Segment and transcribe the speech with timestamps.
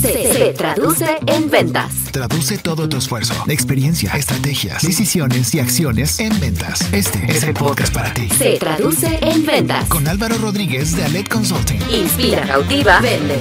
[0.00, 2.04] se, traduce en ventas.
[2.12, 6.92] Traduce todo tu esfuerzo, experiencia, estrategias, decisiones y acciones en ventas.
[6.92, 8.28] Este es el podcast para ti.
[8.28, 9.88] Se traduce en ventas.
[9.88, 11.80] Con Álvaro Rodríguez de Alet Consulting.
[11.90, 13.36] Inspira, cautiva, vende.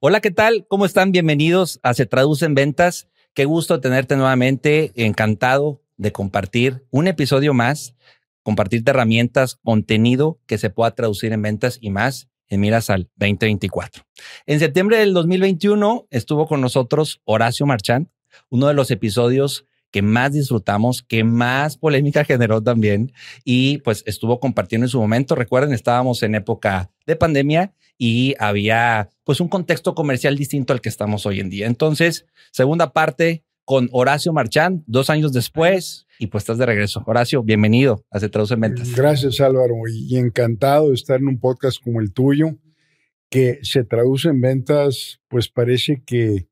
[0.00, 0.66] Hola, ¿qué tal?
[0.68, 1.10] ¿Cómo están?
[1.10, 3.08] Bienvenidos a Se traduce en ventas.
[3.34, 4.92] Qué gusto tenerte nuevamente.
[4.94, 7.96] Encantado de compartir un episodio más,
[8.44, 14.04] compartirte herramientas, contenido que se pueda traducir en ventas y más en miras al 2024.
[14.46, 18.08] En septiembre del 2021 estuvo con nosotros Horacio Marchand,
[18.50, 23.12] uno de los episodios que más disfrutamos, que más polémica generó también
[23.44, 25.34] y pues estuvo compartiendo en su momento.
[25.34, 30.88] Recuerden, estábamos en época de pandemia y había pues un contexto comercial distinto al que
[30.88, 31.66] estamos hoy en día.
[31.66, 37.02] Entonces, segunda parte con Horacio Marchand, dos años después, y pues estás de regreso.
[37.06, 38.94] Horacio, bienvenido a Se Traduce en Ventas.
[38.94, 42.58] Gracias Álvaro y encantado de estar en un podcast como el tuyo,
[43.30, 46.48] que se traduce en ventas, pues parece que,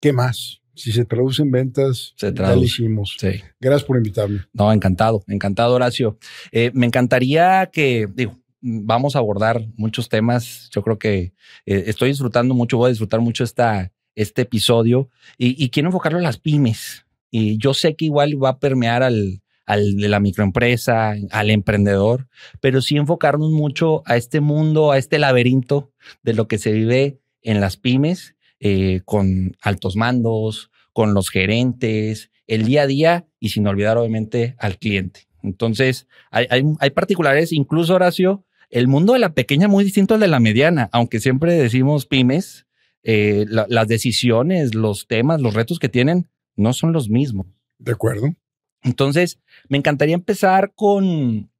[0.00, 0.62] ¿qué más?
[0.74, 3.16] Si se traduce en ventas, se ya lo hicimos.
[3.18, 3.42] Sí.
[3.60, 4.40] Gracias por invitarme.
[4.52, 6.18] No, encantado, encantado Horacio.
[6.52, 10.70] Eh, me encantaría que, digo, vamos a abordar muchos temas.
[10.70, 11.34] Yo creo que
[11.66, 16.24] eh, estoy disfrutando mucho, voy a disfrutar mucho esta, este episodio y, quiero enfocarlo en
[16.24, 17.04] las pymes.
[17.30, 22.26] Y yo sé que igual va a permear al, al de la microempresa, al emprendedor,
[22.60, 25.92] pero sí enfocarnos mucho a este mundo, a este laberinto
[26.22, 32.30] de lo que se vive en las pymes, eh, con altos mandos, con los gerentes,
[32.48, 35.28] el día a día y sin olvidar obviamente al cliente.
[35.42, 40.28] Entonces, hay, hay, particulares, incluso Horacio, el mundo de la pequeña muy distinto al de
[40.28, 42.66] la mediana, aunque siempre decimos pymes,
[43.04, 47.46] eh, las decisiones, los temas, los retos que tienen no son los mismos.
[47.78, 48.34] De acuerdo.
[48.82, 51.50] Entonces, me encantaría empezar con...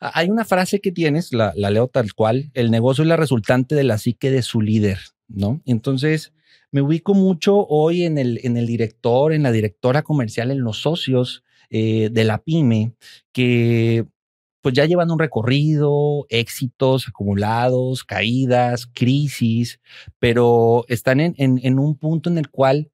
[0.00, 3.84] Hay una frase que tienes, la, leo tal cual, el negocio es la resultante de
[3.84, 5.62] la psique de su líder, ¿no?
[5.64, 6.34] Entonces,
[6.70, 10.82] me ubico mucho hoy en el, en el director, en la directora comercial, en los
[10.82, 12.94] socios eh, de la pyme,
[13.32, 14.06] que
[14.60, 19.78] pues ya llevan un recorrido, éxitos acumulados, caídas, crisis,
[20.18, 22.90] pero están en, en, un punto en el cual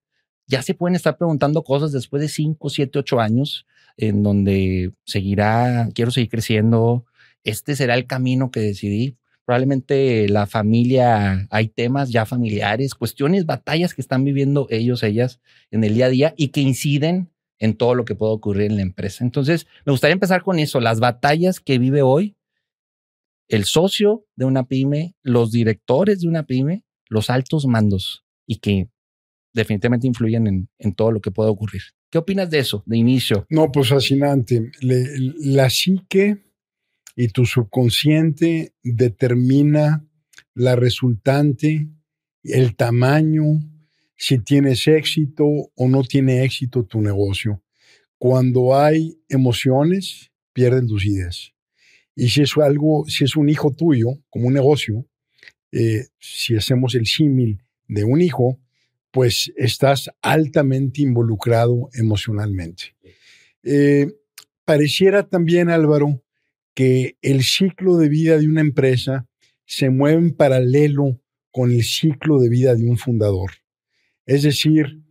[0.51, 3.67] ya se pueden estar preguntando cosas después de 5, 7, 8 años,
[3.97, 7.07] en donde seguirá, quiero seguir creciendo,
[7.45, 9.17] este será el camino que decidí.
[9.45, 15.41] Probablemente la familia, hay temas ya familiares, cuestiones, batallas que están viviendo ellos, ellas
[15.71, 17.31] en el día a día y que inciden
[17.61, 19.23] en todo lo que puede ocurrir en la empresa.
[19.25, 22.37] Entonces, me gustaría empezar con eso, las batallas que vive hoy
[23.47, 28.89] el socio de una pyme, los directores de una pyme, los altos mandos y que
[29.53, 31.83] definitivamente influyen en, todo lo que puede ocurrir.
[32.11, 33.47] ¿Qué opinas de eso, de inicio?
[33.51, 34.71] No, pues fascinante.
[34.81, 36.39] la psique
[37.17, 40.07] y tu subconsciente determina
[40.55, 41.89] la resultante,
[42.43, 43.61] el tamaño,
[44.17, 47.63] si tienes éxito o no tiene éxito tu negocio.
[48.19, 51.53] Cuando hay emociones, pierden tus ideas.
[52.15, 55.07] Y si es algo, si es un hijo tuyo, como un negocio,
[55.73, 58.59] eh, si hacemos el símil de un hijo,
[59.11, 62.97] pues estás altamente involucrado emocionalmente.
[63.63, 64.07] Eh,
[64.65, 66.23] pareciera también, Álvaro,
[66.75, 69.29] que el ciclo de vida de una empresa
[69.67, 73.51] se mueve en paralelo con el ciclo de vida de un fundador.
[74.27, 75.03] Es decir,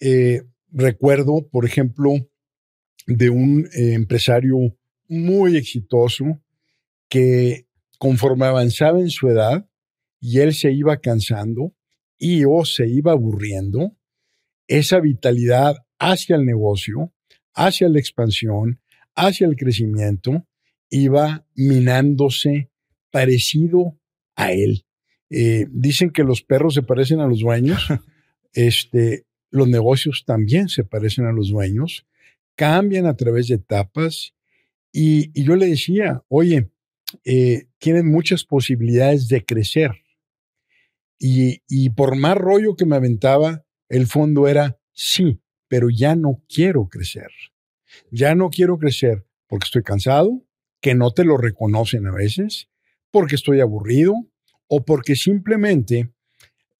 [0.00, 2.14] eh, recuerdo, por ejemplo,
[3.06, 4.56] de un eh, empresario
[5.08, 6.40] muy exitoso
[7.08, 7.66] que
[7.98, 9.68] conforme avanzaba en su edad
[10.20, 11.74] y él se iba cansando
[12.22, 13.96] y o se iba aburriendo,
[14.68, 17.12] esa vitalidad hacia el negocio,
[17.52, 18.80] hacia la expansión,
[19.16, 20.46] hacia el crecimiento,
[20.88, 22.70] iba minándose
[23.10, 23.98] parecido
[24.36, 24.86] a él.
[25.30, 27.84] Eh, dicen que los perros se parecen a los dueños.
[28.54, 32.04] Este, los negocios también se parecen a los dueños,
[32.54, 34.34] cambian a través de etapas.
[34.92, 36.68] Y, yo le decía, oye,
[37.24, 40.02] eh, tienen muchas posibilidades de crecer.
[41.24, 46.88] Y, por más rollo que me aventaba, el fondo era, sí, pero ya no quiero
[46.88, 47.28] crecer.
[48.10, 50.42] Ya no quiero crecer porque estoy cansado,
[50.80, 52.68] que no te lo reconocen a veces,
[53.12, 54.14] porque estoy aburrido
[54.66, 56.10] o porque simplemente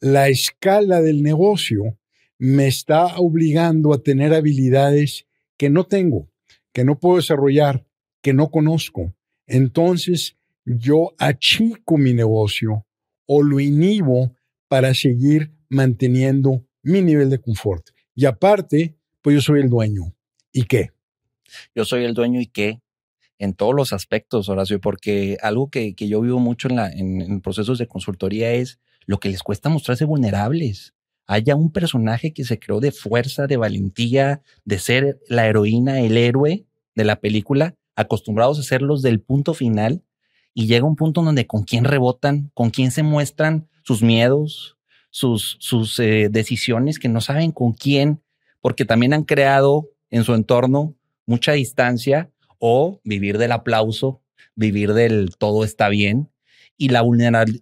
[0.01, 1.97] la escala del negocio
[2.37, 6.29] me está obligando a tener habilidades que no tengo,
[6.73, 7.87] que no puedo desarrollar,
[8.23, 9.15] que no conozco.
[9.47, 12.87] Entonces yo achico mi negocio
[13.27, 14.35] o lo inhibo
[14.69, 17.91] para seguir manteniendo mi nivel de confort.
[18.15, 20.15] Y aparte, pues yo soy el dueño.
[20.53, 20.91] ¿Y qué?
[21.75, 22.81] Yo soy el dueño y qué
[23.43, 27.77] en todos los aspectos, Horacio, porque algo que, yo vivo mucho en, la, en, procesos
[27.77, 30.95] de consultoría es lo que les cuesta mostrarse vulnerables.
[31.27, 36.17] Haya un personaje que se creó de fuerza, de valentía, de ser la heroína, el
[36.19, 40.05] héroe de la película, acostumbrados a serlos del punto final,
[40.55, 44.77] y llega un punto donde con quién rebotan, con quién se muestran sus miedos,
[45.11, 48.23] sus, sus eh, decisiones, que no saben con quién,
[48.61, 50.95] porque también han creado en su entorno
[51.27, 54.23] mucha distancia o vivir del aplauso,
[54.55, 56.31] vivir del todo está bien
[56.77, 57.03] y la,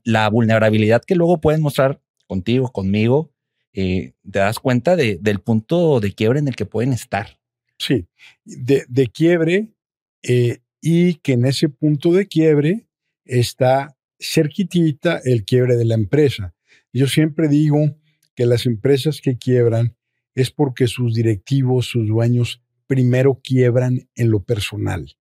[0.05, 3.31] la vulnerabilidad que luego pueden mostrar contigo, conmigo,
[3.73, 7.39] eh, te das cuenta de, del punto de quiebre en el que pueden estar.
[7.79, 8.07] Sí,
[8.45, 9.75] de, de quiebre
[10.23, 12.89] eh, y que en ese punto de quiebre
[13.25, 16.55] está cerquitita el quiebre de la empresa.
[16.93, 17.97] Yo siempre digo
[18.35, 19.97] que las empresas que quiebran
[20.35, 25.17] es porque sus directivos, sus dueños, primero quiebran en lo personal.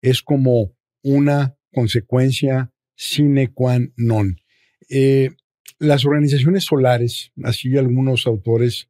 [0.00, 4.36] Es como una consecuencia sine qua non.
[4.88, 5.30] Eh,
[5.78, 8.88] las organizaciones solares, así algunos autores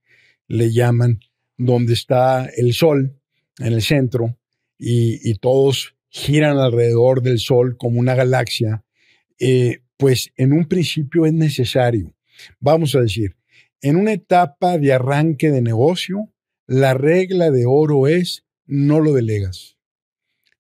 [0.48, 1.20] le llaman,
[1.56, 3.20] donde está el sol
[3.58, 4.36] en el centro
[4.78, 8.84] y, todos giran alrededor del sol como una galaxia,
[9.38, 12.14] eh, pues en un principio es necesario.
[12.58, 13.36] Vamos a decir,
[13.80, 16.32] en una etapa de arranque de negocio,
[16.66, 19.76] la regla de oro es no lo delegas.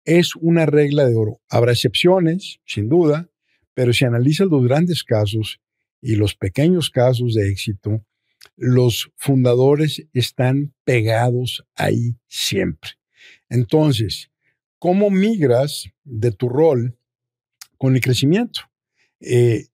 [0.05, 1.41] Es una regla de oro.
[1.49, 3.31] Habrá excepciones, sin duda,
[3.75, 5.61] pero si analizas los grandes casos
[6.01, 8.05] y los pequeños casos de éxito,
[8.57, 12.93] los fundadores están pegados ahí siempre.
[13.49, 14.31] Entonces,
[14.81, 16.99] ¿cómo migras de tu rol
[17.79, 18.63] con el crecimiento?
[19.21, 19.67] Eh,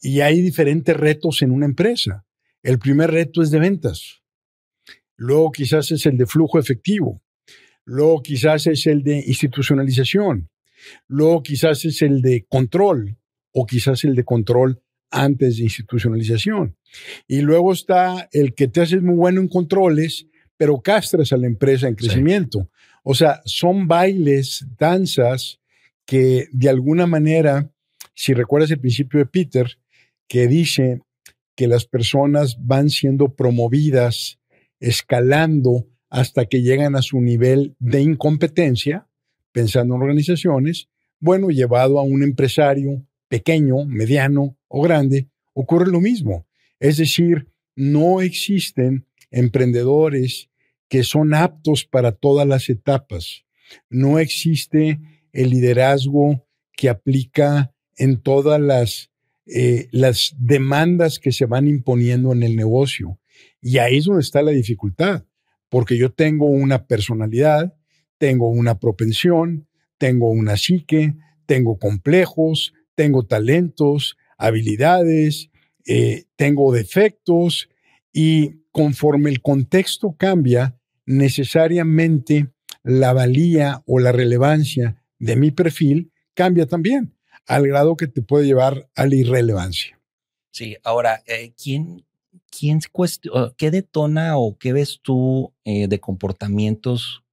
[0.00, 2.26] y hay diferentes retos en una empresa.
[2.62, 4.22] El primer reto es de ventas.
[5.16, 7.22] Luego quizás es el de flujo efectivo.
[7.84, 10.50] Luego quizás es el de institucionalización.
[11.06, 13.16] Luego quizás es el de control
[13.52, 16.76] o quizás el de control antes de institucionalización.
[17.28, 20.26] Y luego está el que te haces muy bueno en controles,
[20.56, 22.70] pero castras a la empresa en crecimiento.
[23.08, 25.60] O sea, son bailes, danzas
[26.04, 27.70] que de alguna manera,
[28.14, 29.78] si recuerdas el principio de Peter,
[30.26, 31.02] que dice
[31.54, 34.40] que las personas van siendo promovidas,
[34.80, 39.06] escalando hasta que llegan a su nivel de incompetencia,
[39.52, 40.88] pensando en organizaciones,
[41.20, 46.44] bueno, llevado a un empresario pequeño, mediano o grande, ocurre lo mismo.
[46.80, 50.50] Es decir, no existen emprendedores
[50.88, 53.44] que son aptos para todas las etapas.
[53.90, 55.00] No existe
[55.32, 59.10] el liderazgo que aplica en todas las,
[59.46, 63.18] eh, las demandas que se van imponiendo en el negocio.
[63.60, 65.24] Y ahí es donde está la dificultad,
[65.68, 67.74] porque yo tengo una personalidad,
[68.18, 69.68] tengo una propensión,
[69.98, 71.14] tengo una psique,
[71.46, 75.50] tengo complejos, tengo talentos, habilidades,
[75.86, 77.68] eh, tengo defectos
[78.12, 82.52] y conforme el contexto cambia, necesariamente
[82.82, 88.44] la valía o la relevancia de mi perfil cambia también, al grado que te puede
[88.44, 89.98] llevar a la irrelevancia.
[90.50, 92.04] Sí, ahora, eh, ¿quién,
[93.56, 97.24] ¿qué detona o qué ves tú eh, de comportamientos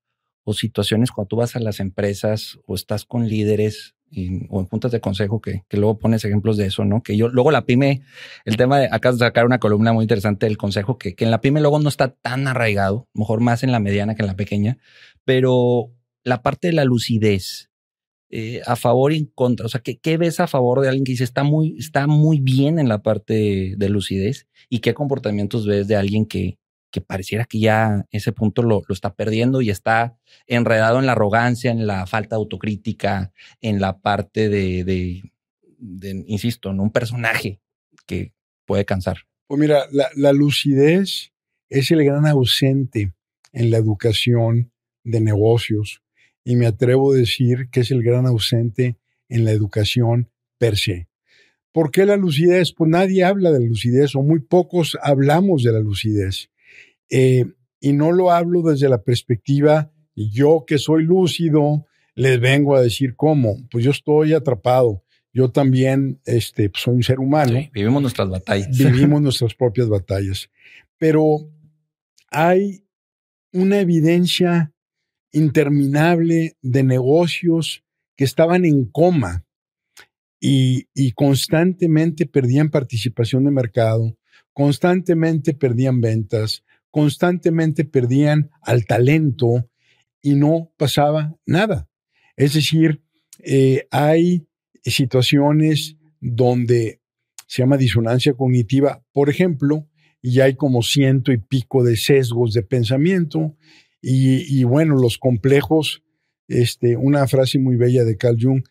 [0.46, 3.96] o situaciones cuando tú vas a las empresas o estás con líderes
[4.50, 7.02] o en juntas de consejo que, que, luego pones ejemplos de eso, ¿no?
[7.02, 8.02] Que yo, luego la pyme,
[8.46, 11.42] el tema de, acá sacar una columna muy interesante del consejo, que, que en la
[11.42, 14.78] pyme luego no está tan arraigado, mejor más en la mediana que en la pequeña,
[15.26, 15.92] pero
[16.24, 17.70] la parte de la lucidez,
[18.30, 21.04] eh, a favor y en contra, o sea, ¿qué, ¿qué, ves a favor de alguien
[21.04, 25.68] que dice está muy, está muy bien en la parte de lucidez y qué comportamientos
[25.68, 26.58] ves de alguien que,
[26.94, 31.14] que pareciera que ya ese punto lo, lo, está perdiendo y está enredado en la
[31.14, 35.24] arrogancia, en la falta de autocrítica, en la parte de,
[36.28, 37.60] insisto, en un personaje
[38.06, 38.32] que
[38.66, 39.18] puede cansar.
[39.48, 41.34] Pues mira, la, la lucidez
[41.68, 43.12] es el gran ausente
[43.54, 44.72] en la educación
[45.04, 46.04] de negocios
[46.44, 48.98] y me atrevo a decir que es el gran ausente
[49.30, 51.08] en la educación per se.
[51.72, 52.72] ¿Por qué la lucidez?
[52.72, 56.52] Pues nadie habla de la lucidez o muy pocos hablamos de la lucidez.
[57.10, 57.46] Eh,
[57.80, 63.16] y no lo hablo desde la perspectiva, yo que soy lúcido, les vengo a decir
[63.16, 63.58] cómo.
[63.70, 65.04] Pues yo estoy atrapado.
[65.34, 67.60] Yo también este, pues, soy un ser humano.
[67.74, 68.78] vivimos nuestras batallas.
[68.78, 70.50] Vivimos nuestras propias batallas.
[70.98, 71.50] Pero
[72.30, 72.86] hay
[73.52, 74.74] una evidencia
[75.32, 77.84] interminable de negocios
[78.16, 79.44] que estaban en coma
[80.40, 84.18] y, y, constantemente perdían participación de mercado,
[84.52, 89.68] constantemente perdían ventas, constantemente perdían al talento
[90.22, 91.90] y no pasaba nada.
[92.38, 93.02] Es decir,
[93.44, 94.48] eh, hay
[94.84, 97.02] situaciones donde
[97.48, 99.90] se llama disonancia cognitiva, por ejemplo,
[100.22, 103.58] y hay como ciento y pico de sesgos de pensamiento,
[104.00, 106.04] y, y bueno, los complejos,
[106.48, 108.64] este, una frase muy bella de Carl Jung,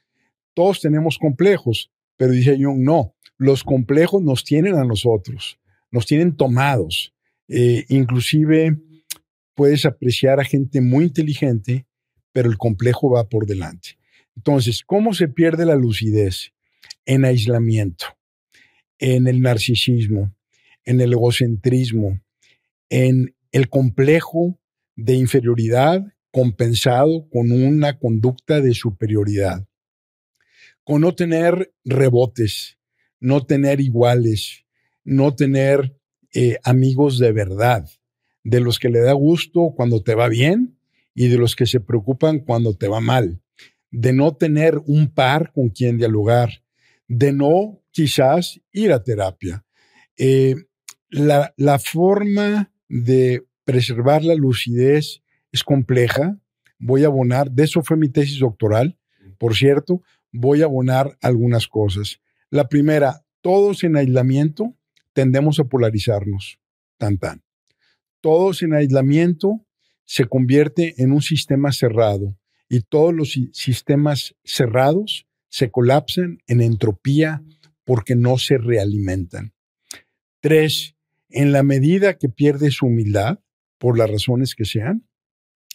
[0.55, 5.59] todos tenemos complejos, pero dice Jung, no, los complejos nos tienen a nosotros,
[5.91, 7.13] nos tienen tomados.
[7.49, 8.77] Eh, inclusive
[9.55, 11.87] puedes apreciar a gente muy inteligente,
[12.33, 13.99] pero el complejo va por delante.
[14.37, 16.53] Entonces, ¿cómo se pierde la lucidez?
[17.05, 18.07] En aislamiento,
[18.99, 20.35] en el narcisismo,
[20.85, 22.21] en el egocentrismo,
[22.89, 24.59] en el complejo
[24.97, 29.67] de inferioridad compensado con una conducta de superioridad,
[30.85, 32.79] con no tener rebotes,
[33.21, 34.65] no tener iguales,
[35.05, 35.95] no tener
[36.35, 37.89] eh, amigos de verdad,
[38.45, 40.79] de los que le da gusto cuando te va bien
[41.15, 43.41] y de los que se preocupan cuando te va mal,
[43.91, 46.63] de no tener un par con quien dialogar,
[47.09, 49.65] de no quizás ir a terapia.
[50.17, 50.57] Eh,
[51.11, 55.23] la, la forma de preservar la lucidez
[55.53, 56.39] es compleja.
[56.79, 58.99] Voy a abonar, de eso fue mi tesis doctoral,
[59.39, 62.21] por cierto, voy a abonar algunas cosas.
[62.49, 64.77] La primera, todos en aislamiento
[65.13, 66.59] tendemos a polarizarnos,
[66.99, 67.43] tan tan.
[68.21, 69.67] Todos en aislamiento
[70.05, 72.37] se convierte en un sistema cerrado
[72.69, 77.43] y todos los sistemas cerrados se colapsan en entropía
[77.85, 79.53] porque no se realimentan.
[80.41, 80.97] Tres,
[81.29, 83.41] en la medida que pierdes humildad,
[83.79, 85.09] por las razones que sean,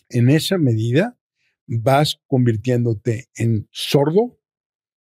[0.10, 1.18] en esa medida
[1.68, 4.40] vas convirtiéndote en sordo,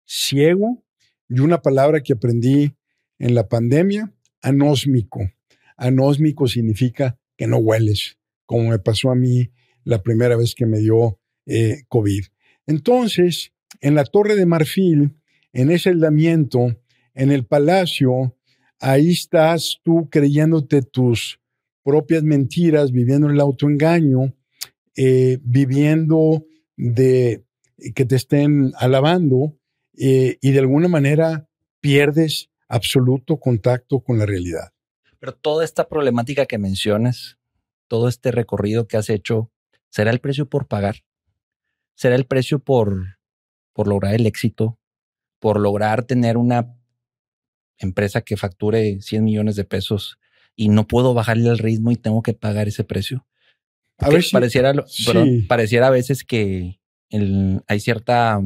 [0.06, 0.86] ciego
[1.28, 2.76] y una palabra que aprendí
[3.18, 5.20] en la pandemia, anósmico.
[5.78, 9.52] Anósmico significa que no hueles, como me pasó a mí
[9.84, 12.24] la primera vez que me dio eh, COVID.
[12.68, 15.16] Entonces, en la Torre de Marfil,
[15.54, 16.78] en ese aislamiento,
[17.14, 18.38] en el palacio,
[18.80, 21.40] ahí estás tú creyéndote tus
[21.84, 24.36] propias mentiras, viviendo en el autoengaño,
[24.96, 26.46] eh, viviendo
[26.78, 27.44] de
[27.96, 29.58] que te estén alabando
[29.98, 34.72] eh, y de alguna manera pierdes absoluto contacto con la realidad.
[35.20, 37.38] Pero toda esta problemática que mencionas,
[37.88, 39.52] todo este recorrido que has hecho,
[39.90, 41.04] ¿será el precio por pagar?
[41.96, 43.18] ¿Será el precio por,
[43.74, 44.80] por lograr el éxito?
[45.40, 46.76] ¿Por lograr tener una
[47.78, 50.18] empresa que facture 100 millones de pesos
[50.56, 53.28] y no puedo bajarle el ritmo y tengo que pagar ese precio?
[53.98, 54.74] a ver pareciera,
[55.48, 56.80] pareciera a veces que
[57.68, 58.42] hay cierta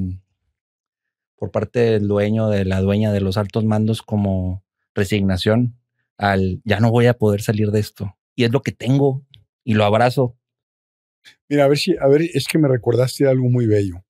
[1.46, 4.64] por parte del dueño, de la dueña de los altos mandos como
[4.96, 5.78] resignación
[6.18, 8.18] al ya no voy a poder salir de esto.
[8.36, 9.24] Y es lo que tengo
[9.64, 10.40] y lo abrazo.
[11.48, 14.04] Mira, a ver si, a ver, es que me recordaste algo muy bello.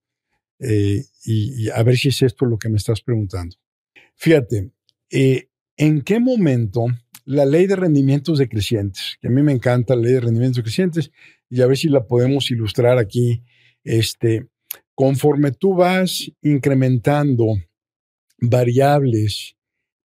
[0.59, 3.57] Eh, y, a ver si es esto lo que me estás preguntando.
[4.15, 4.71] Fíjate,
[5.11, 6.85] eh, ¿en qué momento
[7.25, 11.11] la ley de rendimientos decrecientes, que a mí me encanta la ley de rendimientos decrecientes,
[11.49, 13.43] y a ver si la podemos ilustrar aquí,
[13.83, 14.47] este,
[14.95, 17.45] Conforme tú vas incrementando
[18.39, 19.55] variables,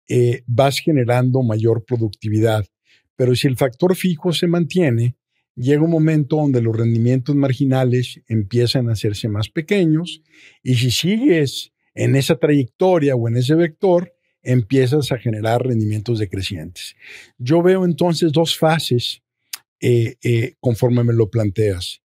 [0.08, 2.66] eh, vas generando mayor productividad.
[3.16, 5.16] Pero si el factor fijo se mantiene,
[5.54, 10.22] llega un momento donde los rendimientos marginales empiezan a hacerse más pequeños
[10.62, 16.96] y si sigues en esa trayectoria o en ese vector, empiezas a generar rendimientos decrecientes.
[17.38, 19.22] Yo veo entonces dos fases
[19.80, 22.00] eh, eh, conforme me lo planteas.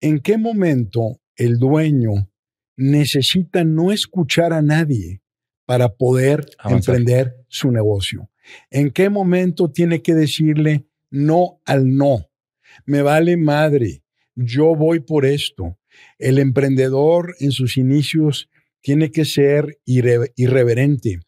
[0.00, 2.30] ¿En qué momento el dueño
[2.76, 5.22] necesita no escuchar a nadie
[5.66, 8.30] para poder emprender su negocio.
[8.70, 12.28] ¿En qué momento tiene que decirle no al no?
[12.84, 14.02] Me vale madre,
[14.34, 15.78] yo voy por esto.
[16.18, 18.50] El emprendedor en sus inicios
[18.80, 21.20] tiene que ser irreverente.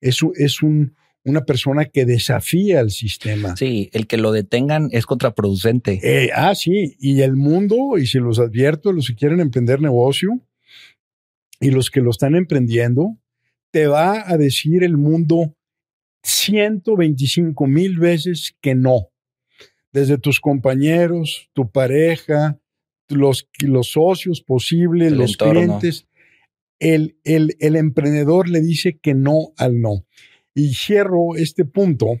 [0.00, 3.56] Es, es un, una persona que desafía al sistema.
[3.56, 6.00] Sí, el que lo detengan es contraproducente.
[6.02, 10.40] Eh, ah, sí, y el mundo, y si los advierto, los que quieren emprender negocio
[11.60, 13.16] y los que lo están emprendiendo,
[13.70, 15.54] te va a decir el mundo
[16.24, 19.08] 125 mil veces que no.
[19.92, 22.58] Desde tus compañeros, tu pareja,
[23.08, 26.08] los, los socios posibles, los clientes.
[26.80, 30.04] El, el, el emprendedor le dice que no al no.
[30.54, 32.20] Y cierro este punto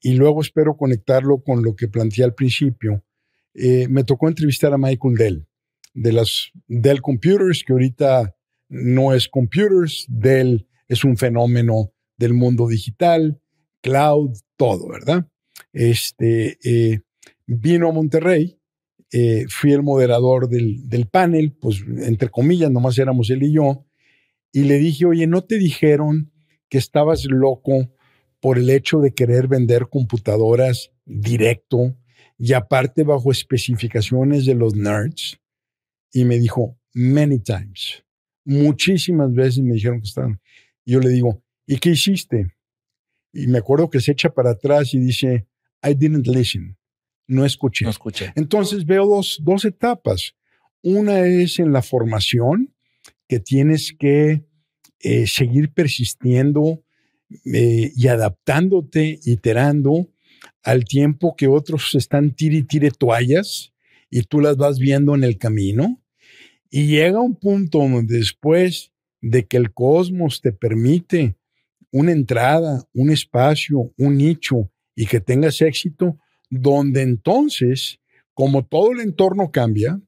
[0.00, 3.04] y luego espero conectarlo con lo que planteé al principio.
[3.54, 5.46] Eh, me tocó entrevistar a Michael Dell,
[5.94, 8.36] de las Dell Computers, que ahorita
[8.68, 13.40] no es computers, Dell es un fenómeno del mundo digital,
[13.80, 15.26] cloud, todo, ¿verdad?
[15.72, 17.00] Este, eh,
[17.46, 18.58] vino a Monterrey,
[19.10, 23.86] eh, fui el moderador del, del, panel, pues entre comillas, nomás éramos él y yo,
[24.52, 26.32] y le dije, oye, ¿no te dijeron
[26.68, 27.90] que estabas loco
[28.40, 31.96] por el hecho de querer vender computadoras directo
[32.38, 35.40] y aparte bajo especificaciones de los nerds.
[36.12, 38.04] Y me dijo, many times,
[38.44, 40.40] muchísimas veces me dijeron que estaban.
[40.84, 42.54] Y yo le digo, ¿y qué hiciste?
[43.32, 45.46] Y me acuerdo que se echa para atrás y dice,
[45.82, 46.76] I didn't listen.
[47.26, 47.84] No escuché.
[47.84, 48.32] No escuché.
[48.36, 50.34] Entonces veo dos, dos etapas.
[50.82, 52.74] Una es en la formación,
[53.28, 54.47] que tienes que
[55.00, 56.82] eh, seguir persistiendo
[57.44, 60.08] eh, y adaptándote, iterando
[60.62, 63.72] al tiempo que otros están tire y tire toallas
[64.10, 66.00] y tú las vas viendo en el camino.
[66.70, 71.36] Y llega un punto donde después de que el cosmos te permite
[71.90, 76.18] una entrada, un espacio, un nicho y que tengas éxito,
[76.50, 78.00] donde entonces,
[78.34, 80.00] como todo el entorno cambia,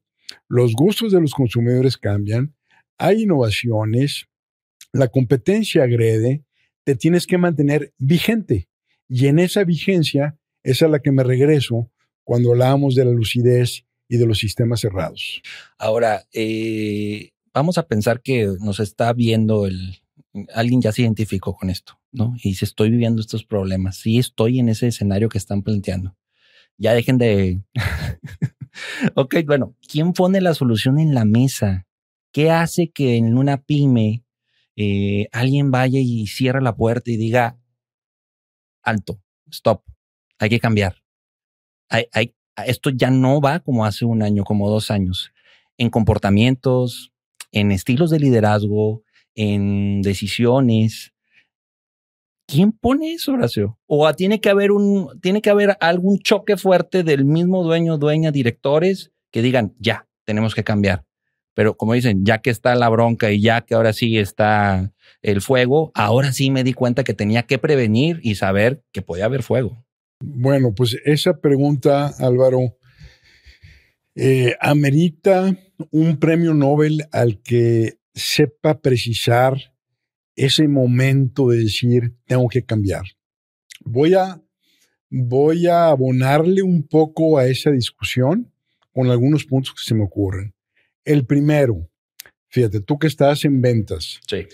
[0.47, 2.53] los gustos de los consumidores cambian,
[2.97, 4.27] hay innovaciones,
[4.93, 6.43] la competencia agrede,
[6.83, 8.67] te tienes que mantener vigente.
[9.07, 11.91] Y en esa vigencia es a la que me regreso
[12.23, 15.41] cuando hablábamos de la lucidez y de los sistemas cerrados.
[15.77, 20.01] Ahora, eh, vamos a pensar que nos está viendo el,
[20.53, 22.35] alguien ya se identificó con esto, ¿no?
[22.41, 26.15] Y dice, estoy viviendo estos problemas, sí estoy en ese escenario que están planteando.
[26.77, 27.61] Ya dejen de...
[29.15, 31.85] ok, bueno, ¿quién pone la solución en la mesa?
[32.31, 34.23] ¿Qué hace que en una pyme
[34.75, 37.57] eh, alguien vaya y cierre la puerta y diga,
[38.83, 39.83] alto, stop,
[40.39, 40.95] hay que cambiar?
[42.65, 45.33] Esto ya no va como hace un año, como dos años,
[45.77, 47.11] en comportamientos,
[47.51, 49.03] en estilos de liderazgo,
[49.35, 51.13] en decisiones.
[52.47, 53.79] ¿Quién pone eso, Horacio?
[53.87, 58.31] O tiene que haber un, tiene que haber algún choque fuerte del mismo dueño, dueña,
[58.31, 61.05] directores que digan, ya, tenemos que cambiar.
[61.53, 65.41] Pero como dicen, ya que está la bronca y ya que ahora sí está el
[65.41, 69.43] fuego, ahora sí me di cuenta que tenía que prevenir y saber que podía haber
[69.43, 69.85] fuego.
[70.19, 72.77] Bueno, pues esa pregunta, Álvaro,
[74.15, 75.55] eh, amerita
[75.91, 79.73] un premio Nobel al que sepa precisar
[80.35, 83.03] ese momento de decir, tengo que cambiar.
[83.83, 84.41] Voy a,
[85.09, 88.51] voy a abonarle un poco a esa discusión
[88.93, 90.53] con algunos puntos que se me ocurren.
[91.05, 91.89] El primero,
[92.49, 94.45] fíjate, tú que estás en ventas, Sí.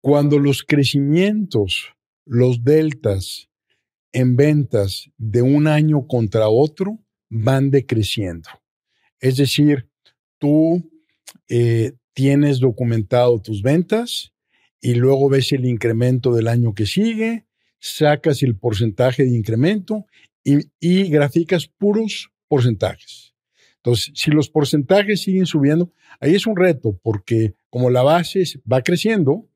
[0.00, 1.94] cuando los crecimientos,
[2.26, 3.48] los deltas
[4.12, 6.98] en ventas de un año contra otro
[7.30, 8.48] van decreciendo.
[9.20, 9.88] Es decir,
[10.38, 10.90] tú
[11.48, 14.32] eh, tienes documentado tus ventas
[14.80, 17.46] y luego ves el incremento del año que sigue,
[17.80, 20.06] sacas el porcentaje de incremento
[20.44, 23.33] y, y graficas puros porcentajes.
[23.84, 28.80] Entonces, si los porcentajes siguen subiendo, ahí es un reto, porque como la base va
[28.80, 29.46] creciendo,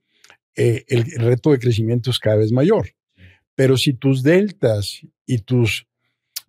[0.55, 2.91] eh, el reto de crecimiento es cada vez mayor.
[3.55, 5.87] Pero si tus deltas y tus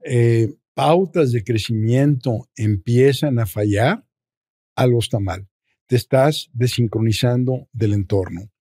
[0.03, 4.05] eh, pautas de crecimiento empiezan a fallar,
[4.75, 5.47] algo está mal.
[5.87, 8.51] Te estás desincronizando del entorno.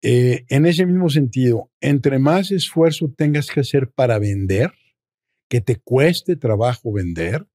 [0.00, 4.70] Eh, en ese mismo sentido, entre más esfuerzo tengas que hacer para vender,
[5.48, 7.48] que te cueste trabajo vender,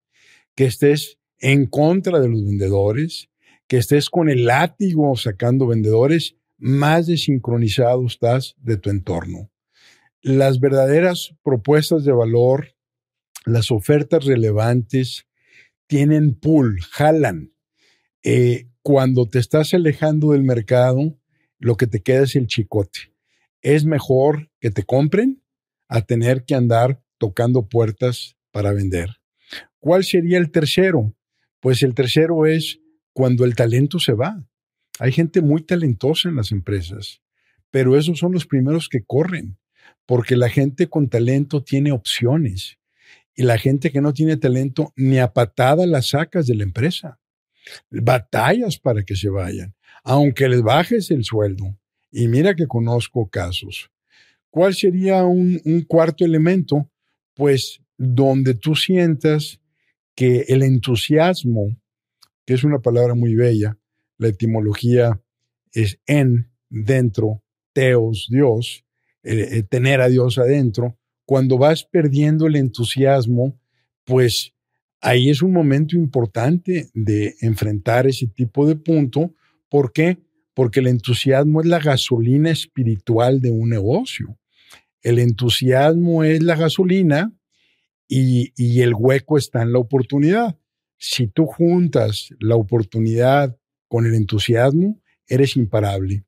[0.55, 3.29] que estés en contra de los vendedores,
[3.67, 9.51] que estés con el látigo sacando vendedores, más desincronizado estás de tu entorno.
[10.21, 12.75] Las verdaderas propuestas de valor,
[13.45, 15.25] las ofertas relevantes,
[15.87, 17.53] tienen pull, jalan.
[18.23, 21.19] Eh, cuando te estás alejando del mercado,
[21.59, 23.13] lo que te queda es el chicote.
[23.61, 25.41] Es mejor que te compren
[25.87, 29.22] a tener que andar tocando puertas para vender.
[29.83, 31.13] ¿Cuál sería el tercero?
[31.59, 32.79] Pues el tercero es
[33.11, 34.41] cuando el talento se va.
[34.97, 37.21] Hay gente muy talentosa en las empresas,
[37.69, 39.57] pero esos son los primeros que corren,
[40.05, 42.77] porque la gente con talento tiene opciones
[43.35, 47.19] y la gente que no tiene talento ni a patada la sacas de la empresa.
[47.89, 51.77] Batallas para que se vayan, aunque les bajes el sueldo.
[52.09, 53.91] Y mira que conozco casos.
[54.49, 56.89] ¿Cuál sería un, un cuarto elemento?
[57.33, 59.59] Pues donde tú sientas
[60.15, 61.75] que el entusiasmo,
[62.45, 63.77] que es una palabra muy bella,
[64.17, 65.21] la etimología
[65.71, 68.85] es en, dentro, teos, Dios,
[69.23, 73.59] eh, eh, tener a Dios adentro, cuando vas perdiendo el entusiasmo,
[74.03, 74.53] pues
[75.01, 79.33] ahí es un momento importante de enfrentar ese tipo de punto.
[79.69, 80.19] ¿Por qué?
[80.53, 84.37] Porque el entusiasmo es la gasolina espiritual de un negocio.
[85.01, 87.33] El entusiasmo es la gasolina
[88.15, 90.57] y, el hueco está en la oportunidad.
[90.97, 96.23] Si tú juntas la oportunidad con el entusiasmo, eres imparable.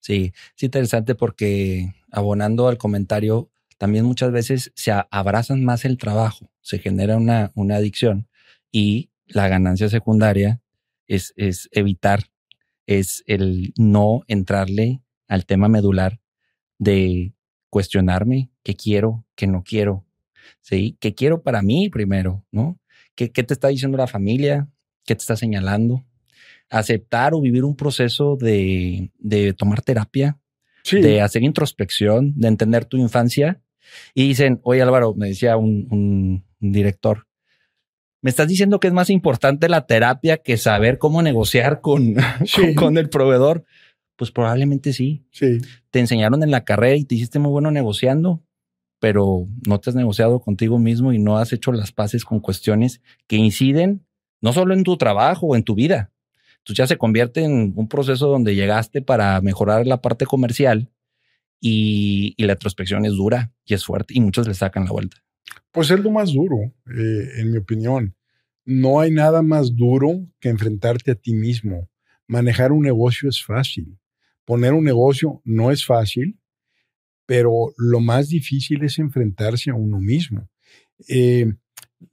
[0.00, 6.50] Sí, es interesante porque abonando al comentario, también muchas veces se abrazan más el trabajo,
[6.60, 8.28] se genera una, una adicción
[8.70, 10.60] y la ganancia secundaria
[11.06, 12.24] es, es evitar,
[12.86, 16.20] es el no entrarle al tema medular
[16.78, 17.34] de
[17.70, 20.04] cuestionarme qué quiero, qué no quiero,
[20.60, 20.96] ¿sí?
[21.00, 22.78] ¿Qué quiero para mí primero, no?
[23.14, 24.68] ¿Qué, qué te está diciendo la familia?
[25.04, 26.04] ¿Qué te está señalando?
[26.70, 30.38] Aceptar o vivir un proceso de, de tomar terapia,
[30.90, 33.60] de hacer introspección, de entender tu infancia.
[34.14, 37.26] Y dicen, oye Álvaro, me decía un, un, director,
[38.22, 42.14] me estás diciendo que es más importante la terapia que saber cómo negociar con,
[42.76, 43.64] con, el proveedor.
[44.16, 45.26] Pues probablemente sí.
[45.32, 45.58] Sí.
[45.90, 48.44] Te enseñaron en la carrera y te hiciste muy bueno negociando,
[49.02, 53.02] pero no te has negociado contigo mismo y no has hecho las paces con cuestiones
[53.26, 54.06] que inciden
[54.40, 56.12] no solo en tu trabajo o en tu vida.
[56.58, 60.88] Entonces ya se convierte en un proceso donde llegaste para mejorar la parte comercial
[61.60, 65.16] y, la introspección es dura y es fuerte y muchos le sacan la vuelta.
[65.72, 66.58] Pues es lo más duro,
[66.96, 68.14] eh, en mi opinión.
[68.64, 71.88] No hay nada más duro que enfrentarte a ti mismo.
[72.28, 73.98] Manejar un negocio es fácil.
[74.44, 76.38] Poner un negocio no es fácil
[77.26, 80.48] pero lo más difícil es enfrentarse a uno mismo.
[81.08, 81.52] Eh,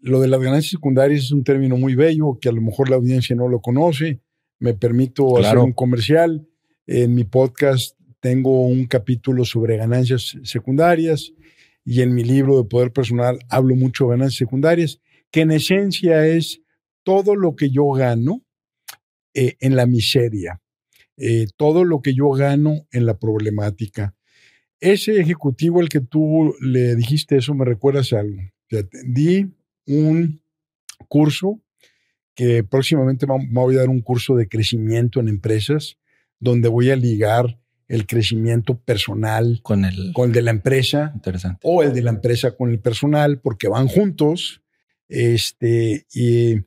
[0.02, 2.96] lo de las ganancias secundarias es un término muy bello que a lo mejor la
[2.96, 4.22] audiencia no lo conoce.
[4.60, 6.48] Me permito hacer un comercial.
[6.86, 11.34] En mi podcast tengo un capítulo sobre ganancias secundarias
[11.86, 15.00] y en mi libro de Poder Personal hablo mucho de ganancias secundarias,
[15.32, 16.62] que en esencia es
[17.04, 18.44] todo lo que yo gano
[19.34, 20.62] eh, en la miseria,
[21.18, 24.16] eh, todo lo que yo gano en la problemática,
[24.80, 28.42] ese ejecutivo al que tú le dijiste eso, me recuerdas algo.
[29.06, 29.52] di
[29.86, 30.42] un
[31.08, 31.62] curso
[32.36, 35.98] que próximamente voy a dar un curso de crecimiento en empresas,
[36.40, 41.60] donde voy a ligar el crecimiento personal con el, con de la empresa interesante.
[41.64, 44.62] o el de la empresa con el personal, porque van juntos.
[45.10, 46.62] Este, y,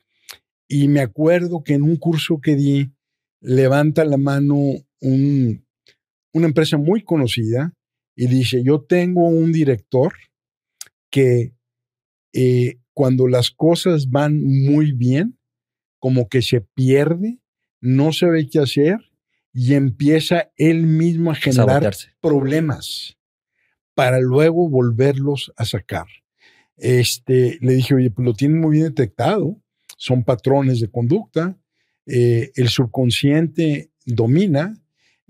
[0.67, 2.91] y me acuerdo que en un curso que di,
[3.39, 4.57] levanta la mano
[4.99, 5.65] un,
[6.33, 7.73] una empresa muy conocida
[8.15, 10.13] y dice, yo tengo un director
[11.09, 11.53] que
[12.33, 15.39] eh, cuando las cosas van muy bien,
[15.99, 17.39] como que se pierde,
[17.79, 18.97] no sabe qué hacer
[19.53, 23.17] y empieza él mismo a generar problemas
[23.93, 26.07] para luego volverlos a sacar.
[26.77, 29.61] Este, le dije, oye, pues lo tienen muy bien detectado,
[29.97, 31.57] son patrones de conducta,
[32.05, 34.73] eh, el subconsciente domina.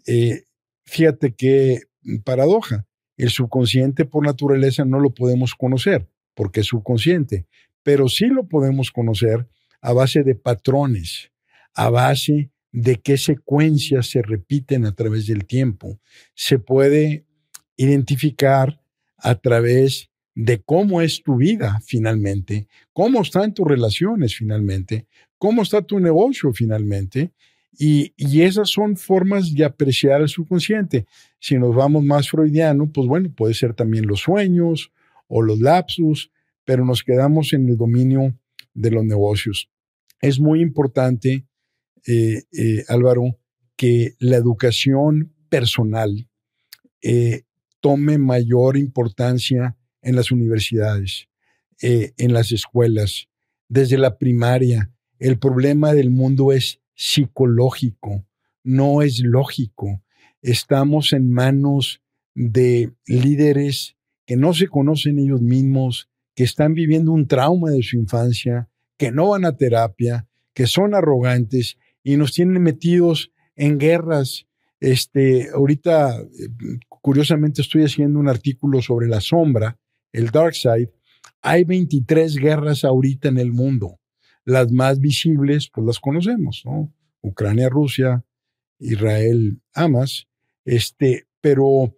[0.08, 0.46] Eh,
[0.86, 1.82] fíjate que
[2.24, 2.86] paradoja.
[3.18, 7.48] El subconsciente por naturaleza no lo podemos conocer porque es subconsciente,
[7.84, 9.48] pero sí lo podemos conocer
[9.82, 11.32] a base de patrones,
[11.74, 16.00] a base de qué secuencias se repiten a través del tiempo.
[16.34, 17.26] Se puede
[17.78, 18.82] identificar
[19.18, 25.84] a través de cómo es tu vida finalmente, cómo están tus relaciones finalmente, cómo está
[25.84, 27.34] tu negocio finalmente,
[27.78, 31.06] y, esas son formas de apreciar el subconsciente.
[31.40, 34.92] Si nos vamos más freudiano, pues bueno, puede ser también los sueños
[35.28, 36.32] o los lapsus,
[36.66, 38.38] pero nos quedamos en el dominio
[38.74, 39.70] de los negocios.
[40.22, 41.46] Es muy importante,
[42.06, 43.40] eh, eh, Álvaro,
[43.76, 46.30] que la educación personal
[47.02, 47.44] eh,
[47.82, 51.28] tome mayor importancia en las universidades,
[51.82, 53.28] en las escuelas,
[53.68, 54.94] desde la primaria.
[55.20, 58.26] El problema del mundo es psicológico,
[58.64, 60.02] no es lógico.
[60.42, 62.02] Estamos en manos
[62.34, 67.98] de líderes que no se conocen ellos mismos, que están viviendo un trauma de su
[67.98, 74.48] infancia, que no van a terapia, que son arrogantes y nos tienen metidos en guerras.
[74.80, 76.26] Este, ahorita, eh,
[76.88, 79.78] curiosamente, estoy haciendo un artículo sobre la sombra,
[80.14, 80.94] el dark side.
[81.42, 84.00] Hay 23 guerras ahorita en el mundo.
[84.46, 86.94] Las más visibles, pues las conocemos, ¿no?
[87.22, 88.24] Ucrania, Rusia,
[88.80, 90.28] Israel, Hamas.
[90.66, 91.96] Este, pero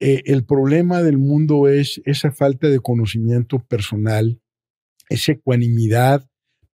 [0.00, 4.40] eh, el problema del mundo es esa falta de conocimiento personal,
[5.08, 6.28] esa ecuanimidad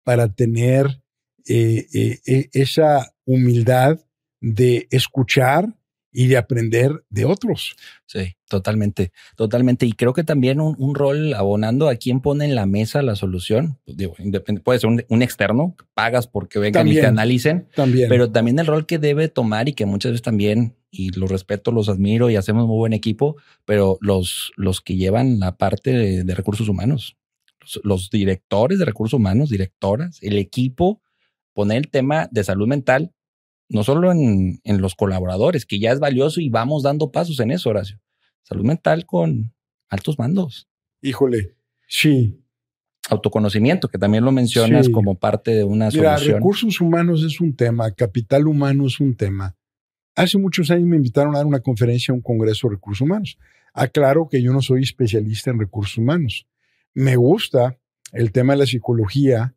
[0.03, 1.01] para tener
[1.47, 3.99] eh, eh, esa humildad
[4.39, 5.75] de escuchar
[6.11, 7.75] y de aprender de otros.
[8.05, 9.85] Sí, totalmente, totalmente.
[9.85, 13.79] Y creo que también un, rol abonando a quien pone en la mesa la solución.
[13.85, 14.13] Pues, digo,
[14.63, 17.67] puede ser un, externo, pagas porque vengan y te analicen.
[17.75, 18.09] También.
[18.09, 21.71] Pero también el rol que debe tomar y que muchas veces también, y los respeto,
[21.71, 26.35] los admiro y hacemos muy buen equipo, pero los, los que llevan la parte de,
[26.35, 27.15] recursos humanos,
[27.83, 31.01] los directores de recursos humanos, directoras, el equipo,
[31.53, 33.13] poner el tema de salud mental
[33.71, 37.69] no solo en, los colaboradores, que ya es valioso y vamos dando pasos en eso,
[37.69, 37.99] Horacio,
[38.43, 39.53] salud mental con
[39.89, 40.67] altos mandos.
[41.01, 41.55] Híjole,
[41.87, 42.37] sí.
[43.09, 44.91] Autoconocimiento, que también lo mencionas Sí.
[44.91, 46.35] como parte de una Mira, solución.
[46.37, 49.55] recursos humanos es un tema, capital humano es un tema.
[50.15, 53.37] Hace muchos años me invitaron a dar una conferencia a un congreso de recursos humanos.
[53.73, 56.45] Aclaro que yo no soy especialista en recursos humanos.
[56.93, 57.77] Me gusta
[58.11, 59.55] el tema de la psicología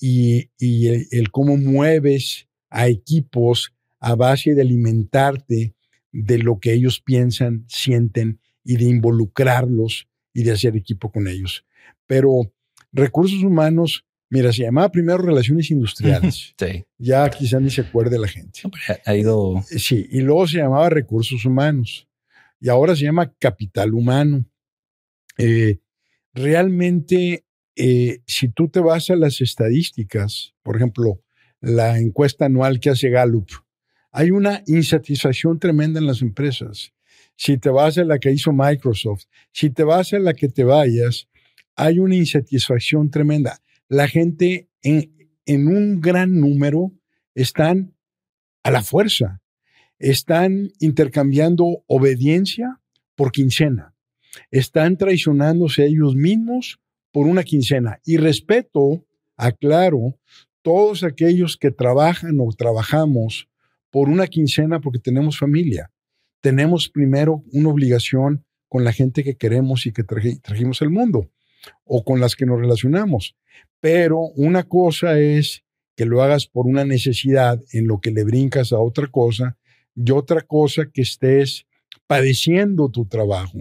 [0.00, 5.74] y, y el, el cómo mueves a equipos a base de alimentarte
[6.10, 11.64] de lo que ellos piensan, sienten y de involucrarlos y de hacer equipo con ellos.
[12.06, 12.52] Pero
[12.92, 16.54] recursos humanos, mira, se llamaba primero relaciones industriales.
[16.58, 16.84] Sí.
[16.98, 18.60] ya quizás ni se acuerde la gente.
[18.64, 19.58] No, pero Ha ido.
[19.70, 22.08] Eh, Sí, y luego se llamaba recursos humanos
[22.60, 24.44] y ahora se llama capital humano.
[25.38, 25.80] Eh,
[26.34, 27.44] realmente,
[27.76, 31.21] eh, si tú te vas a las estadísticas, por ejemplo,
[31.62, 33.48] la encuesta anual que hace Gallup,
[34.10, 36.92] hay una insatisfacción tremenda en las empresas.
[37.36, 40.64] Si te vas a la que hizo Microsoft, si te vas a la que te
[40.64, 41.28] vayas,
[41.74, 43.62] hay una insatisfacción tremenda.
[43.88, 45.08] La gente en,
[45.46, 46.92] un gran número
[47.34, 47.94] están
[48.62, 49.40] a la fuerza.
[49.98, 52.80] Están intercambiando obediencia
[53.14, 53.94] por quincena.
[54.50, 56.80] Están traicionándose a ellos mismos
[57.12, 58.00] por una quincena.
[58.04, 60.18] Y respeto, aclaro,
[60.62, 63.48] todos aquellos que trabajan o trabajamos
[63.90, 65.90] por una quincena porque tenemos familia.
[66.40, 71.30] Tenemos primero una obligación con la gente que queremos y que trajimos al mundo
[71.84, 73.36] o con las que nos relacionamos.
[73.80, 75.62] Pero una cosa es
[75.96, 79.58] que lo hagas por una necesidad en lo que le brincas a otra cosa
[79.94, 81.66] y otra cosa que estés
[82.06, 83.58] padeciendo tu trabajo.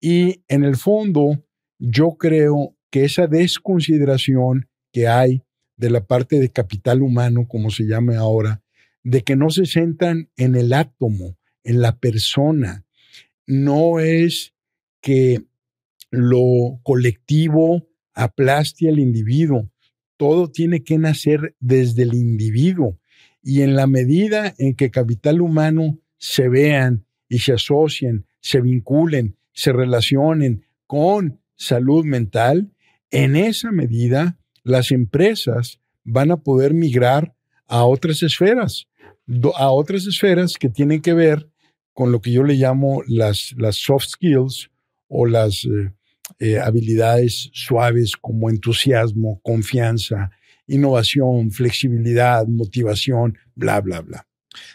[0.00, 1.42] Y en el fondo,
[1.78, 5.42] yo creo que esa desconsideración que hay
[5.76, 8.62] de la parte de capital humano, como se llame ahora,
[9.02, 12.84] de que no se centran en el átomo, en la persona,
[13.46, 14.54] no es
[15.00, 15.42] que
[16.10, 19.70] lo colectivo aplaste al individuo.
[20.16, 22.98] Todo tiene que nacer desde el individuo.
[23.42, 29.36] Y en la medida en que capital humano se vean y se asocien, se vinculen,
[29.52, 32.72] se relacionen con salud mental,
[33.10, 37.34] en esa medida las empresas van a poder migrar
[37.66, 38.86] a otras esferas,
[39.56, 41.48] a otras esferas que tienen que ver
[41.92, 44.70] con lo que yo le llamo las, las soft skills
[45.06, 45.92] o las eh,
[46.40, 50.30] eh, habilidades suaves como entusiasmo, confianza,
[50.66, 54.26] innovación, flexibilidad, motivación, bla, bla, bla.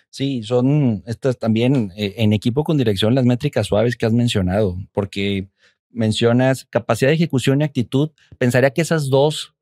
[0.09, 4.77] Sí, son estas también eh, en equipo con dirección las métricas suaves que has mencionado,
[4.91, 5.49] porque
[5.89, 8.11] mencionas capacidad de ejecución y actitud.
[8.37, 9.55] Pensaría que esas dos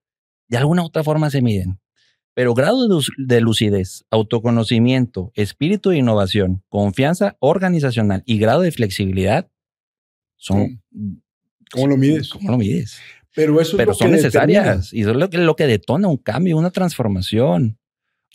[0.48, 1.80] de alguna u otra forma se miden.
[2.34, 9.50] Pero grado de, lucidez, autoconocimiento, espíritu de innovación, confianza organizacional y grado de flexibilidad
[10.36, 10.84] son.
[11.72, 12.30] ¿Cómo lo mides?
[12.30, 13.00] ¿Cómo lo mides?
[13.34, 16.18] Pero eso es Pero son necesarias y eso es lo que, lo que detona un
[16.18, 17.80] cambio, una transformación,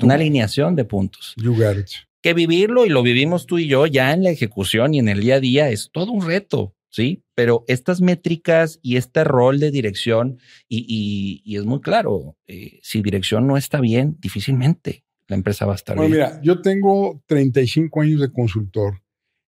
[0.01, 1.35] una alineación de puntos.
[1.37, 1.91] You got it.
[2.21, 5.21] Que vivirlo y lo vivimos tú y yo ya en la ejecución y en el
[5.21, 7.25] día a día es todo un reto, ¿sí?
[7.35, 12.79] Pero estas métricas y este rol de dirección, y, y- y es muy claro, eh,
[12.83, 16.27] si dirección no está bien, difícilmente la empresa va a estar Bueno, bien.
[16.29, 19.03] mira, yo tengo 35 años de consultor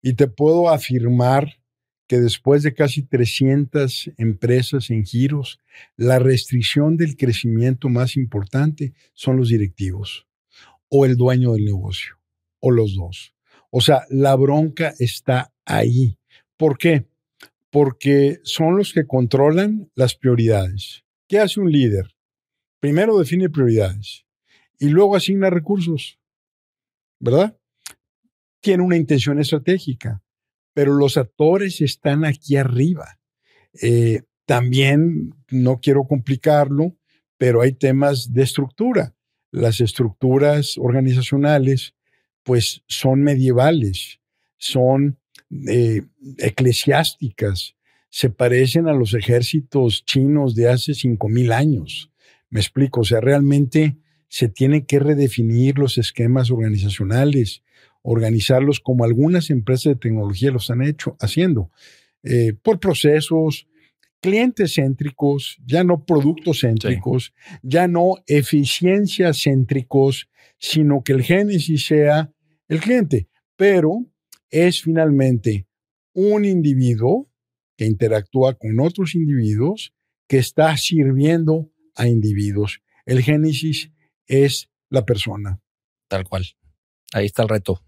[0.02, 1.56] y te puedo afirmar
[2.06, 5.60] que después de casi 300 empresas en giros,
[5.96, 10.26] la restricción del crecimiento más importante son los directivos
[10.88, 12.18] o el dueño del negocio
[12.58, 13.32] o los dos.
[13.70, 16.18] O sea, la bronca está ahí.
[16.56, 17.06] ¿Por qué?
[17.70, 21.04] Porque son los que controlan las prioridades.
[21.28, 22.14] ¿Qué hace un líder?
[22.80, 24.26] Primero define prioridades
[24.78, 26.18] y luego asigna recursos,
[27.20, 27.56] ¿verdad?
[28.60, 30.22] Tiene una intención estratégica,
[30.74, 33.20] pero los actores están aquí arriba.
[33.80, 36.96] Eh, también, no quiero complicarlo,
[37.38, 39.14] pero hay temas de estructura.
[39.52, 41.94] Las estructuras organizacionales,
[42.42, 44.20] pues, son medievales,
[44.58, 45.19] son
[45.68, 46.02] eh,
[46.38, 47.76] eclesiásticas,
[48.10, 52.10] se parecen a los ejércitos chinos de hace 5.000 años.
[52.48, 53.96] Me explico, o sea, realmente
[54.28, 57.62] se tienen que redefinir los esquemas organizacionales,
[58.02, 61.70] organizarlos como algunas empresas de tecnología lo están hecho, haciendo,
[62.22, 63.66] eh, por procesos
[64.20, 72.30] clientes céntricos, ya no productos céntricos, ya no eficiencia céntricos, sino que el génesis sea
[72.68, 74.06] el cliente, pero
[74.50, 75.66] es finalmente
[76.12, 77.30] un individuo
[77.76, 79.94] que interactúa con otros individuos
[80.28, 82.80] que está sirviendo a individuos.
[83.06, 83.90] El génesis
[84.26, 85.60] es la persona.
[86.08, 86.44] Tal cual.
[87.12, 87.82] Ahí está el reto.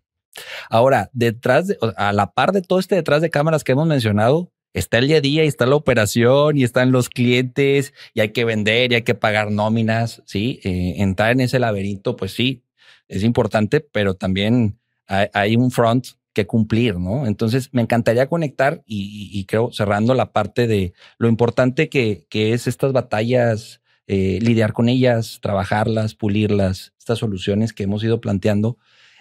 [0.71, 4.53] Ahora, detrás de, a la par de todo este detrás de cámaras que hemos mencionado,
[4.73, 8.33] está el día a día y está la operación y están los clientes y hay
[8.33, 10.61] que vender y hay que pagar nóminas, ¿sí?
[10.65, 12.65] Eh, entrar en ese laberinto, pues sí,
[13.09, 17.27] es importante, pero también hay, un front que cumplir, ¿no?
[17.27, 22.67] Entonces, me encantaría conectar y, creo, cerrando la parte de lo importante que, que es
[22.67, 28.77] estas batallas, eh, lidiar con ellas, trabajarlas, pulirlas, estas soluciones que hemos ido planteando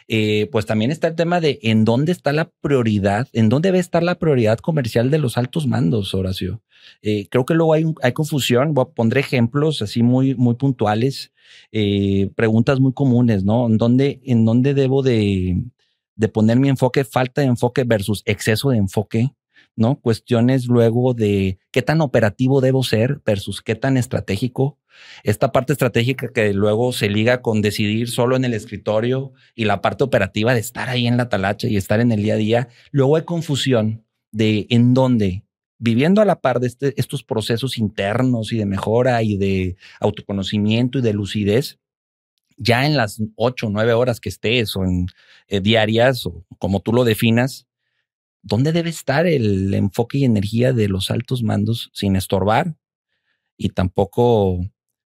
[0.08, 3.80] eh, pues también está el tema de en dónde está la prioridad, en dónde debe
[3.80, 6.62] estar la prioridad comercial de los altos mandos, Horacio.
[7.02, 8.74] Eh, creo que luego hay, hay confusión.
[8.74, 11.32] Voy pondré ejemplos así muy, muy puntuales,
[12.36, 13.68] preguntas muy comunes, ¿no?
[13.68, 15.62] ¿En dónde, en dónde debo de,
[16.22, 19.32] de poner mi enfoque, falta de enfoque versus exceso de enfoque?
[19.76, 20.00] ¿no?
[20.00, 24.78] Cuestiones luego de qué tan operativo debo ser versus qué tan estratégico.
[25.24, 29.82] Esta parte estratégica que luego se liga con decidir solo en el escritorio y la
[29.82, 32.68] parte operativa de estar ahí en la talacha y estar en el día a día.
[32.92, 35.44] Luego hay confusión de en dónde,
[35.80, 41.00] viviendo a la par de este, estos procesos internos y de mejora y de autoconocimiento
[41.00, 41.80] y de lucidez,
[42.62, 45.08] ya en las ocho o nueve horas que estés o en
[45.48, 47.68] eh, diarias o como tú lo definas,
[48.44, 52.76] ¿Dónde debe estar el enfoque y energía de los altos mandos sin estorbar
[53.56, 54.60] y tampoco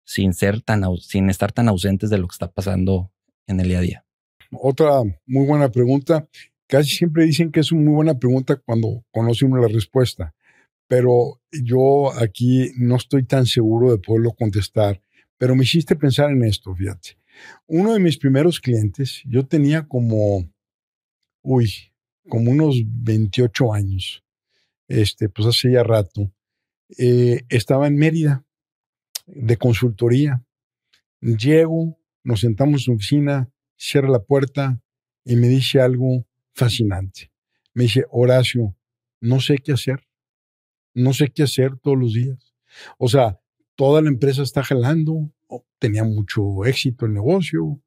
[0.04, 3.12] sin ser tan sin estar tan ausentes de lo que está pasando
[3.46, 4.06] en el día a día?
[4.52, 6.26] Otra muy buena pregunta.
[6.66, 10.34] Casi siempre dicen que es una muy buena pregunta cuando conoce la respuesta,
[10.88, 15.02] pero yo aquí no estoy tan seguro de poderlo contestar.
[15.38, 17.18] Pero me hiciste pensar en esto, fíjate.
[17.66, 20.48] Uno de mis primeros clientes, yo tenía como,
[21.42, 21.70] uy,
[22.28, 24.24] como unos 28 años,
[24.88, 26.32] este, pues hace ya rato,
[26.98, 28.44] eh, estaba en Mérida
[29.26, 30.44] de consultoría.
[31.20, 34.80] Llego, nos sentamos en su oficina, cierra la puerta
[35.24, 37.32] y me dice algo fascinante.
[37.74, 38.76] Me dice, Horacio,
[39.20, 40.06] no sé qué hacer.
[40.94, 42.54] No sé qué hacer todos los días.
[42.96, 43.38] O sea,
[43.74, 45.30] toda la empresa está jalando,
[45.78, 47.80] tenía mucho éxito el negocio,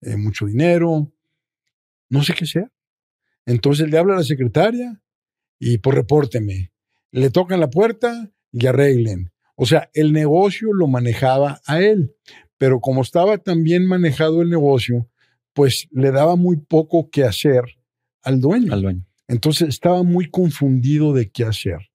[0.00, 1.12] eh, mucho dinero.
[2.08, 2.70] No sé qué hacer.
[3.46, 5.00] Entonces le habla a la secretaria
[5.58, 6.72] y pues repórteme.
[7.10, 9.32] Le tocan la puerta y arreglen.
[9.56, 12.14] O sea, el negocio lo manejaba a él,
[12.58, 15.08] pero como estaba tan bien manejado el negocio,
[15.52, 17.62] pues le daba muy poco que hacer
[18.22, 18.72] al dueño.
[18.72, 19.06] Al dueño.
[19.26, 21.90] Entonces estaba muy confundido de qué hacer.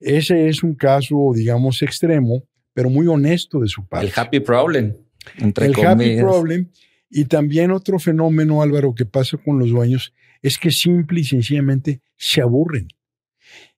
[0.00, 2.47] Ese es un caso, digamos, extremo,
[2.78, 4.06] pero muy honesto de su parte.
[4.06, 4.96] El happy problem.
[5.38, 6.70] Entre el happy problem.
[7.10, 12.02] Y también otro fenómeno, Álvaro, que pasa con los dueños es que simple y sencillamente
[12.16, 12.86] se aburren.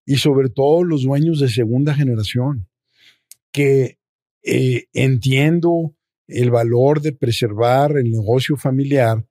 [0.04, 2.68] Y sobre todo los dueños de segunda generación,
[3.50, 3.96] que
[4.42, 5.96] eh, entiendo
[6.28, 9.26] el valor de preservar el negocio familiar,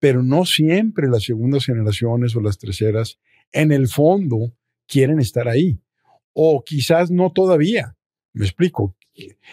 [0.00, 3.20] pero no siempre las segundas generaciones o las terceras,
[3.52, 4.52] en el fondo,
[4.88, 5.80] quieren estar ahí.
[6.32, 7.96] O quizás no todavía.
[8.32, 8.96] Me explico.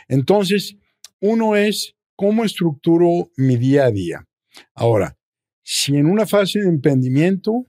[0.07, 0.77] Entonces,
[1.19, 4.27] uno es cómo estructuro mi día a día.
[4.73, 5.17] Ahora,
[5.63, 7.67] si en una fase de emprendimiento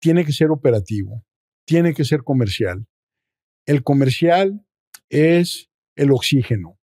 [0.00, 1.24] tiene que ser operativo,
[1.64, 2.86] tiene que ser comercial.
[3.66, 4.66] El comercial
[5.08, 6.78] es el oxígeno.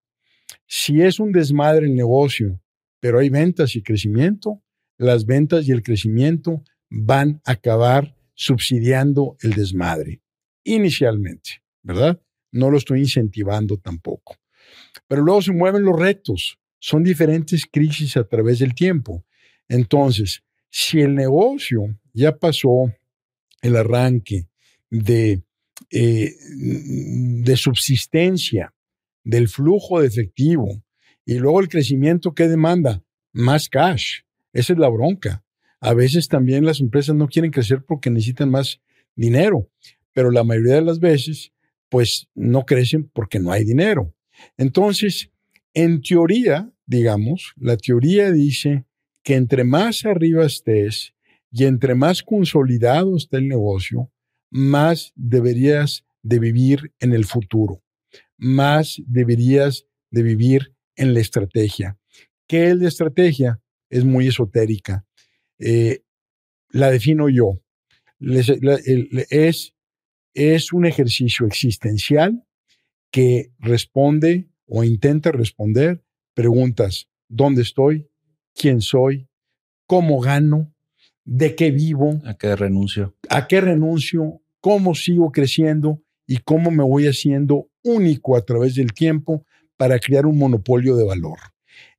[0.68, 2.62] Si es un desmadre el negocio,
[3.00, 4.62] pero hay ventas y crecimiento,
[4.98, 10.22] las ventas y el crecimiento van a acabar subsidiando el desmadre.
[10.63, 12.22] Inicialmente, ¿verdad?
[12.52, 14.38] No lo estoy incentivando tampoco.
[15.08, 16.58] Pero luego se mueven los retos.
[16.80, 19.26] Son diferentes crisis a través del tiempo.
[19.68, 22.94] Entonces, si el negocio ya pasó
[23.62, 24.48] el arranque
[24.90, 25.44] de,
[25.92, 26.32] eh,
[27.44, 28.74] de subsistencia,
[29.24, 30.84] del flujo de efectivo,
[31.26, 34.22] y luego el crecimiento que demanda, más cash.
[34.54, 35.44] Esa es la bronca.
[35.80, 38.82] A veces también las empresas no quieren crecer porque necesitan más
[39.16, 39.70] dinero,
[40.14, 41.52] pero la mayoría de las veces,
[41.89, 44.13] pues no crecen porque no hay dinero.
[44.58, 45.32] Entonces,
[45.73, 48.86] en teoría, digamos, la teoría dice
[49.23, 51.13] que entre más arriba estés
[51.52, 54.12] y entre más consolidado esté el negocio,
[54.50, 57.83] más deberías de vivir en el futuro,
[58.38, 61.98] más deberías de vivir en la estrategia.
[62.48, 63.62] ¿Qué es la estrategia?
[63.90, 65.06] Es muy esotérica.
[65.60, 66.02] Eh,
[66.69, 67.62] la defino yo.
[68.19, 69.73] Es,
[70.38, 72.46] es un ejercicio existencial
[73.12, 77.08] que responde o intenta responder preguntas.
[77.27, 78.10] ¿Dónde estoy?
[78.58, 79.29] quién soy,
[79.85, 80.73] cómo gano,
[81.23, 82.19] de qué vivo.
[82.25, 83.15] ¿A qué renuncio?
[83.29, 84.42] ¿A qué renuncio?
[84.60, 86.02] ¿Cómo sigo creciendo?
[86.25, 89.46] ¿Y cómo me voy haciendo único a través del tiempo
[89.77, 91.38] para crear un monopolio de valor?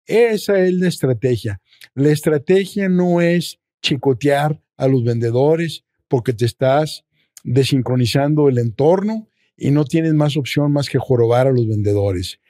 [0.05, 1.61] Esa es la estrategia.
[1.95, 7.05] La estrategia no es chicotear a los vendedores porque te estás
[7.53, 12.40] desincronizando el entorno y no tienes más opción más que jorobar a los vendedores.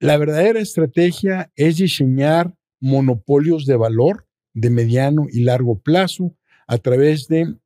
[0.00, 7.26] La verdadera estrategia es diseñar monopolios de valor de mediano y largo plazo a través
[7.28, 7.56] de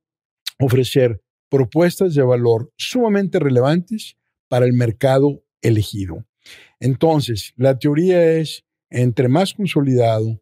[0.58, 4.16] ofrecer propuestas de valor sumamente relevantes
[4.48, 6.24] para el mercado elegido.
[6.80, 10.40] Entonces, la teoría es, entre más consolidado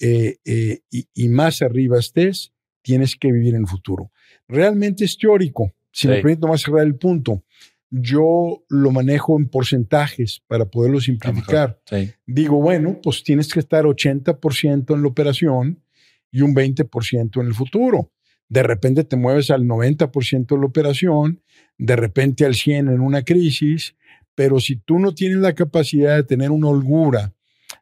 [0.00, 2.52] eh, eh, y, más arriba estés,
[2.88, 4.10] tienes que vivir en el futuro.
[4.48, 5.74] Realmente es teórico.
[5.92, 7.44] Si me permito más cerrar el punto,
[7.90, 11.78] yo lo manejo en porcentajes para poderlo simplificar.
[12.24, 15.82] Digo, bueno, pues tienes que estar 80% en la operación
[16.30, 18.10] y un 20% en el futuro.
[18.48, 21.42] De repente te mueves al 90% de la operación,
[21.76, 23.96] de repente al 100% en una crisis,
[24.34, 27.34] pero si tú no tienes la capacidad de tener una holgura,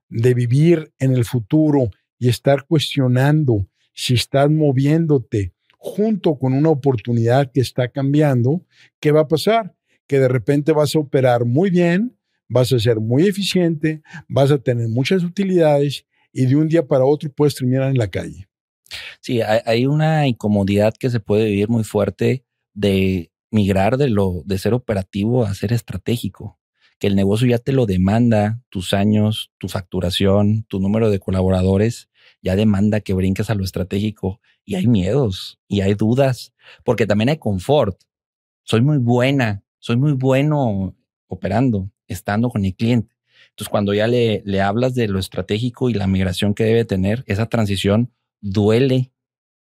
[0.09, 7.51] de vivir en el futuro y estar cuestionando si estás moviéndote junto con una oportunidad
[7.51, 8.65] que está cambiando,
[9.01, 9.75] ¿qué va a pasar?
[10.07, 12.17] Que de repente vas a operar muy bien,
[12.49, 17.07] vas a ser muy eficiente, vas a tener muchas utilidades y de un día para
[17.07, 18.49] otro puedes terminar en la calle.
[19.21, 22.45] Sí, hay una incomodidad que se puede vivir muy fuerte
[22.75, 26.59] de migrar de lo de ser operativo a ser estratégico,
[26.99, 32.11] que el negocio ya te lo demanda, tus años, tu facturación, tu número de colaboradores,
[32.47, 37.29] ya demanda que brinques a lo estratégico y hay miedos y hay dudas, porque también
[37.29, 38.01] hay confort.
[38.63, 40.95] Soy muy buena, soy muy bueno
[41.27, 43.17] operando, estando con el cliente.
[43.51, 47.25] Entonces, cuando ya le, le hablas de lo estratégico y la migración que debe tener,
[47.27, 49.11] esa transición duele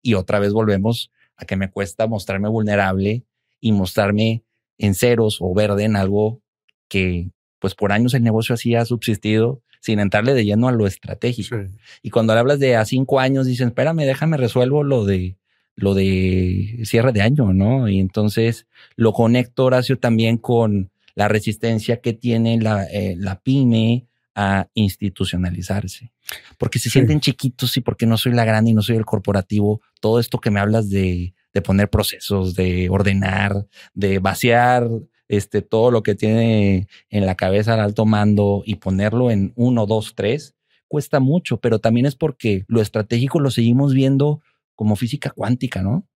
[0.01, 3.25] y otra vez volvemos a que me cuesta mostrarme vulnerable
[3.59, 4.45] y mostrarme
[4.77, 6.41] en ceros o verde en algo
[6.87, 10.87] que pues por años el negocio así ha subsistido sin entrarle de lleno a lo
[10.87, 11.57] estratégico.
[12.01, 15.37] Y cuando le hablas de a cinco años, dicen, espérame, déjame resuelvo lo de
[15.75, 17.87] lo de cierre de año, ¿no?
[17.87, 18.67] Y entonces
[18.97, 26.11] lo conecto, Horacio, también con la resistencia que tiene la, eh, la pyme a institucionalizarse.
[26.57, 29.81] Porque se sienten chiquitos y porque no soy la grande y no soy el corporativo.
[30.01, 34.87] Todo esto que me hablas de, de poner procesos, de ordenar, de vaciar
[35.29, 39.85] este, todo lo que tiene en la cabeza el alto mando y ponerlo en uno,
[39.85, 40.55] dos, tres,
[40.87, 44.41] cuesta mucho, pero también es porque lo estratégico lo seguimos viendo
[44.75, 46.07] como física cuántica, ¿no?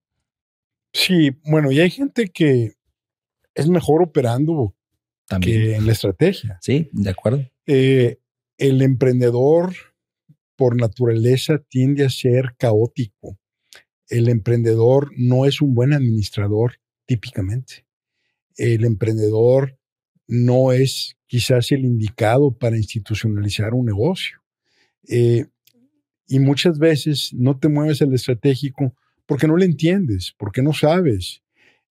[0.94, 2.74] Sí, bueno, y hay gente que
[3.54, 4.76] es mejor operando
[5.28, 5.62] también.
[5.62, 6.58] que en la estrategia.
[6.62, 7.48] Sí, de acuerdo.
[7.68, 8.18] Eh,
[8.58, 9.74] el emprendedor
[10.56, 13.38] por naturaleza tiende a ser caótico.
[14.10, 17.83] El emprendedor no es un buen administrador típicamente
[18.58, 19.78] el emprendedor
[20.28, 24.42] no es quizás el indicado para institucionalizar un negocio.
[25.08, 25.46] Eh,
[26.28, 28.96] y muchas veces no te mueves al estratégico
[29.26, 31.42] porque no le entiendes, porque no sabes.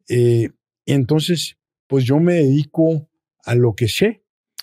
[0.09, 0.51] Eh,
[0.87, 1.57] entonces,
[1.87, 3.09] pues yo me dedico
[3.45, 4.23] a lo que sé,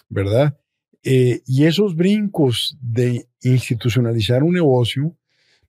[0.10, 0.60] ¿verdad?
[1.04, 5.18] Eh, y esos brincos de institucionalizar un negocio,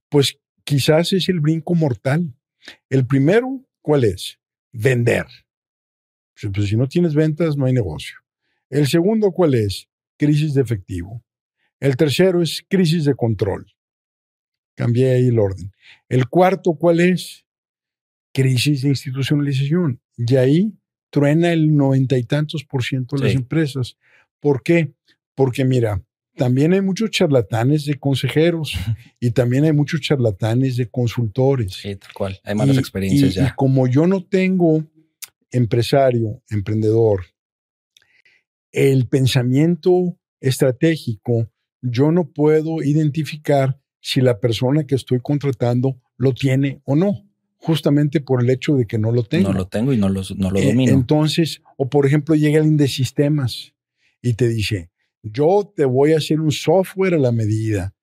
[0.09, 2.35] pues quizás es el brinco mortal.
[2.89, 4.39] El primero, ¿cuál es?
[4.73, 5.27] Vender.
[6.53, 8.17] Pues si no tienes ventas, no hay negocio.
[8.69, 9.89] El segundo, ¿cuál es?
[10.17, 11.23] Crisis de efectivo.
[11.81, 13.67] El tercero es crisis de control.
[14.77, 15.73] Cambié ahí el orden.
[16.09, 17.45] El cuarto, ¿cuál es?
[18.33, 20.01] Crisis de institucionalización.
[20.17, 20.73] Y ahí
[21.11, 23.97] truena el noventa y tantos por ciento de las empresas.
[24.39, 24.93] ¿Por qué?
[25.35, 26.03] Porque mira,
[26.37, 28.75] también hay muchos charlatanes de consejeros
[29.19, 31.75] y también hay muchos charlatanes de consultores.
[31.75, 32.41] Sí, tal cual.
[32.45, 33.49] Hay malas experiencias ya.
[33.49, 34.85] Y como yo no tengo
[35.51, 37.25] empresario, emprendedor,
[38.73, 41.51] el pensamiento estratégico,
[41.83, 47.27] yo no puedo identificar si la persona que estoy contratando lo tiene o no,
[47.57, 49.53] justamente por el hecho de que no lo tengo.
[49.53, 50.93] No lo tengo y no lo, no lo eh, domino.
[50.93, 53.75] entonces, o por ejemplo, llega alguien de sistemas
[54.23, 54.91] y te dice,
[55.23, 57.95] yo te voy a hacer un software a la medida.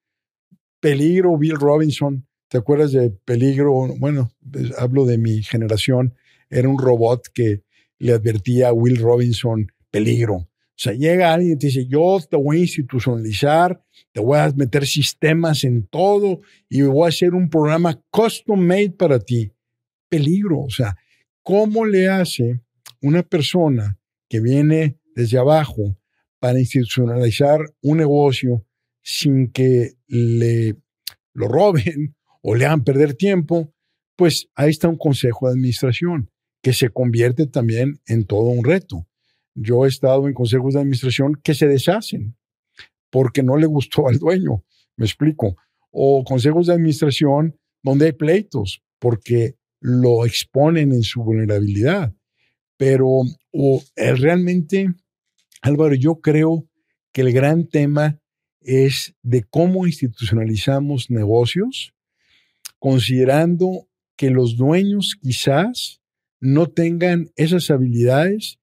[0.80, 3.95] Peligro, Bill Robinson, ¿te acuerdas de Peligro?
[3.98, 4.32] Bueno,
[4.78, 6.14] hablo de mi generación
[6.50, 7.64] era un robot que
[8.00, 10.36] le advertía a Will Robinson peligro.
[10.78, 13.82] O sea, llega alguien y te dice, yo te voy a institucionalizar,
[14.12, 18.91] te voy a meter sistemas en todo y voy a hacer un programa custom made
[18.91, 19.52] para ti.
[20.08, 20.60] Peligro.
[20.62, 20.95] O sea,
[21.41, 22.62] ¿cómo le hace
[23.02, 23.98] una persona
[24.30, 25.98] que viene desde abajo
[26.39, 28.64] para institucionalizar un negocio
[29.02, 30.76] sin que le
[31.34, 33.74] lo roben o le hagan perder tiempo?
[34.16, 36.30] Pues ahí está un consejo de administración
[36.68, 39.07] que se convierte también en todo un reto.
[39.55, 42.36] Yo he estado en consejos de administración que se deshacen
[43.09, 44.65] porque no le gustó al dueño,
[44.97, 45.55] me explico.
[45.91, 52.13] O consejos de administración donde hay pleitos, porque lo exponen en su vulnerabilidad.
[52.76, 53.22] Pero
[53.53, 54.89] o, eh, realmente,
[55.61, 56.68] Álvaro, yo creo
[57.13, 58.20] que el gran tema
[58.59, 61.93] es de cómo institucionalizamos negocios,
[62.78, 63.88] considerando
[64.18, 66.01] que los dueños quizás
[66.40, 68.60] no tengan esas habilidades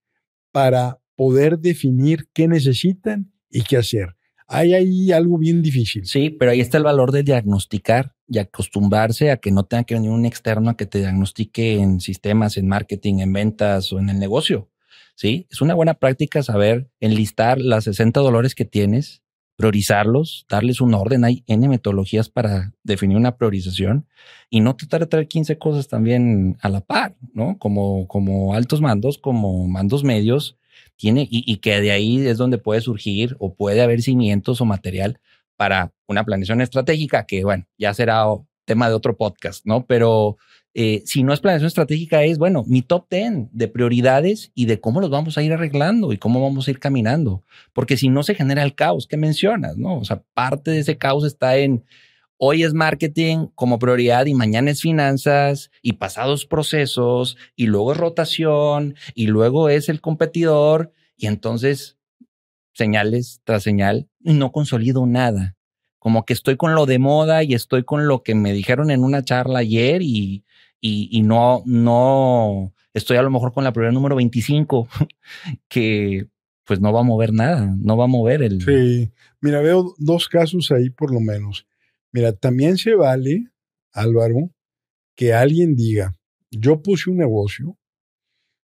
[0.53, 4.16] para poder definir qué necesitan y qué hacer.
[4.47, 6.07] Hay ahí algo bien difícil.
[6.07, 9.95] Sí, pero ahí está el valor de diagnosticar y acostumbrarse a que no tenga que
[9.95, 14.11] venir un externo a que te diagnostique en sistemas, en marketing, en ventas o en
[14.11, 14.70] el negocio.
[15.16, 19.24] Sí, es una buena práctica saber enlistar las 60 dolores que tienes,
[19.57, 21.24] priorizarlos, darles un orden.
[21.24, 24.07] Hay N metodologías para definir una priorización
[24.50, 27.59] y no tratar de traer 15 cosas también a la par, ¿no?
[27.59, 30.57] Como, como altos mandos, como mandos medios,
[30.96, 34.64] tiene y, y que de ahí es donde puede surgir o puede haber cimientos o
[34.64, 35.20] material
[35.57, 38.24] para una planeación estratégica que, bueno, ya será
[38.64, 39.86] tema de otro podcast, ¿no?
[39.86, 40.36] Pero
[40.75, 44.81] eh, si no es planeación estratégica, es, bueno, mi top 10 de prioridades y de
[44.81, 47.45] cómo los vamos a ir arreglando y cómo vamos a ir caminando.
[47.72, 49.99] Porque si no se genera el caos que mencionas, ¿no?
[49.99, 51.85] O sea, parte de ese caos está en
[52.37, 57.99] hoy es marketing como prioridad y mañana es finanzas y pasados procesos y luego es
[57.99, 61.97] rotación y luego es el competidor y entonces
[62.72, 65.57] señales tras señal y no consolido nada.
[66.01, 69.05] Como que estoy con lo de moda y estoy con lo que me dijeron en
[69.05, 70.43] una charla ayer y,
[70.87, 74.87] y, no, no estoy a lo mejor con la prioridad número 25,
[75.68, 76.26] que
[76.64, 78.61] pues no va a mover nada, no va a mover el...
[78.61, 79.11] Sí,
[79.41, 81.66] mira, veo dos casos ahí por lo menos.
[82.12, 83.49] Mira, también se vale,
[83.93, 84.51] Álvaro,
[85.14, 86.14] que alguien diga,
[86.51, 87.78] yo puse un negocio,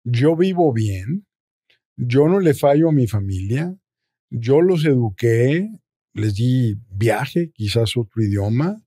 [0.04, 1.26] yo vivo bien,
[1.96, 3.76] yo no le fallo a mi familia,
[4.30, 5.68] yo los eduqué,
[6.14, 8.82] les di viaje, quizás otro idioma,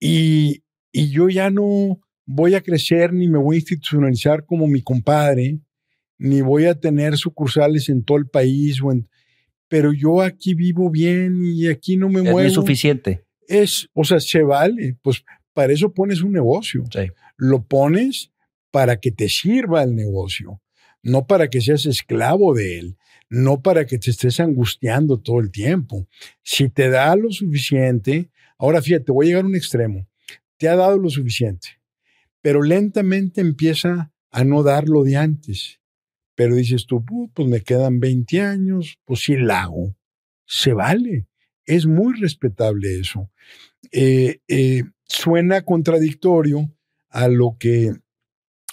[0.00, 0.62] y,
[0.98, 5.60] y yo ya no voy a crecer ni me voy a institucionalizar como mi compadre,
[6.18, 8.92] ni voy a tener sucursales en todo el país, o
[9.68, 12.40] pero yo aquí vivo bien y aquí no me muevo.
[12.40, 13.24] Es suficiente.
[13.46, 16.82] Es, o sea, se vale, pues para eso pones un negocio.
[17.36, 18.32] Lo pones
[18.72, 20.60] para que te sirva el negocio,
[21.02, 22.96] no para que seas esclavo de él,
[23.30, 26.08] no para que te estés angustiando todo el tiempo.
[26.42, 30.08] Si te da lo suficiente, ahora fíjate, voy a llegar a un extremo
[30.58, 31.80] te ha dado lo suficiente,
[32.42, 35.80] pero lentamente empieza a no dar lo de antes.
[36.34, 37.04] Pero dices tú,
[37.34, 39.96] pues me quedan 20 años, pues sí la hago.
[40.46, 41.26] Se vale.
[41.64, 43.30] Es muy respetable eso.
[43.90, 46.72] Eh, eh, suena contradictorio
[47.08, 47.92] a lo que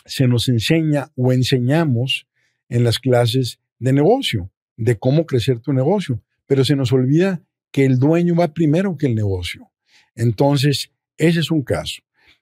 [0.05, 2.27] se nos enseña o enseñamos
[2.69, 7.85] en las clases de negocio, de cómo crecer tu negocio, pero se nos olvida que
[7.85, 9.71] el dueño va primero que el negocio.
[10.15, 12.01] Entonces, ese es un caso.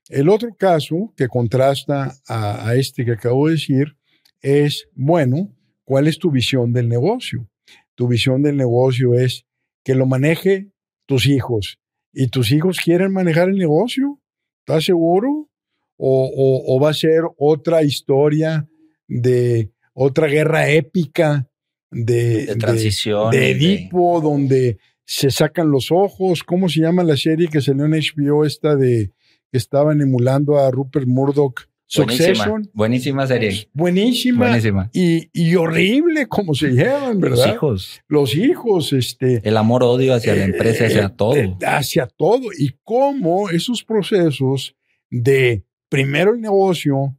[0.10, 3.96] El otro caso que contrasta a, este que acabo de decir
[4.42, 5.56] es, bueno,
[5.86, 7.48] ¿cuál es tu visión del negocio?
[7.96, 9.46] Tu visión del negocio es
[9.84, 10.72] que lo maneje
[11.06, 11.80] tus hijos
[12.12, 14.20] y tus hijos quieren manejar el negocio.
[14.60, 15.50] ¿Estás seguro?
[15.98, 18.68] O, va a ser otra historia
[19.08, 21.50] de otra guerra épica
[21.92, 23.32] de, transición.
[23.32, 26.44] De, Edipo, donde se sacan los ojos.
[26.44, 29.12] ¿Cómo se llama la serie que salió en HBO esta de
[29.52, 31.62] que estaban emulando a Rupert Murdoch?
[31.86, 32.72] Succession.
[32.74, 33.70] Buenísima, serie.
[33.72, 34.48] Buenísima.
[34.48, 34.90] Buenísima.
[34.94, 37.46] Y, y, horrible como se llevan, ¿verdad?
[37.46, 38.02] Los hijos.
[38.08, 39.48] Los hijos, este.
[39.48, 41.36] El amor-odio hacia la empresa, hacia eh, todo.
[41.36, 42.48] Eh, hacia todo.
[42.58, 44.76] Y cómo esos procesos
[45.12, 47.16] de primero el negocio,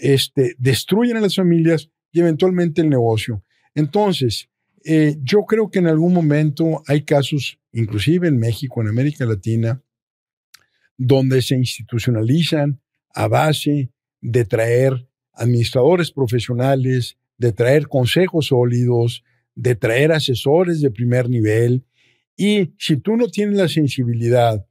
[0.00, 3.44] este, destruyen a las familias y eventualmente el negocio.
[3.74, 4.48] Entonces,
[4.84, 9.82] eh, yo creo que en algún momento hay casos, inclusive en México, en América Latina,
[10.96, 12.80] donde se institucionalizan
[13.14, 19.24] a base de traer administradores profesionales, de traer consejos sólidos,
[19.54, 21.84] de traer asesores de primer nivel.
[22.36, 24.66] Y si tú no tienes la sensibilidad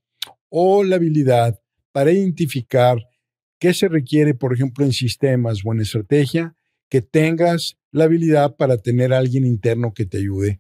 [0.50, 1.60] o la habilidad
[1.92, 2.98] para identificar
[3.60, 6.56] qué se requiere, por ejemplo, en sistemas o en estrategia,
[6.90, 10.60] que tengas la habilidad para tener a alguien interno que te ayude.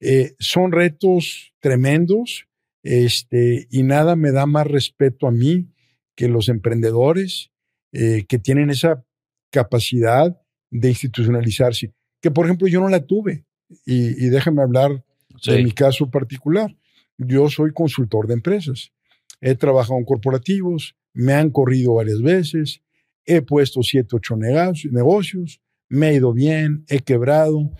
[0.00, 2.46] Eh, son retos tremendos
[2.82, 5.68] este, y nada me da más respeto a mí
[6.16, 7.50] que los emprendedores
[7.92, 9.04] eh, que tienen esa
[9.50, 10.36] capacidad
[10.70, 13.44] de institucionalizarse, que por ejemplo yo no la tuve.
[13.86, 15.04] Y, déjame hablar
[15.46, 16.76] de mi caso particular.
[17.16, 18.92] Yo soy consultor de empresas.
[19.40, 22.82] He trabajado en corporativos, me han corrido varias veces,
[23.24, 25.60] he puesto siete, ocho negocios,
[25.92, 27.70] me ha ido bien, he quebrado,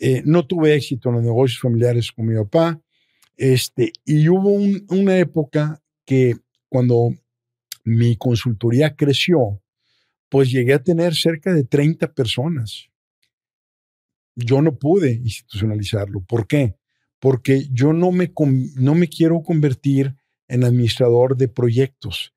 [0.00, 2.80] eh, no tuve éxito en los negocios familiares con mi papá.
[3.36, 4.50] Este, y hubo
[4.94, 6.34] una época que
[6.68, 7.14] cuando
[7.84, 9.62] mi consultoría creció,
[10.28, 12.88] pues llegué a tener cerca de 30 personas.
[14.34, 16.22] Yo no pude institucionalizarlo.
[16.22, 16.74] ¿Por qué?
[17.20, 18.32] Porque yo no me,
[18.74, 20.16] no me quiero convertir
[20.48, 22.34] en administrador de proyectos.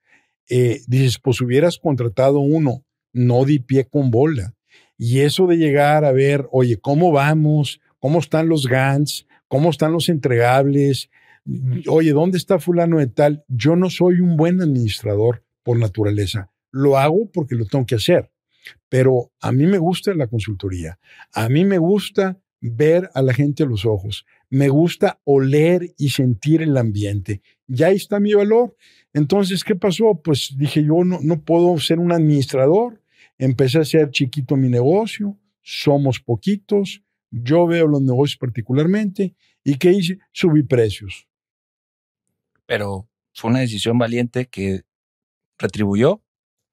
[0.47, 4.53] Eh, dices, pues hubieras contratado uno, no di pie con bola.
[4.97, 7.81] Y eso de llegar a ver, oye, ¿cómo vamos?
[7.99, 9.25] ¿Cómo están los GANs?
[9.47, 11.09] ¿Cómo están los entregables?
[11.87, 13.43] Oye, ¿dónde está fulano de tal?
[13.47, 16.51] Yo no soy un buen administrador por naturaleza.
[16.71, 18.31] Lo hago porque lo tengo que hacer.
[18.89, 20.99] Pero a mí me gusta la consultoría.
[21.33, 24.25] A mí me gusta ver a la gente a los ojos.
[24.49, 27.41] Me gusta oler y sentir el ambiente.
[27.67, 28.75] Ya ahí está mi valor.
[29.13, 30.21] Entonces, ¿qué pasó?
[30.23, 33.02] Pues dije, yo no, no puedo ser un administrador.
[33.37, 35.37] Empecé a ser chiquito mi negocio.
[35.61, 37.03] Somos poquitos.
[37.31, 39.35] Yo veo los negocios particularmente.
[39.63, 40.19] ¿Y qué hice?
[40.31, 41.27] Subí precios.
[42.65, 44.83] Pero fue una decisión valiente que
[45.57, 46.21] retribuyó.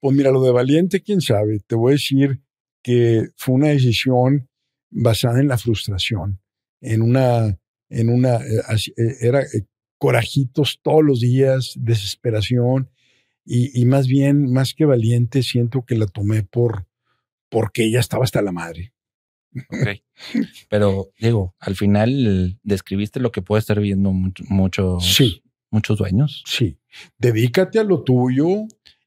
[0.00, 1.60] Pues mira, lo de valiente, quién sabe.
[1.66, 2.40] Te voy a decir
[2.82, 4.48] que fue una decisión
[4.90, 6.40] basada en la frustración,
[6.80, 7.58] en una,
[7.88, 8.62] en una, eh,
[8.96, 9.66] eh, era eh,
[9.98, 12.90] corajitos todos los días, desesperación,
[13.52, 16.86] y, más bien, más que valiente, siento que la tomé por,
[17.48, 18.92] porque ella estaba hasta la madre.
[19.68, 20.46] Ok.
[20.68, 25.42] Pero, digo, al final describiste lo que puede estar viendo muchos, sí.
[25.70, 26.44] muchos dueños.
[26.46, 26.78] Sí.
[27.18, 28.66] Dedícate a lo tuyo,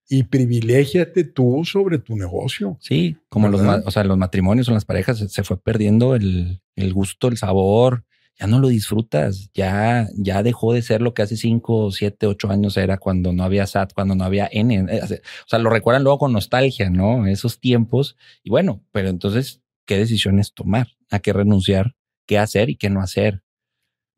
[0.10, 2.78] y privilégiate tú sobre tu negocio.
[2.80, 6.94] Sí, como los, o sea, los matrimonios o las parejas se fue perdiendo el, el,
[6.94, 8.04] gusto, el sabor.
[8.44, 12.50] Ya no lo disfrutas, ya, ya dejó de ser lo que hace cinco, siete, ocho
[12.50, 14.86] años era cuando no había SAT, cuando no había N.
[14.90, 17.26] Eh, o sea, lo recuerdan luego con nostalgia, ¿no?
[17.26, 18.18] Esos tiempos.
[18.44, 20.90] Y bueno, pero entonces, ¿qué decisiones tomar?
[21.10, 21.96] ¿A qué renunciar?
[22.28, 23.44] ¿Qué hacer y qué no hacer?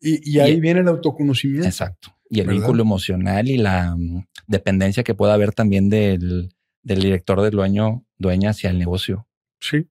[0.01, 1.67] Y, y ahí viene el autoconocimiento.
[1.67, 6.99] Exacto y el vínculo emocional y la mm, dependencia que pueda haber también del, del
[7.01, 9.28] director del dueño, dueña hacia el negocio.
[9.59, 9.88] Sí,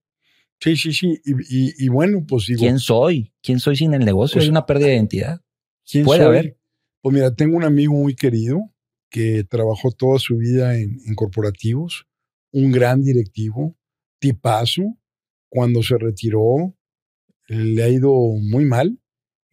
[0.64, 1.20] sí, sí, sí.
[1.24, 2.60] Y, bueno, pues digo.
[2.60, 3.32] ¿Quién soy?
[3.42, 4.34] ¿Quién soy sin el negocio?
[4.34, 5.40] Pues, es una pérdida de identidad.
[5.90, 6.58] ¿Quién Puede haber.
[7.00, 8.72] Pues mira, tengo un amigo muy querido
[9.10, 12.06] que trabajó toda su vida en, en corporativos,
[12.50, 13.76] un gran directivo,
[14.18, 14.98] tipazo.
[15.48, 16.74] Cuando se retiró,
[17.46, 18.98] le ha ido muy mal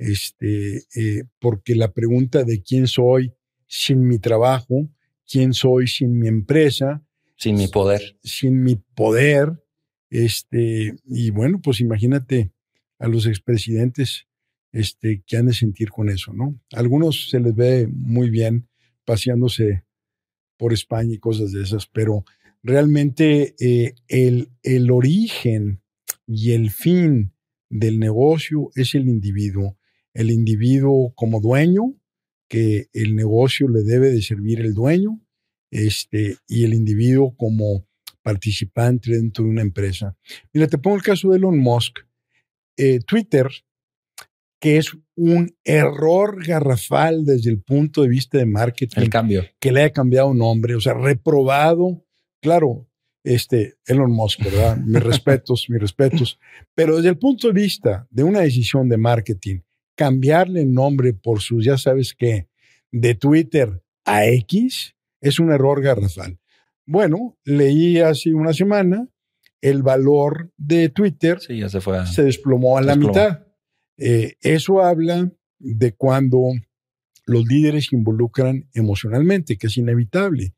[0.02, 3.34] este, eh, porque la pregunta de quién soy
[3.68, 4.90] sin mi trabajo,
[5.30, 7.06] quién soy sin mi empresa,
[7.38, 9.64] sin mi poder, sin mi poder,
[10.12, 12.52] este, y bueno, pues imagínate
[13.00, 14.28] a los expresidentes
[14.72, 16.60] este, que han de sentir con eso, ¿no?
[16.72, 18.70] algunos se les ve muy bien
[19.04, 19.84] paseándose
[20.58, 22.24] por España y cosas de esas, pero
[22.62, 25.82] realmente eh, el, el origen
[26.28, 27.34] y el fin
[27.70, 29.80] del negocio es el individuo
[30.14, 31.96] el individuo como dueño,
[32.50, 35.22] que el negocio le debe de servir el dueño,
[35.72, 37.88] este, y el individuo como
[38.22, 40.16] participante dentro de una empresa.
[40.54, 42.00] Mira, te pongo el caso de Elon Musk.
[42.78, 43.48] Eh, Twitter,
[44.60, 49.02] que es un error garrafal desde el punto de vista de marketing.
[49.02, 49.46] El cambio.
[49.60, 52.06] Que le haya cambiado nombre, o sea, reprobado.
[52.42, 52.88] Claro,
[53.24, 54.78] este, Elon Musk, ¿verdad?
[54.78, 56.40] Mis respetos, mis respetos.
[56.76, 59.62] Pero desde el punto de vista de una decisión de marketing
[59.96, 62.48] cambiarle el nombre por sus, ya sabes qué,
[62.92, 66.40] de Twitter a X es un error garrafal.
[66.86, 69.08] Bueno, leí hace una semana
[69.62, 73.46] el valor de Twitter ya se, fue se desplomó a la mitad.
[73.98, 76.40] Eh, eso habla de cuando
[77.26, 80.56] los líderes se involucran emocionalmente, que es inevitable.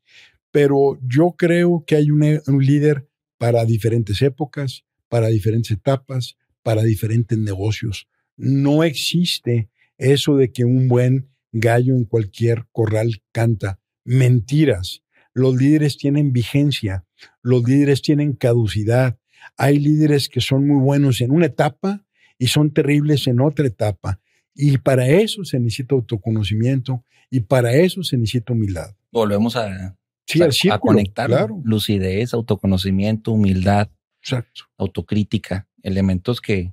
[0.50, 3.08] Pero yo creo que hay un líder
[3.38, 8.08] para diferentes épocas, para diferentes etapas, para diferentes negocios.
[8.36, 9.68] No existe
[9.98, 13.80] eso de que un buen gallo en cualquier corral canta.
[14.04, 15.03] Mentiras.
[15.34, 17.04] Los líderes tienen vigencia,
[17.42, 19.18] los líderes tienen caducidad.
[19.56, 22.04] Hay líderes que son muy buenos en una etapa
[22.38, 24.20] y son terribles en otra etapa.
[24.54, 28.94] Y para eso se necesita autoconocimiento y para eso se necesita humildad.
[29.10, 29.96] Volvemos a,
[30.70, 33.90] a conectar lucidez, autoconocimiento, humildad,
[34.78, 36.72] autocrítica, elementos que,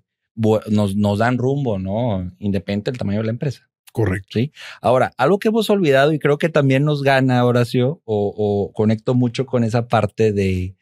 [0.70, 2.32] nos, nos dan rumbo, ¿no?
[2.40, 3.70] Independiente del tamaño de la empresa.
[3.92, 4.40] Correcto.
[4.40, 4.52] Sí.
[4.82, 9.16] Ahora, algo que hemos olvidado y creo que también nos gana, Horacio, o, o conecto
[9.16, 10.76] mucho con esa parte de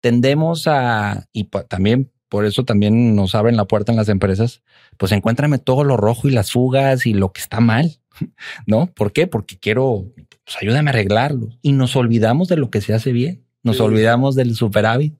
[0.00, 4.62] tendemos a, y también por eso también nos abren la puerta en las empresas,
[4.96, 8.00] pues encuéntrame todo lo rojo y las fugas y lo que está mal,
[8.66, 8.86] ¿no?
[8.86, 9.26] ¿Por qué?
[9.26, 10.12] Porque quiero,
[10.44, 11.48] pues ayúdame a arreglarlo.
[11.62, 15.14] Y nos olvidamos de lo que se hace bien, nos olvidamos del superávit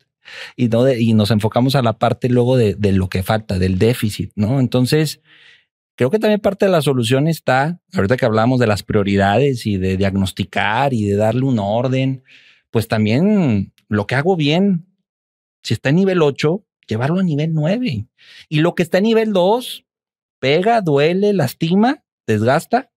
[0.56, 4.32] y, no y nos enfocamos a la parte luego de, lo que falta, del déficit,
[4.34, 4.60] ¿no?
[4.60, 5.20] Entonces,
[5.98, 9.78] creo que también parte de la solución está, ahorita que hablamos de las prioridades y
[9.78, 12.22] de diagnosticar y de darle un orden,
[12.70, 14.86] pues también lo que hago bien,
[15.64, 18.06] si está en nivel 8, llevarlo a nivel 9.
[18.48, 19.86] Y lo que está en nivel 2,
[20.38, 22.92] pega, duele, lastima, desgasta.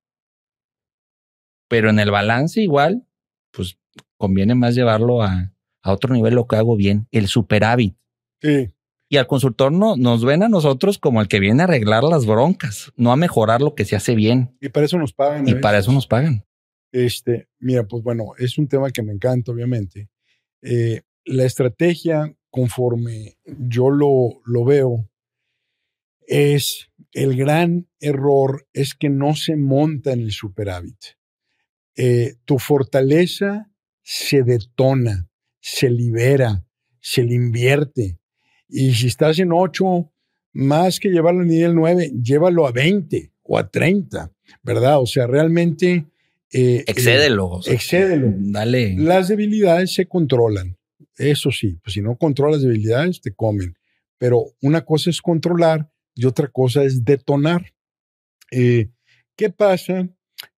[1.68, 3.08] Pero en el balance igual,
[3.49, 3.80] pues
[4.16, 7.95] conviene más llevarlo a, a otro nivel lo que hago bien, el superávit.
[8.43, 8.72] Sí.
[9.12, 12.26] Y al consultor no, nos ven a nosotros como el que viene a arreglar las
[12.26, 14.55] broncas, no a mejorar lo que se hace bien.
[14.62, 15.45] Y para eso nos pagan.
[15.49, 16.45] Y para eso nos pagan.
[16.93, 20.07] Este, mira, pues bueno, es un tema que me encanta, obviamente.
[20.62, 25.09] Eh, la estrategia, conforme yo lo, lo veo,
[26.26, 31.18] es el gran error es que no se monta en el superávit.
[31.97, 33.70] Eh, tu fortaleza
[34.03, 35.28] se detona,
[35.59, 36.66] se libera,
[37.01, 38.20] se le invierte.
[38.72, 40.09] Y si estás en 8,
[40.53, 44.32] más que llevarlo a nivel 9, llévalo a 20 o a 30,
[44.63, 45.01] ¿verdad?
[45.01, 46.05] O sea, realmente...
[46.51, 47.47] eh, Excédelo.
[47.49, 48.34] o sea, excédelo.
[48.38, 48.95] Dale.
[48.97, 50.78] las debilidades se controlan.
[51.17, 53.76] Eso sí, pues si no controlas debilidades, te comen.
[54.17, 57.74] Pero una cosa es controlar y otra cosa es detonar.
[58.51, 58.89] Eh,
[59.36, 60.09] ¿Qué pasa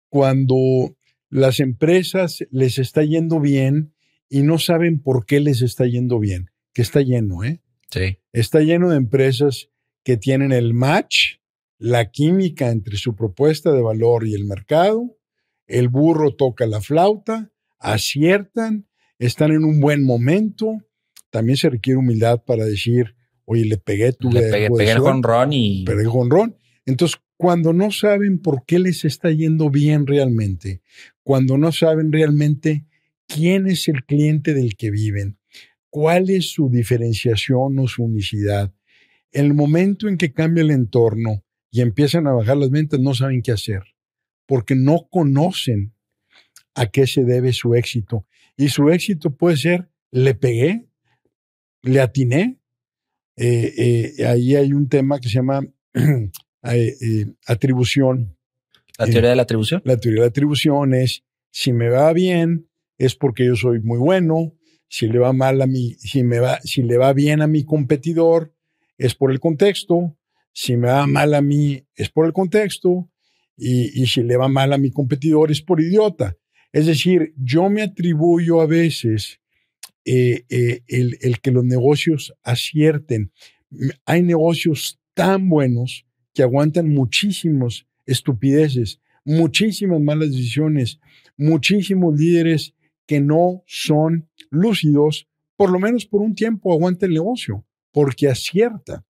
[0.10, 0.96] cuando
[1.30, 3.94] las empresas les está yendo bien
[4.30, 6.50] y no saben por qué les está yendo bien?
[6.74, 7.62] Que está lleno, ¿eh?
[7.92, 8.18] Sí.
[8.32, 9.70] Está lleno de empresas
[10.04, 11.38] que tienen el match,
[11.78, 15.18] la química entre su propuesta de valor y el mercado.
[15.68, 18.88] El burro toca la flauta, aciertan,
[19.20, 20.78] están en un buen momento.
[21.30, 23.16] También se requiere humildad para decir,
[23.46, 26.58] oye, le pegué, tuve Le pegué, pegué el jonrón y pegué el jonrón.
[26.86, 30.82] Entonces, cuando no saben por qué les está yendo bien realmente,
[31.24, 32.86] cuando no saben realmente
[33.28, 35.40] quién es el cliente del que viven,
[35.92, 38.74] cuál es su diferenciación o su unicidad,
[39.32, 43.44] el momento en que cambia el entorno y empiezan a bajar las ventas, no saben
[43.44, 43.84] qué hacer,
[44.48, 45.94] porque no conocen
[46.74, 48.26] a qué se debe su éxito.
[48.58, 50.88] Y su éxito puede ser, le pegué,
[51.82, 52.60] le atiné.
[53.36, 53.74] Eh,
[54.18, 55.62] eh, ahí hay un tema que se llama
[56.64, 58.38] eh, atribución.
[58.98, 59.82] la teoría de la atribución.
[59.86, 63.98] La teoría de la atribución es, si me va bien, es porque yo soy muy
[63.98, 64.54] bueno.
[64.92, 67.64] Si le va mal a mí, si me va, si le va bien a mi
[67.64, 68.54] competidor,
[68.98, 70.18] es por el contexto.
[70.52, 73.10] Si me va mal a mí, es por el contexto.
[73.56, 76.36] Y, y si le va mal a mi competidor, es por idiota.
[76.74, 79.40] Es decir, yo me atribuyo a veces
[80.04, 83.32] eh, eh, el, el que los negocios acierten.
[84.06, 91.00] Hay negocios tan buenos que aguantan muchísimas estupideces, muchísimas malas decisiones,
[91.38, 92.74] muchísimos líderes
[93.08, 99.06] que no son lúcidos, por lo menos por un tiempo aguanta el negocio, porque acierta.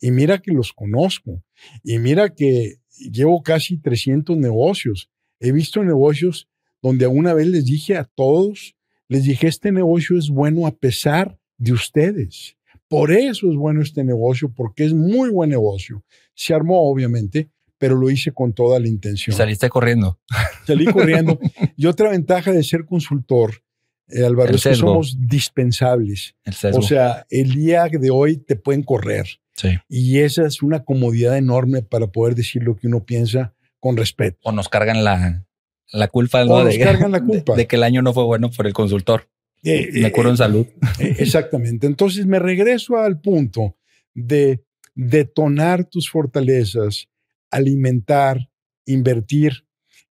[0.00, 1.42] Y mira que los conozco,
[1.82, 5.10] y mira que llevo casi 300 negocios.
[5.40, 6.48] He visto negocios
[6.82, 8.76] donde una vez les dije a todos,
[9.08, 12.56] les dije, este negocio es bueno a pesar de ustedes.
[12.88, 16.04] Por eso es bueno este negocio, porque es muy buen negocio.
[16.34, 19.36] Se armó, obviamente, pero lo hice con toda la Y intención.
[19.36, 20.18] saliste corriendo.
[20.66, 21.38] Salí corriendo.
[21.76, 23.62] y otra ventaja de ser consultor,
[24.08, 26.34] eh, Álvaro, es que somos dispensables.
[26.74, 29.26] O sea, el día de hoy te pueden correr.
[29.54, 29.68] sí.
[29.88, 34.38] Y esa es una comodidad enorme para poder decir lo que uno piensa con respeto.
[34.44, 35.44] O nos cargan la,
[35.92, 36.62] la culpa ¿no?
[36.64, 37.54] nos de, cargan la culpa.
[37.56, 39.28] de que el año no fue bueno por el consultor.
[39.62, 40.66] Eh, Me eh, curo en salud.
[41.00, 41.86] Eh, Exactamente.
[41.86, 43.76] Entonces me regreso al punto
[44.14, 44.62] de
[44.94, 47.08] detonar tus fortalezas,
[47.50, 48.50] alimentar,
[48.84, 49.66] invertir.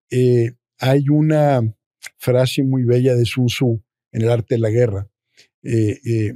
[0.09, 1.61] Eh, hay una
[2.17, 5.09] frase muy bella de Sun Tzu en el arte de la guerra.
[5.63, 6.33] Eh, eh,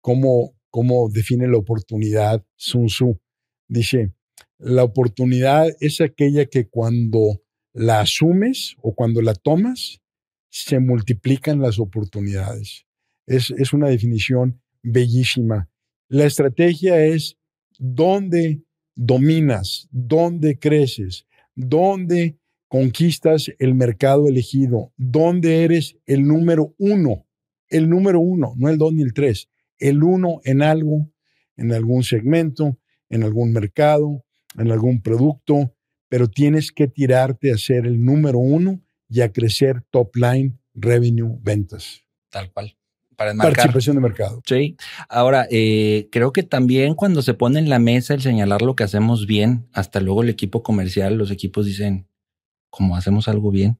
[0.00, 3.20] cómo, cómo define la oportunidad Sun Tzu.
[3.68, 4.12] Dice,
[4.58, 7.42] la oportunidad es aquella que cuando
[7.72, 10.00] la asumes o cuando la tomas,
[10.48, 12.86] se multiplican las oportunidades.
[13.26, 15.68] Es, es una definición bellísima.
[16.08, 17.36] La estrategia es
[17.78, 18.62] dónde
[18.96, 22.38] dominas, dónde creces, dónde
[22.68, 27.26] conquistas el mercado elegido, dónde eres el número uno,
[27.68, 31.10] el número uno, no el dos ni el tres, el uno en algo,
[31.56, 32.78] en algún segmento,
[33.08, 34.24] en algún mercado,
[34.58, 35.74] en algún producto,
[36.08, 41.38] pero tienes que tirarte a ser el número uno y a crecer top line, revenue,
[41.40, 42.76] ventas, Tal cual.
[43.16, 43.56] Para enmarcar.
[43.56, 44.42] participación de mercado.
[44.46, 44.76] Sí.
[45.08, 48.84] Ahora, eh, creo que también cuando se pone en la mesa el señalar lo que
[48.84, 52.08] hacemos bien, hasta luego el equipo comercial, los equipos dicen,
[52.68, 53.78] como hacemos algo bien,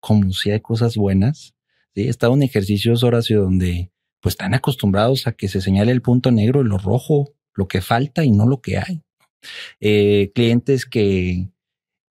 [0.00, 1.54] como si hay cosas buenas.
[1.94, 6.30] Sí, está un ejercicio, Horacio, donde pues están acostumbrados a que se señale el punto
[6.30, 9.02] negro y lo rojo, lo que falta y no lo que hay.
[9.80, 11.48] Eh, clientes que,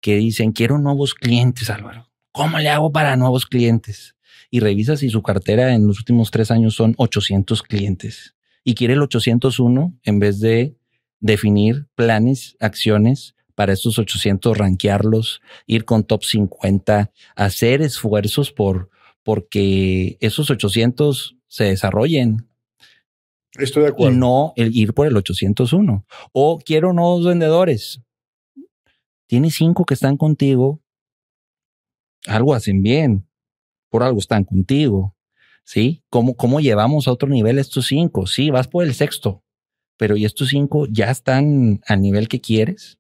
[0.02, 2.10] que dicen, quiero nuevos clientes, Álvaro.
[2.32, 4.16] ¿Cómo le hago para nuevos clientes?
[4.52, 8.94] Y revisa si su cartera en los últimos tres años son 800 clientes y quiere
[8.94, 10.76] el 801 en vez de
[11.20, 18.90] definir planes, acciones para estos 800, rankearlos, ir con top 50, hacer esfuerzos por
[19.24, 22.48] porque esos 800 se desarrollen.
[23.54, 24.16] Estoy de acuerdo.
[24.16, 26.06] Y no el ir por el 801.
[26.32, 28.02] O quiero nuevos vendedores.
[29.28, 30.82] Tienes cinco que están contigo.
[32.26, 33.28] Algo hacen bien.
[33.92, 35.16] Por algo están contigo.
[35.64, 36.04] ¿Sí?
[36.10, 38.26] ¿Cómo, cómo llevamos a otro nivel estos cinco?
[38.26, 39.44] Sí, vas por el sexto.
[39.96, 42.98] Pero ¿y estos cinco ya están al nivel que quieres?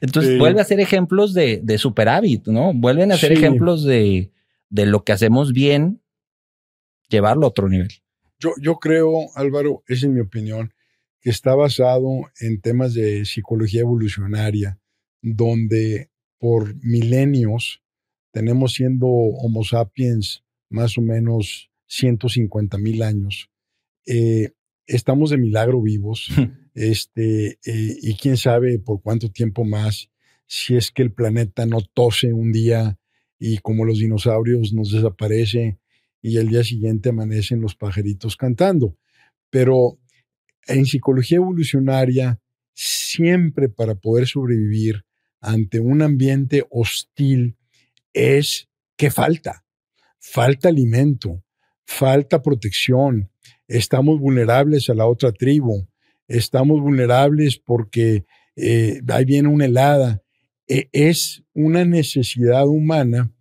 [0.00, 2.72] Entonces vuelve a ser ejemplos de, de superávit, ¿no?
[2.72, 4.30] Vuelven a ser ejemplos de,
[4.70, 6.00] de lo que hacemos bien,
[7.08, 7.88] llevarlo a otro nivel.
[8.38, 10.72] Yo, yo creo, Álvaro, esa es mi opinión,
[11.20, 12.06] que está basado
[12.40, 14.78] en temas de psicología evolucionaria,
[15.20, 17.82] donde por milenios
[18.38, 23.50] tenemos siendo Homo sapiens más o menos 150 mil años.
[24.06, 24.50] Eh,
[24.86, 26.28] estamos de milagro vivos,
[26.74, 30.08] este, eh, y quién sabe por cuánto tiempo más,
[30.46, 32.96] si es que el planeta no tose un día
[33.40, 35.80] y como los dinosaurios nos desaparece
[36.22, 38.96] y el día siguiente amanecen los pajaritos cantando.
[39.50, 39.98] Pero
[40.68, 42.40] en psicología evolucionaria,
[42.72, 45.04] siempre para poder sobrevivir
[45.40, 47.57] ante un ambiente hostil
[48.18, 49.64] es que falta.
[50.18, 51.42] Falta alimento,
[51.86, 53.30] falta protección,
[53.68, 55.88] estamos vulnerables a la otra tribu,
[56.26, 58.24] estamos vulnerables porque
[58.56, 60.22] eh, ahí viene una helada,
[60.66, 63.32] e, es una necesidad humana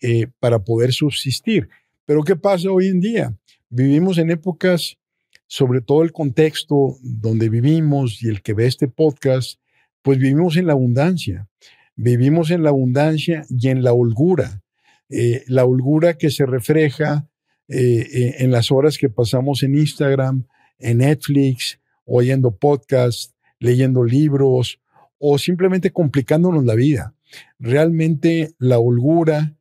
[0.00, 1.68] eh, para poder subsistir.
[2.04, 3.36] Pero ¿qué pasa hoy en día?
[3.70, 4.98] Vivimos en épocas,
[5.46, 9.58] sobre todo el contexto donde vivimos y el que ve este podcast,
[10.02, 11.48] pues vivimos en la abundancia.
[11.96, 14.62] Vivimos en la abundancia y en la holgura.
[15.08, 17.28] Eh, la holgura que se refleja
[17.68, 20.46] eh, en las horas que pasamos en Instagram,
[20.78, 24.80] en Netflix, oyendo podcasts, leyendo libros
[25.18, 27.14] o simplemente complicándonos la vida.
[27.58, 29.56] Realmente la holgura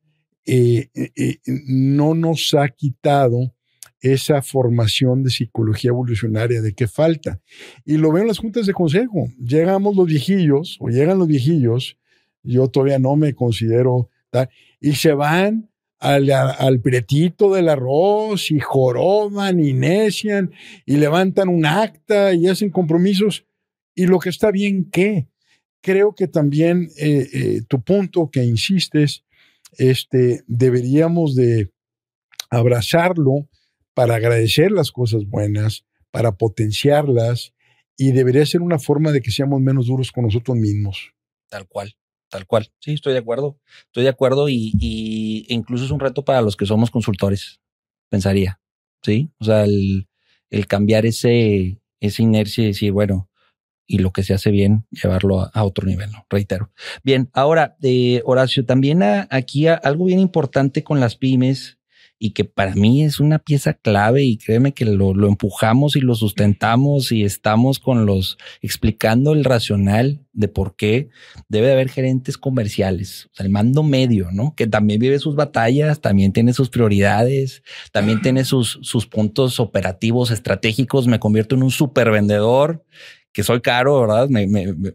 [0.46, 3.56] eh, eh, eh, no nos ha quitado
[4.00, 7.42] esa formación de psicología evolucionaria de qué falta.
[7.84, 9.28] Y lo veo en las juntas de consejo.
[9.40, 11.98] Llegamos los viejillos o llegan los viejillos,
[12.46, 15.70] yo todavía no me considero tal, y se van
[16.00, 20.52] al, al pretito del arroz y joroban y necian
[20.86, 23.46] y levantan un acta y hacen compromisos.
[23.96, 25.28] Y lo que está bien, ¿qué?
[25.86, 29.24] creo que también eh, eh, tu punto que insistes,
[29.78, 31.72] este, deberíamos de
[32.50, 33.48] abrazarlo
[33.94, 37.54] para agradecer las cosas buenas, para potenciarlas
[37.98, 41.14] y debería ser una forma de que seamos menos duros con nosotros mismos.
[41.50, 41.94] Tal cual,
[42.30, 42.72] tal cual.
[42.80, 43.60] Sí, estoy de acuerdo.
[43.86, 47.60] Estoy de acuerdo y, y incluso es un reto para los que somos consultores,
[48.10, 48.60] pensaría.
[49.04, 50.08] Sí, o sea, el,
[50.50, 53.30] el cambiar ese, esa inercia y decir, bueno,
[53.88, 56.26] y lo que se hace bien, llevarlo a, otro nivel, ¿no?
[56.30, 56.72] Reitero.
[57.04, 61.78] Bien, ahora, eh, Horacio, también aquí algo bien importante con las pymes
[62.18, 66.16] y que para mí es una pieza clave y créeme que lo, empujamos y lo
[66.16, 71.10] sustentamos y estamos con los explicando el racional de por qué
[71.50, 74.54] debe de haber gerentes comerciales, el mando medio, ¿no?
[74.56, 80.32] Que también vive sus batallas, también tiene sus prioridades, también tiene sus, sus puntos operativos
[80.32, 81.08] estratégicos.
[81.08, 82.84] Me convierto en un super vendedor
[83.36, 84.30] que soy caro, ¿verdad?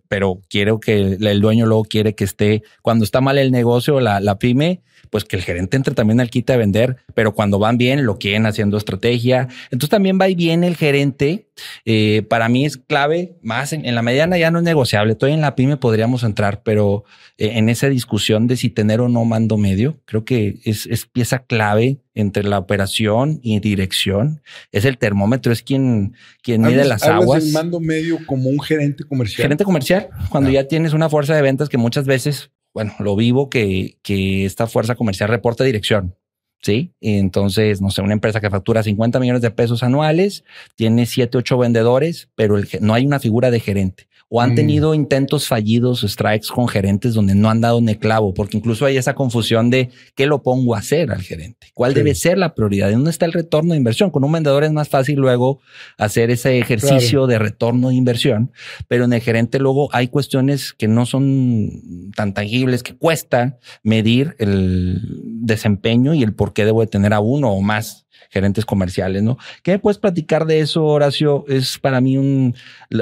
[0.08, 4.18] pero quiero que el, dueño luego quiere que esté, cuando está mal el negocio, la,
[4.18, 4.80] la pyme,
[5.10, 8.18] pues que el gerente entre también al quita de vender, pero cuando van bien lo
[8.18, 9.48] quieren haciendo estrategia.
[9.64, 11.48] Entonces también va y viene el gerente.
[11.84, 15.42] Eh, para mí es clave, más en, la mediana ya no es negociable, todavía en
[15.42, 17.04] la pyme podríamos entrar, pero
[17.36, 21.04] eh, en esa discusión de si tener o no mando medio, creo que es, es
[21.04, 24.42] pieza clave entre la operación y dirección.
[24.72, 27.44] Es el termómetro, es quien, quien mide las aguas.
[27.44, 29.42] el mando medio como un gerente comercial.
[29.42, 30.54] Gerente comercial, cuando ah.
[30.54, 34.66] ya tienes una fuerza de ventas que muchas veces bueno, lo vivo que, que esta
[34.66, 36.16] fuerza comercial reporta dirección.
[36.62, 36.92] Sí.
[37.00, 40.44] entonces, no sé, una empresa que factura 50 millones de pesos anuales,
[40.74, 44.54] tiene 7, 8 vendedores, pero no hay una figura de gerente o han mm.
[44.54, 48.96] tenido intentos fallidos, strikes con gerentes donde no han dado ni clavo, porque incluso hay
[48.96, 52.86] esa confusión de qué lo pongo a hacer al gerente, cuál debe ser la prioridad,
[52.86, 54.10] ¿De dónde está el retorno de inversión.
[54.10, 55.60] Con un vendedor es más fácil luego
[55.98, 58.52] hacer ese ejercicio de retorno de inversión,
[58.86, 64.36] pero en el gerente luego hay cuestiones que no son tan tangibles, que cuesta medir
[64.38, 65.00] el
[65.42, 69.38] desempeño y el por qué debo de tener a uno o más gerentes comerciales, ¿no?
[69.62, 71.44] ¿Qué me puedes platicar de eso, Horacio?
[71.48, 72.54] Es para mí un,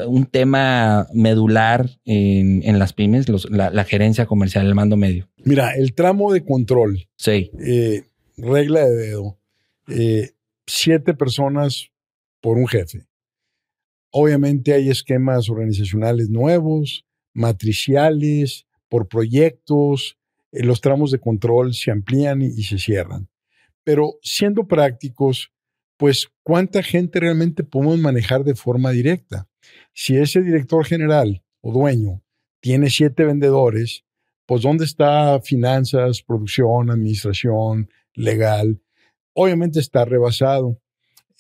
[0.07, 5.29] un tema medular en, en las pymes, los- la, la gerencia comercial, el mando medio.
[5.45, 8.05] Mira, el tramo de control, Sí, eh,
[8.37, 9.39] regla de dedo,
[9.89, 10.31] eh,
[10.67, 11.89] siete personas
[12.41, 13.07] por un jefe.
[14.11, 17.05] Obviamente hay esquemas organizacionales nuevos,
[17.35, 20.17] matriciales, por proyectos,
[20.53, 23.29] eh, los tramos de control se amplían y, y se cierran.
[23.89, 25.51] Pero siendo prácticos,
[25.97, 29.49] pues cuánta gente realmente podemos manejar de forma directa.
[29.95, 32.23] Si ese director general o dueño
[32.61, 34.05] tiene siete vendedores,
[34.45, 38.79] pues dónde está finanzas, producción, administración, legal.
[39.33, 40.79] Obviamente está rebasado.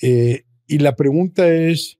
[0.00, 1.98] Eh, y la pregunta es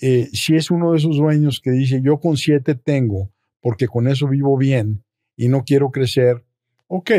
[0.00, 3.30] eh, si es uno de esos dueños que dice, yo con siete tengo,
[3.60, 5.04] porque con eso vivo bien
[5.36, 6.44] y no quiero crecer,
[6.88, 7.12] ok.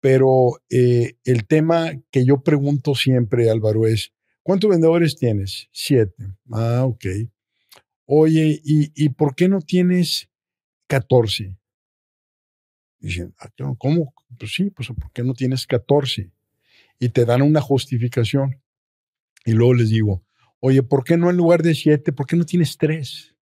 [0.00, 5.68] Pero eh, el tema que yo pregunto siempre, Álvaro, es, ¿cuántos vendedores tienes?
[5.72, 6.34] Siete.
[6.50, 7.04] Ah, ok.
[8.06, 10.30] Oye, ¿y, y por qué no tienes
[10.86, 11.56] 14?
[13.00, 14.12] Dicen, "Ah, ¿cómo?
[14.38, 16.30] Pues sí, pues ¿por qué no tienes 14?
[16.98, 18.60] Y te dan una justificación.
[19.44, 20.24] Y luego les digo,
[20.60, 23.34] oye, ¿por qué no en lugar de 7, por qué no tienes 3?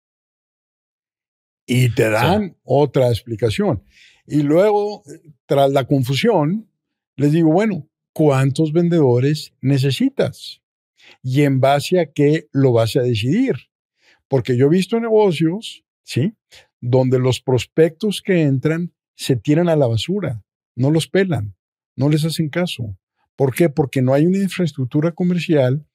[1.66, 3.82] Y te dan otra explicación.
[4.27, 6.68] Y luego, eh, tras la confusión,
[7.16, 10.62] les digo, bueno, ¿cuántos vendedores necesitas?
[11.22, 13.55] Y en base a qué lo vas a decidir.
[14.29, 16.35] Porque yo he visto negocios, ¿sí?
[16.81, 20.43] Donde los prospectos que entran se tiran a la basura,
[20.75, 21.55] no los pelan,
[21.95, 22.97] no les hacen caso.
[23.37, 23.68] ¿Por qué?
[23.68, 25.87] Porque no hay una infraestructura comercial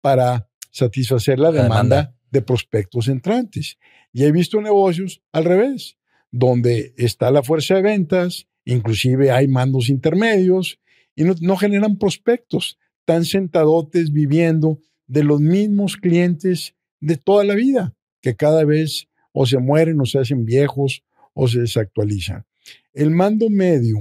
[0.00, 2.16] para satisfacer la, La demanda, demanda.
[2.30, 3.78] de prospectos entrantes.
[4.12, 5.98] Y he visto negocios al revés,
[6.32, 10.80] donde está la fuerza de ventas, inclusive hay mandos intermedios
[11.14, 17.54] y no, no generan prospectos, tan sentadotes viviendo de los mismos clientes de toda la
[17.54, 21.04] vida, que cada vez o se mueren o se hacen viejos
[21.34, 22.44] o se desactualizan.
[22.92, 23.98] El mando medio,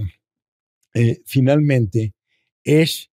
[0.93, 2.13] eh, finalmente,
[2.63, 3.09] es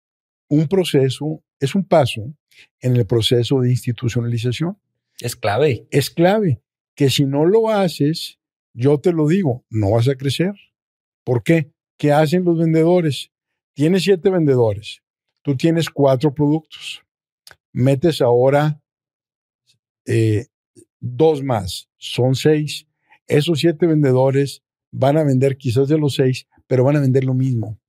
[0.47, 2.33] un proceso, es un paso
[2.79, 4.77] en el proceso de institucionalización.
[5.19, 5.87] es clave.
[5.91, 6.61] Es clave
[6.95, 8.39] que si no lo haces,
[8.75, 10.53] yo te lo digo, no vas a crecer.
[11.23, 11.71] ¿Por qué?
[11.97, 13.31] ¿Qué hacen los vendedores?
[13.73, 15.01] Tienes siete vendedores,
[15.41, 17.03] tú tienes cuatro productos,
[17.73, 18.81] metes ahora
[20.05, 20.47] eh,
[20.99, 22.87] dos más, son seis.
[23.27, 24.61] Esos siete vendedores
[24.91, 27.79] van a vender quizás de los seis, pero van a vender lo mismo.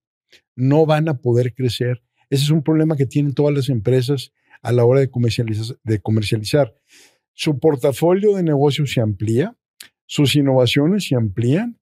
[0.54, 2.02] No van a poder crecer.
[2.30, 4.32] Ese es un problema que tienen todas las empresas
[4.62, 5.78] a la hora de comercializar.
[5.84, 6.74] De comercializar.
[7.32, 9.56] Su portafolio de negocios se amplía,
[10.06, 11.78] sus innovaciones se amplían,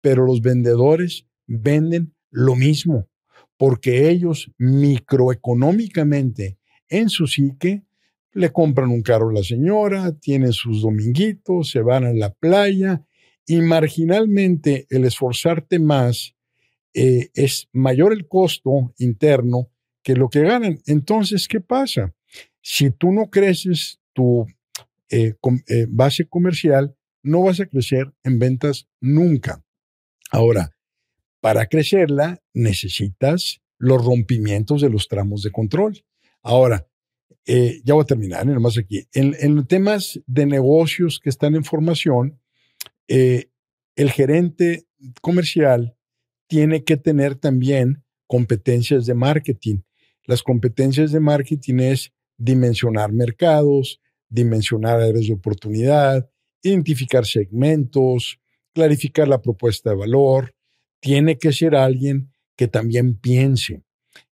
[0.00, 3.08] pero los vendedores venden lo mismo,
[3.56, 6.58] porque ellos microeconómicamente
[6.88, 7.84] en su psique
[8.32, 13.04] le compran un carro a la señora, tienen sus dominguitos, se van a la playa
[13.46, 16.34] y marginalmente el esforzarte más
[16.94, 19.70] eh, es mayor el costo interno
[20.02, 20.80] que lo que ganan.
[20.86, 22.14] Entonces, ¿qué pasa?
[22.60, 24.46] Si tú no creces tu
[25.10, 25.34] eh,
[25.68, 29.64] eh, base comercial, no vas a crecer en ventas nunca.
[30.30, 30.70] Ahora,
[31.40, 36.04] para crecerla necesitas los rompimientos de los tramos de control.
[36.42, 36.88] Ahora,
[37.46, 39.06] eh, ya voy a terminar, nada más aquí.
[39.12, 42.40] En, en temas de negocios que están en formación,
[43.08, 43.50] eh,
[43.96, 44.86] el gerente
[45.22, 45.96] comercial
[46.46, 49.80] tiene que tener también competencias de marketing.
[50.24, 56.30] Las competencias de marketing es dimensionar mercados, dimensionar áreas de oportunidad,
[56.62, 58.38] identificar segmentos,
[58.74, 60.54] clarificar la propuesta de valor.
[61.00, 63.82] Tiene que ser alguien que también piense,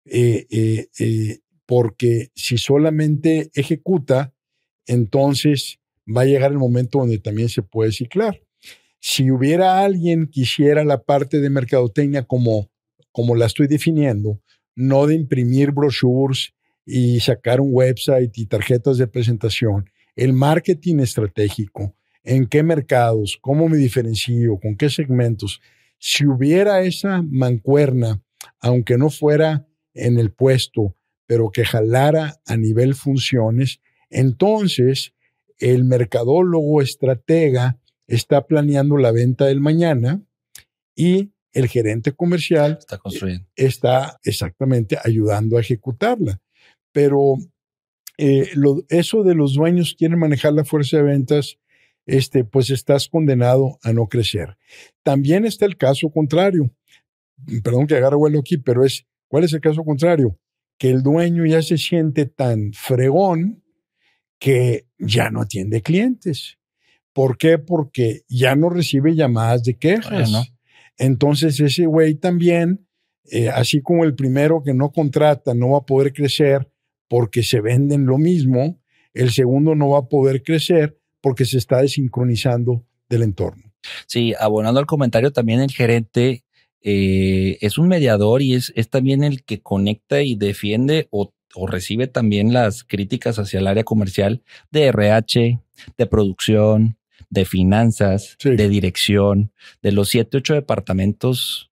[0.05, 4.35] eh, eh, eh, porque si solamente ejecuta,
[4.87, 8.41] entonces va a llegar el momento donde también se puede ciclar.
[9.01, 12.71] Si hubiera alguien que hiciera la parte de mercadotecnia como,
[13.13, 14.41] como la estoy definiendo,
[14.75, 16.53] no de imprimir brochures
[16.85, 21.95] y sacar un website y tarjetas de presentación, el marketing estratégico,
[22.27, 25.63] en qué mercados, cómo me diferencio, con qué segmentos.
[25.99, 28.23] Si hubiera esa mancuerna,
[28.61, 30.95] aunque no fuera en el puesto,
[31.27, 35.15] pero que jalara a nivel funciones, entonces
[35.59, 40.23] el mercadólogo estratega está planeando la venta del mañana
[40.95, 43.47] y el gerente comercial Está construyendo.
[43.57, 46.41] está exactamente ayudando a ejecutarla.
[46.93, 47.37] Pero
[48.19, 51.59] eh, lo- eso de los dueños quieren manejar la fuerza de ventas,
[52.07, 54.57] este, pues estás condenado a no crecer.
[55.03, 56.71] También está el caso contrario.
[57.63, 60.39] Perdón que agarre vuelo aquí, pero es, ¿cuál es el caso contrario?
[60.79, 63.63] que el dueño ya se siente tan fregón
[64.39, 66.59] que ya no atiende clientes.
[67.13, 67.59] ¿Por qué?
[67.59, 70.31] Porque ya no recibe llamadas de quejas.
[70.31, 70.45] Bueno.
[70.99, 72.87] Entonces ese güey también,
[73.31, 76.71] eh, así como el primero que no contrata no va a poder crecer
[77.09, 78.81] porque se venden lo mismo,
[79.15, 83.65] el segundo no va a poder crecer porque se está desincronizando del entorno.
[84.07, 86.45] Sí, abonando al comentario, también el gerente
[86.83, 91.67] eh, es un mediador y es, es también el que conecta y defiende o, o
[91.67, 95.61] recibe también las críticas hacia el área comercial de RH,
[95.99, 96.97] de producción,
[97.29, 98.51] de finanzas, Sí.
[98.51, 99.51] de dirección,
[99.83, 101.66] de los siete, ocho departamentos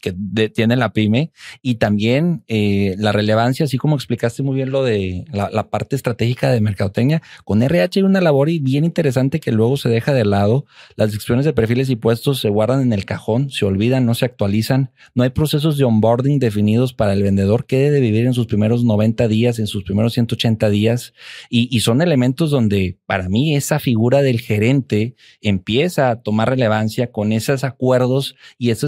[0.00, 4.70] que de- tiene la pyme y también eh, la relevancia, así como explicaste muy bien
[4.70, 9.52] lo de la, parte estratégica de mercadotecnia, con RH hay una labor bien interesante que
[9.52, 10.64] luego se deja de lado.
[10.96, 14.24] Las descripciones de perfiles y puestos se guardan en el cajón, se olvidan, no se
[14.24, 14.90] actualizan.
[15.14, 18.84] No hay procesos de onboarding definidos para el vendedor que debe vivir en sus primeros
[18.84, 21.12] 90 días, en sus primeros 180 días.
[21.50, 27.32] Y, son elementos donde para mí esa figura del gerente empieza a tomar relevancia con
[27.32, 28.86] esos acuerdos y esa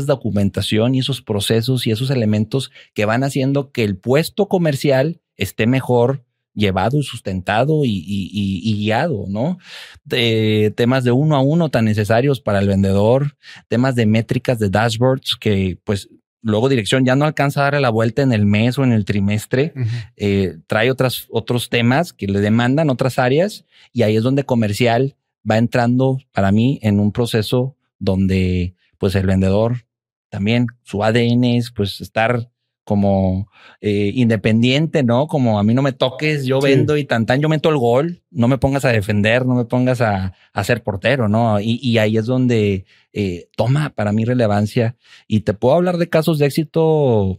[0.94, 6.24] y esos procesos y esos elementos que van haciendo que el puesto comercial esté mejor
[6.54, 9.58] llevado y sustentado y, y- y- y guiado, ¿no?
[10.04, 13.36] De temas de uno a uno tan necesarios para el vendedor,
[13.68, 16.08] temas de métricas de dashboards que pues
[16.42, 19.04] luego dirección ya no alcanza a darle la vuelta en el mes o en el
[19.04, 19.72] trimestre,
[20.16, 25.16] eh, trae otras, otros temas que le demandan otras áreas y ahí es donde comercial
[25.48, 29.84] va entrando para mí en un proceso donde pues el vendedor
[30.30, 32.50] también su ADN es pues estar
[32.84, 33.48] como
[33.80, 35.26] eh, independiente, ¿no?
[35.28, 36.68] Como a mí no me toques, yo Sí.
[36.70, 39.64] vendo y tan tan yo meto el gol, no me pongas a defender, no me
[39.66, 41.60] pongas a, a ser portero, ¿no?
[41.60, 44.96] Y, y ahí es donde eh, toma para mí relevancia
[45.28, 47.38] y te puedo hablar de casos de éxito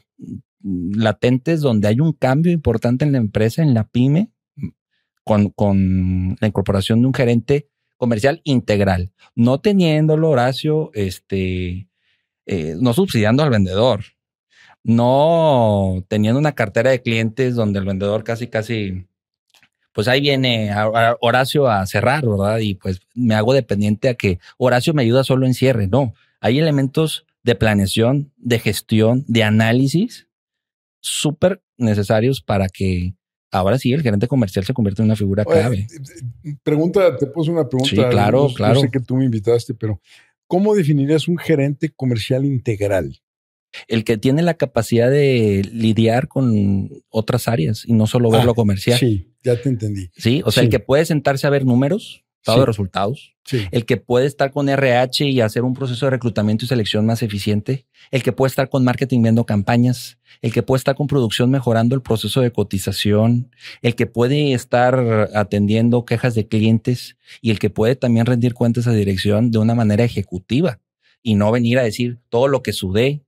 [0.61, 4.29] mm, latentes donde hay un cambio importante en la empresa, en la pyme,
[5.25, 7.67] con, con la incorporación de un gerente
[7.97, 11.87] comercial integral, no teniéndolo, Horacio, este,
[12.45, 14.03] eh, no subsidiando al vendedor,
[14.83, 19.05] no teniendo una cartera de clientes donde el vendedor casi, casi,
[19.93, 22.59] pues ahí viene a- a Horacio a cerrar, ¿verdad?
[22.59, 25.87] Y pues me hago dependiente a que Horacio me ayuda solo en cierre.
[25.87, 30.27] No, hay elementos de planeación, de gestión, de análisis
[30.99, 33.13] súper necesarios para que
[33.51, 35.87] ahora sí el gerente comercial se convierta en una figura Oye, clave.
[36.43, 37.89] eh, Pregunta, te puse una pregunta.
[37.89, 38.79] Sí, claro, yo claro.
[38.81, 39.99] sé que tú me invitaste, pero
[40.51, 43.21] ¿cómo definirías un gerente comercial integral?
[43.87, 48.45] El que tiene la capacidad de lidiar con otras áreas y no solo ver Ah,
[48.45, 48.99] lo comercial.
[48.99, 49.07] Sí.
[49.07, 50.09] Sí, ya te entendí.
[50.43, 50.65] o sea, Sí.
[50.65, 52.59] el que puede sentarse a ver números, estado Sí.
[52.61, 53.67] de resultados, Sí.
[53.71, 57.21] el que puede estar con RH y hacer un proceso de reclutamiento y selección más
[57.21, 61.51] eficiente, el que puede estar con marketing viendo campañas, el que puede estar con producción
[61.51, 67.15] mejorando el proceso de cotización, el que puede estar atendiendo quejas de clientes.
[67.41, 70.79] Y el que puede también rendir cuentas a dirección de una manera ejecutiva.
[71.23, 73.21] Y no venir a decir todo lo que sudé,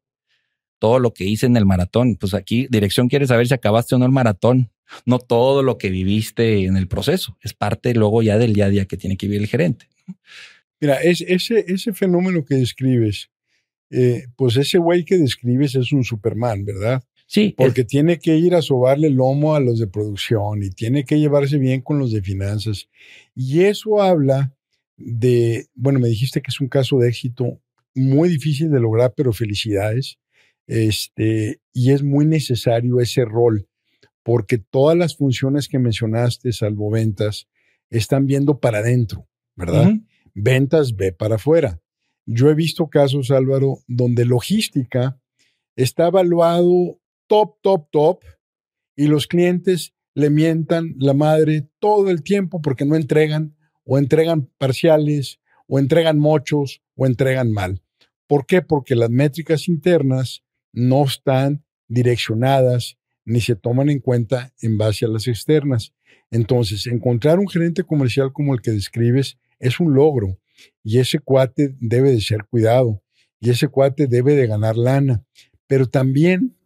[0.83, 2.17] todo lo que hice en el maratón.
[2.17, 4.69] Pues aquí dirección quiere saber si acabaste o no el maratón,
[5.05, 7.37] no todo lo que viviste en el proceso.
[7.41, 9.87] Es parte luego ya del día a día que tiene que vivir el gerente.
[10.81, 13.29] Mira, es, ese, ese fenómeno que describes,
[13.91, 17.01] eh, pues ese güey que describes es un Superman, ¿verdad?
[17.27, 21.05] Sí, Porque tiene que ir a sobarle el lomo a los de producción y tiene
[21.05, 22.89] que llevarse bien con los de finanzas.
[23.33, 24.53] Y eso habla
[24.97, 27.61] de, bueno, me dijiste que es un caso de éxito
[27.95, 30.17] muy difícil de lograr, pero felicidades.
[30.67, 33.67] Este, y es muy necesario ese rol,
[34.23, 37.47] porque todas las funciones que mencionaste, salvo ventas,
[37.89, 39.93] están viendo para adentro, ¿verdad?
[40.33, 41.81] Ventas ve para afuera.
[42.25, 45.19] Yo he visto casos, Álvaro, donde logística
[45.75, 48.23] está evaluado top, top, top
[48.95, 54.49] y los clientes le mientan la madre todo el tiempo porque no entregan o entregan
[54.57, 57.81] parciales o entregan mochos o entregan mal.
[58.27, 58.61] ¿Por qué?
[58.61, 65.07] Porque las métricas internas no están direccionadas ni se toman en cuenta en base a
[65.07, 65.93] las externas.
[66.31, 70.39] Entonces, encontrar un gerente comercial como el que describes es un logro
[70.83, 73.01] y ese cuate debe de ser cuidado
[73.39, 75.23] y ese cuate debe de ganar lana,
[75.67, 76.57] pero también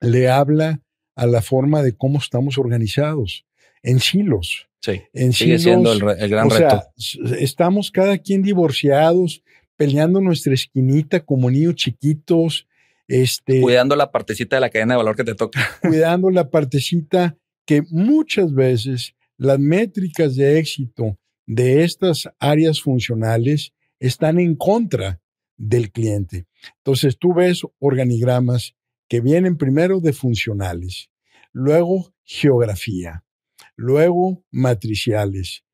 [0.00, 0.80] le habla
[1.14, 3.44] a la forma de cómo estamos organizados
[3.82, 4.68] en silos.
[4.80, 5.02] Sí.
[5.12, 6.82] En Sigue silos, siendo el, gran o reto.
[6.96, 9.42] sea, estamos cada quien divorciados,
[9.76, 12.66] peleando nuestra esquinita como niños chiquitos,
[13.12, 15.60] este, Cuidando la partecita de la cadena de valor que te toca.
[15.82, 17.36] cuidando la partecita
[17.66, 25.20] que muchas veces las métricas de éxito de estas áreas funcionales están en contra
[25.58, 26.46] del cliente.
[26.78, 28.74] Entonces tú ves organigramas
[29.08, 31.10] que vienen primero de funcionales,
[31.52, 33.24] luego geografía,
[33.76, 35.64] luego matriciales.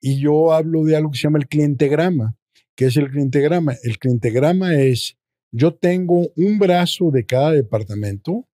[0.00, 2.36] Y yo hablo de algo que se llama el clientegrama.
[2.76, 3.74] ¿Qué es el clientegrama?
[3.82, 5.16] El clientegrama es,
[5.56, 8.44] yo tengo un brazo de cada departamento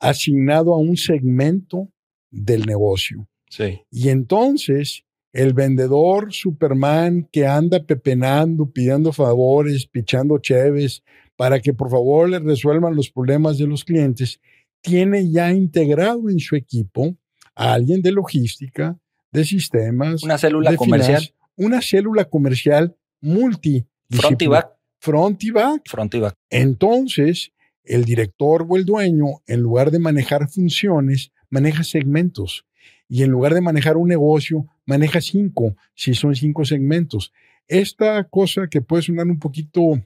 [0.00, 1.92] asignado a un segmento
[2.30, 3.28] del negocio.
[3.50, 3.82] Sí.
[3.90, 5.04] Y entonces
[5.34, 11.02] el vendedor Superman que anda pepenando, pidiendo favores, pichando cheves
[11.36, 14.40] para que por favor le resuelvan los problemas de los clientes,
[14.80, 17.14] tiene ya integrado en su equipo
[17.54, 18.98] a alguien de logística,
[19.30, 20.22] de sistemas.
[20.22, 21.20] Una célula de comercial.
[21.20, 23.84] finanzas, una célula comercial multi.
[24.08, 24.79] Front y back.
[25.00, 25.82] Front y back.
[25.86, 26.36] Front y back.
[26.50, 27.52] Entonces,
[27.84, 32.66] el director o el dueño, en lugar de manejar funciones, maneja segmentos.
[33.08, 37.32] Y en lugar de manejar un negocio, maneja cinco, si son cinco segmentos.
[37.66, 40.00] Esta cosa que puede sonar un poquito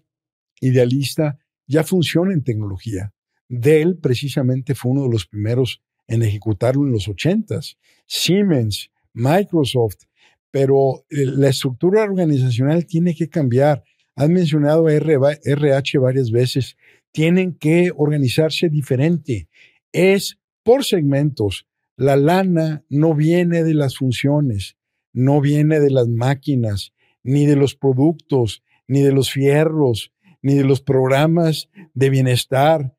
[0.60, 3.12] idealista, ya funciona en tecnología.
[3.48, 7.76] Dell precisamente fue uno de los primeros en ejecutarlo en los ochentas.
[8.06, 10.04] Siemens, Microsoft,
[10.50, 13.82] pero eh, la estructura organizacional tiene que cambiar.
[14.16, 16.76] Has mencionado RH varias veces.
[17.12, 19.48] Tienen que organizarse diferente.
[19.92, 21.66] Es por segmentos.
[21.96, 24.76] La lana no viene de las funciones,
[25.12, 26.92] no viene de las máquinas,
[27.22, 30.12] ni de los productos, ni de los fierros,
[30.42, 32.96] ni de los programas de bienestar.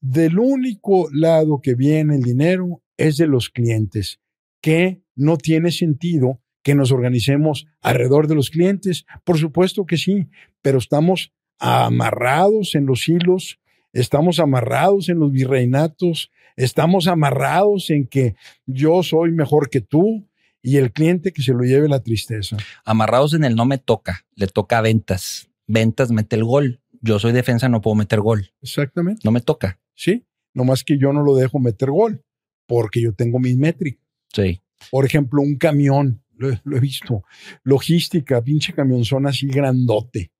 [0.00, 4.20] Del único lado que viene el dinero es de los clientes,
[4.60, 9.04] que no tiene sentido que nos organicemos alrededor de los clientes.
[9.24, 10.28] Por supuesto que sí,
[10.62, 13.58] pero estamos amarrados en los hilos,
[13.92, 18.34] estamos amarrados en los virreinatos, estamos amarrados en que
[18.66, 20.26] yo soy mejor que tú
[20.62, 22.56] y el cliente que se lo lleve la tristeza.
[22.84, 25.48] Amarrados en el no me toca, le toca a ventas.
[25.66, 26.80] Ventas mete el gol.
[27.00, 28.52] Yo soy defensa, no puedo meter gol.
[28.62, 29.22] Exactamente.
[29.24, 29.80] No me toca.
[29.94, 30.24] Sí,
[30.54, 32.24] nomás que yo no lo dejo meter gol
[32.66, 34.02] porque yo tengo mis métricas.
[34.32, 34.60] Sí.
[34.90, 36.21] Por ejemplo, un camión,
[36.64, 37.24] lo, he visto.
[37.62, 40.32] Logística, pinche camionzón así grandote.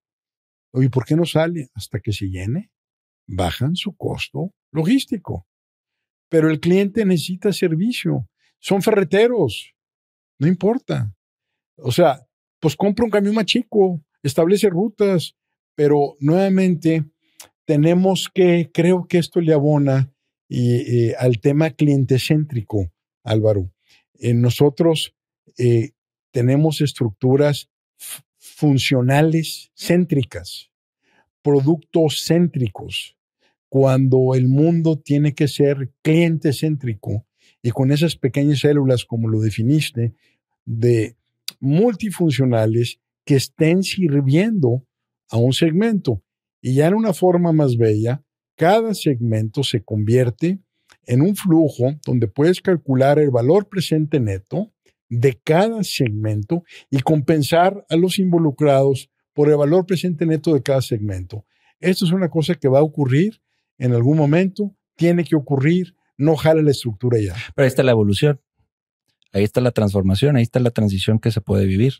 [0.71, 1.69] Oye, ¿por qué no sale?
[1.73, 2.71] Hasta que se llene.
[3.27, 5.47] Bajan su costo logístico.
[6.29, 8.27] Pero el cliente necesita servicio.
[8.59, 9.73] Son ferreteros.
[10.39, 11.15] No importa.
[11.77, 12.25] O sea,
[12.59, 15.35] pues compra un camión más chico, establece rutas,
[15.75, 17.05] pero nuevamente
[17.65, 20.13] tenemos que, creo que esto le abona
[20.49, 22.91] eh, al tema clientecéntrico,
[23.23, 23.71] Álvaro.
[24.13, 25.15] Eh, nosotros
[25.57, 25.92] eh,
[26.33, 27.69] tenemos estructuras
[28.39, 30.71] funcionales céntricas,
[31.43, 33.15] productos céntricos,
[33.69, 37.25] cuando el mundo tiene que ser cliente céntrico
[37.61, 40.13] y con esas pequeñas células, como lo definiste,
[40.65, 41.15] de
[41.59, 44.85] multifuncionales que estén sirviendo
[45.29, 46.23] a un segmento.
[46.61, 48.23] Y ya en una forma más bella,
[48.55, 50.59] cada segmento se convierte
[51.05, 54.72] en un flujo donde puedes calcular el valor presente neto
[55.19, 60.81] de cada segmento y compensar a los involucrados por el valor presente neto de cada
[60.81, 61.45] segmento.
[61.79, 63.41] Esto es una cosa que va a ocurrir
[63.77, 67.35] en algún momento, tiene que ocurrir, no jale la estructura ya.
[67.55, 68.39] Pero ahí está la evolución.
[69.31, 71.95] Ahí está la transformación, ahí está la transición que se puede vivir.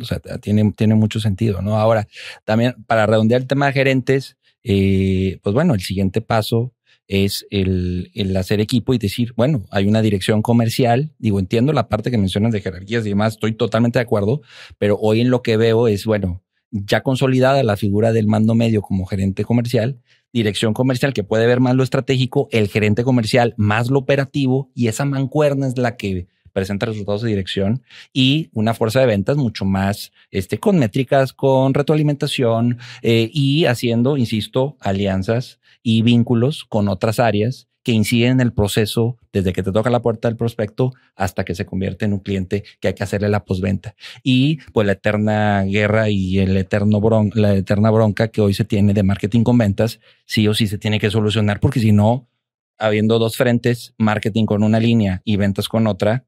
[0.00, 1.76] O sea, tiene, tiene mucho sentido, ¿no?
[1.76, 2.08] Ahora,
[2.44, 6.74] también para redondear el tema de gerentes, eh, pues bueno, el siguiente paso
[7.08, 11.12] es el, el, hacer equipo y decir, bueno, hay una dirección comercial.
[11.18, 14.40] Digo, entiendo la parte que mencionas de jerarquías y demás, estoy totalmente de acuerdo,
[14.78, 18.82] pero hoy en lo que veo es, bueno, ya consolidada la figura del mando medio
[18.82, 20.00] como gerente comercial,
[20.32, 24.88] dirección comercial que puede ver más lo estratégico, el gerente comercial más lo operativo y
[24.88, 27.82] esa mancuerna es la que presenta resultados de dirección
[28.14, 34.16] y una fuerza de ventas mucho más este, con métricas, con retroalimentación eh, y haciendo,
[34.16, 39.70] insisto, alianzas y vínculos con otras áreas que inciden en el proceso desde que te
[39.70, 43.02] toca la puerta del prospecto hasta que se convierte en un cliente que hay que
[43.02, 43.94] hacerle la postventa.
[44.22, 48.64] Y pues la eterna guerra y el eterno bron la eterna bronca que hoy se
[48.64, 52.26] tiene de marketing con ventas, sí o sí se tiene que solucionar porque si no,
[52.78, 56.24] habiendo dos frentes, marketing con una línea y ventas con otra,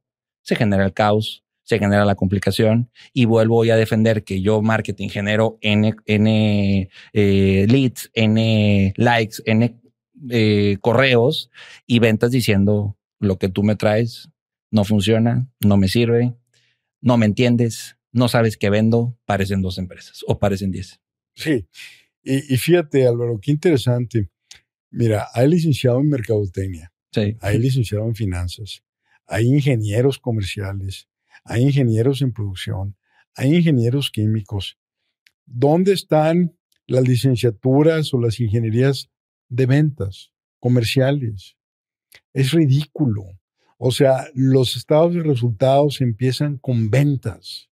[0.47, 4.63] se genera el caos, se genera la complicación y vuelvo hoy a defender que yo
[4.63, 9.77] marketing genero N, N eh, leads, N likes, N
[10.31, 11.51] eh, correos
[11.85, 14.31] y ventas diciendo lo que tú me traes
[14.71, 16.35] no funciona, no me sirve,
[17.01, 21.01] no me entiendes, no sabes qué vendo, parecen dos empresas o parecen diez.
[21.35, 21.67] Sí,
[22.23, 24.31] y, y fíjate Álvaro, qué interesante.
[24.93, 27.37] Mira, hay licenciado en mercadotecnia, sí.
[27.41, 28.85] hay licenciado en finanzas,
[29.27, 31.09] hay ingenieros comerciales,
[31.45, 32.97] hay ingenieros en producción,
[33.35, 34.79] hay ingenieros químicos.
[35.45, 39.11] ¿Dónde están las licenciaturas o las ingenierías
[39.49, 41.57] de ventas comerciales?
[42.33, 43.25] Es ridículo.
[43.79, 47.69] O sea, los estados de resultados empiezan con ventas.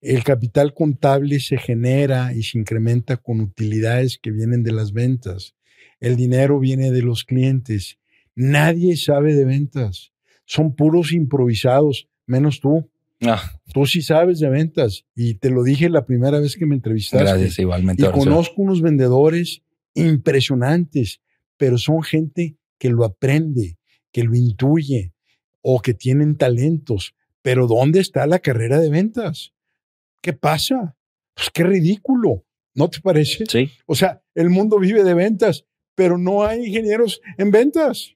[0.00, 5.54] El capital contable se genera y se incrementa con utilidades que vienen de las ventas.
[6.00, 7.98] El dinero viene de los clientes.
[8.34, 10.13] Nadie sabe de ventas.
[10.44, 12.90] Son puros improvisados, menos tú.
[13.22, 13.42] Ah,
[13.72, 17.24] Tú sí sabes de ventas y te lo dije la primera vez que me entrevistaste.
[17.24, 18.04] gracias, igualmente.
[18.04, 19.62] Y conozco unos vendedores
[19.94, 21.20] impresionantes,
[21.56, 23.78] pero son gente que lo aprende,
[24.12, 25.12] que lo intuye
[25.62, 27.14] o que tienen talentos.
[27.42, 29.52] Pero ¿dónde está la carrera de ventas?
[30.20, 30.96] ¿Qué pasa?
[31.34, 32.44] Pues qué ridículo,
[32.74, 33.44] ¿no te parece?
[33.48, 35.64] Sí, O sea, el mundo vive de ventas,
[35.94, 38.14] pero no hay ingenieros en ventas.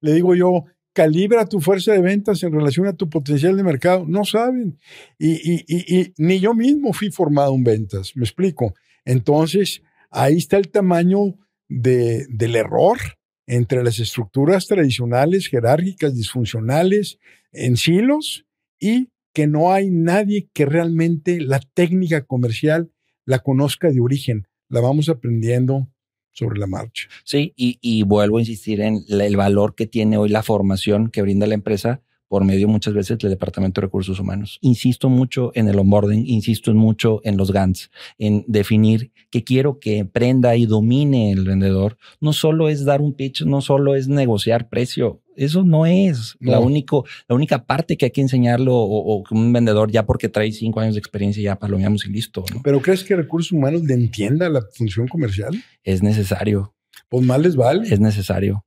[0.00, 4.04] Le digo yo, calibra tu fuerza de ventas en relación a tu potencial de mercado.
[4.06, 4.78] No saben.
[5.18, 8.74] Y, ni yo mismo fui formado en ventas, me explico.
[9.04, 11.38] Entonces, ahí está el tamaño
[11.68, 12.98] de- del error
[13.46, 17.18] entre las estructuras tradicionales, jerárquicas, disfuncionales,
[17.52, 18.46] en silos,
[18.78, 22.90] y que no hay nadie que realmente la técnica comercial
[23.24, 24.46] la conozca de origen.
[24.68, 25.88] La vamos aprendiendo
[26.32, 27.08] sobre la marcha.
[27.24, 31.22] sí, y, y vuelvo a insistir en el valor que tiene hoy la formación que
[31.22, 32.02] brinda la empresa
[32.32, 34.58] por medio muchas veces del Departamento de Recursos Humanos.
[34.62, 40.04] Insisto mucho en el onboarding, insisto mucho en los GANs, en definir que quiero que
[40.04, 41.96] prenda y domine el vendedor.
[42.20, 45.20] No solo es dar un pitch, no solo es negociar precio.
[45.34, 49.34] Eso no es la, único, la única parte que hay que enseñarlo o, o que
[49.34, 52.44] un vendedor ya porque trae cinco años de experiencia ya palomeamos y listo.
[52.54, 52.60] ¿no?
[52.62, 55.54] ¿Pero crees que recursos humanos le entienda la función comercial?
[55.82, 56.74] Es necesario,
[57.08, 57.88] Pues más les vale.
[57.88, 58.66] es necesario,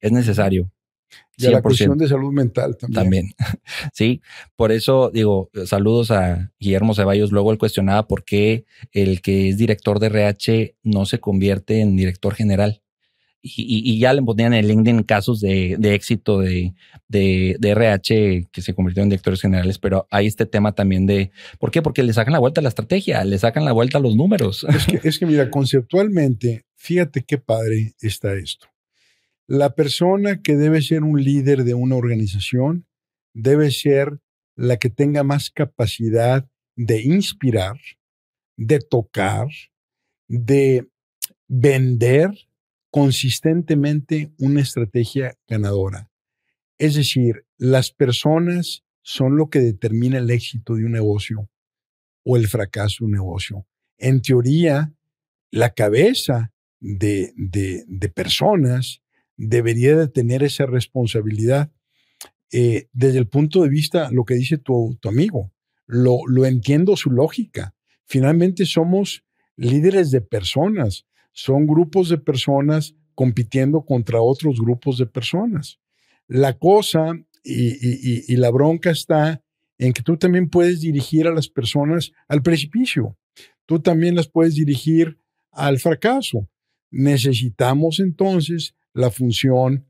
[0.00, 0.70] es necesario.
[1.36, 1.62] Y a la 100%.
[1.62, 3.02] cuestión de salud mental también.
[3.02, 3.26] También.
[3.92, 4.20] Sí,
[4.56, 7.32] por eso digo, saludos a Guillermo Ceballos.
[7.32, 11.96] Luego él cuestionaba por qué el que es director de RH no se convierte en
[11.96, 12.80] director general.
[13.46, 16.72] Y, ya le ponían en el LinkedIn casos de, de éxito de,
[17.08, 21.30] de, de RH que se convirtió en directores generales, pero hay este tema también de
[21.58, 21.82] ¿por qué?
[21.82, 24.64] Porque le sacan la vuelta a la estrategia, le sacan la vuelta a los números.
[24.66, 28.66] Es que, es que mira, conceptualmente, fíjate qué padre está esto.
[29.46, 32.86] La persona que debe ser un líder de una organización
[33.34, 34.20] debe ser
[34.56, 37.76] la que tenga más capacidad de inspirar,
[38.56, 39.48] de tocar,
[40.28, 40.88] de
[41.48, 42.30] vender
[42.90, 46.10] consistentemente una estrategia ganadora.
[46.78, 51.50] Es decir, las personas son lo que determina el éxito de un negocio
[52.24, 53.66] o el fracaso de un negocio.
[53.98, 54.94] En teoría,
[55.50, 59.02] la cabeza de, de- personas
[59.36, 61.70] debería de tener esa responsabilidad.
[62.52, 65.52] Eh, desde el punto de vista, lo que dice tu, tu amigo,
[65.86, 67.74] lo, lo entiendo su lógica.
[68.06, 69.24] Finalmente somos
[69.56, 75.80] líderes de personas, son grupos de personas compitiendo contra otros grupos de personas.
[76.26, 77.12] La cosa
[77.42, 79.44] y la bronca está
[79.78, 83.16] en que tú también puedes dirigir a las personas al precipicio.
[83.66, 85.18] Tú también las puedes dirigir
[85.50, 86.48] al fracaso.
[86.90, 89.86] Necesitamos entonces la función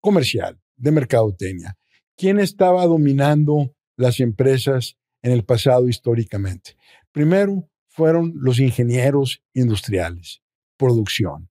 [0.00, 1.78] comercial de mercadotecnia.
[2.16, 6.76] ¿Quién estaba dominando las empresas en el pasado históricamente?
[7.12, 10.42] Primero fueron los ingenieros industriales,
[10.76, 11.50] producción.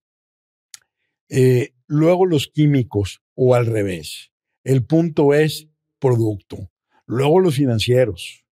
[1.28, 4.32] Eh, luego los químicos o al revés.
[4.64, 5.68] El punto es
[5.98, 6.70] producto.
[7.06, 8.44] Luego los financieros.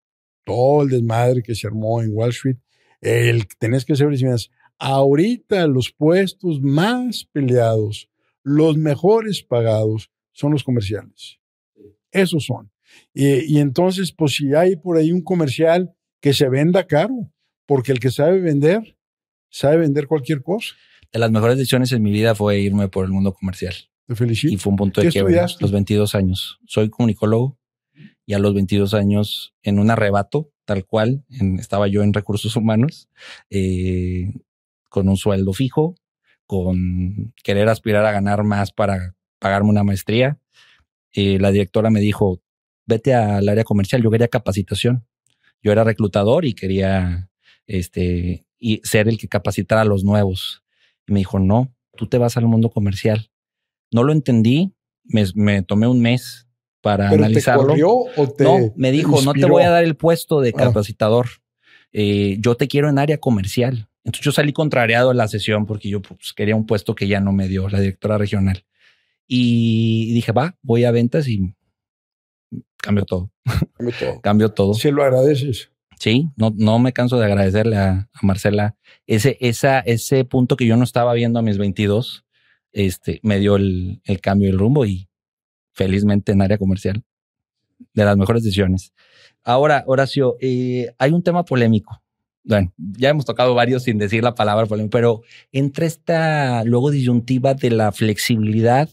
[0.45, 2.57] Todo el desmadre que se armó en Wall Street.
[3.01, 4.07] El tenés que hacer.
[4.79, 8.09] Ahorita los puestos más peleados,
[8.49, 11.39] los mejores pagados, son los comerciales.
[12.11, 12.71] Esos son.
[13.13, 17.13] Y, y entonces, pues si hay por ahí un comercial que se venda caro,
[17.65, 18.97] porque el que sabe vender,
[19.49, 20.75] sabe vender cualquier cosa.
[21.11, 23.75] De las mejores decisiones en mi vida fue irme por el mundo comercial.
[24.07, 24.53] Te felicito.
[24.53, 25.35] Y fue un punto de ¿Qué quiebre.
[25.59, 26.59] Los 22 años.
[26.65, 27.57] Soy comunicólogo
[28.25, 32.55] y a los 22 años, en un arrebato, tal cual, en- estaba yo en recursos
[32.55, 33.09] humanos,
[33.49, 34.31] eh,
[34.89, 35.95] con un sueldo fijo,
[36.47, 40.39] con querer aspirar a ganar más para pagarme una maestría.
[41.13, 42.41] Eh, la directora me dijo,
[42.85, 44.01] vete al área comercial.
[44.01, 45.05] Yo quería capacitación.
[45.61, 47.29] Yo era reclutador y quería
[47.67, 50.63] este, y ser el que capacitara a los nuevos.
[51.07, 53.29] Y me dijo, no, tú te vas al mundo comercial.
[53.91, 54.73] No lo entendí.
[55.03, 56.47] Me, me tomé un mes
[56.81, 57.67] para ¿Pero te analizarlo.
[57.67, 60.65] corrió o te no, me dijo, no te voy a dar el puesto de Ah.
[60.65, 61.27] capacitador.
[61.93, 63.89] Eh, yo te quiero en área comercial.
[64.07, 67.19] Entonces yo salí contrariado de la sesión porque yo pues, quería un puesto que ya
[67.19, 68.63] no me dio la directora regional.
[69.27, 71.53] Y dije, va, voy a ventas y
[72.77, 73.31] cambió todo.
[73.77, 74.21] Dame todo.
[74.21, 74.73] Cambió todo.
[74.75, 75.71] Se lo agradeces.
[75.99, 78.77] Sí, no, no me canso de agradecerle a, a Marcela
[79.07, 82.23] ese, esa, ese punto que yo no estaba viendo a mis 22.
[82.71, 85.09] este, me dio el, el cambio del rumbo y
[85.73, 87.03] felizmente en área comercial,
[87.93, 88.93] de las mejores decisiones.
[89.43, 92.01] Ahora, Horacio, eh, hay un tema polémico.
[92.47, 95.21] Bueno, ya hemos tocado varios sin decir la palabra pero
[95.51, 98.89] entre esta luego disyuntiva de la flexibilidad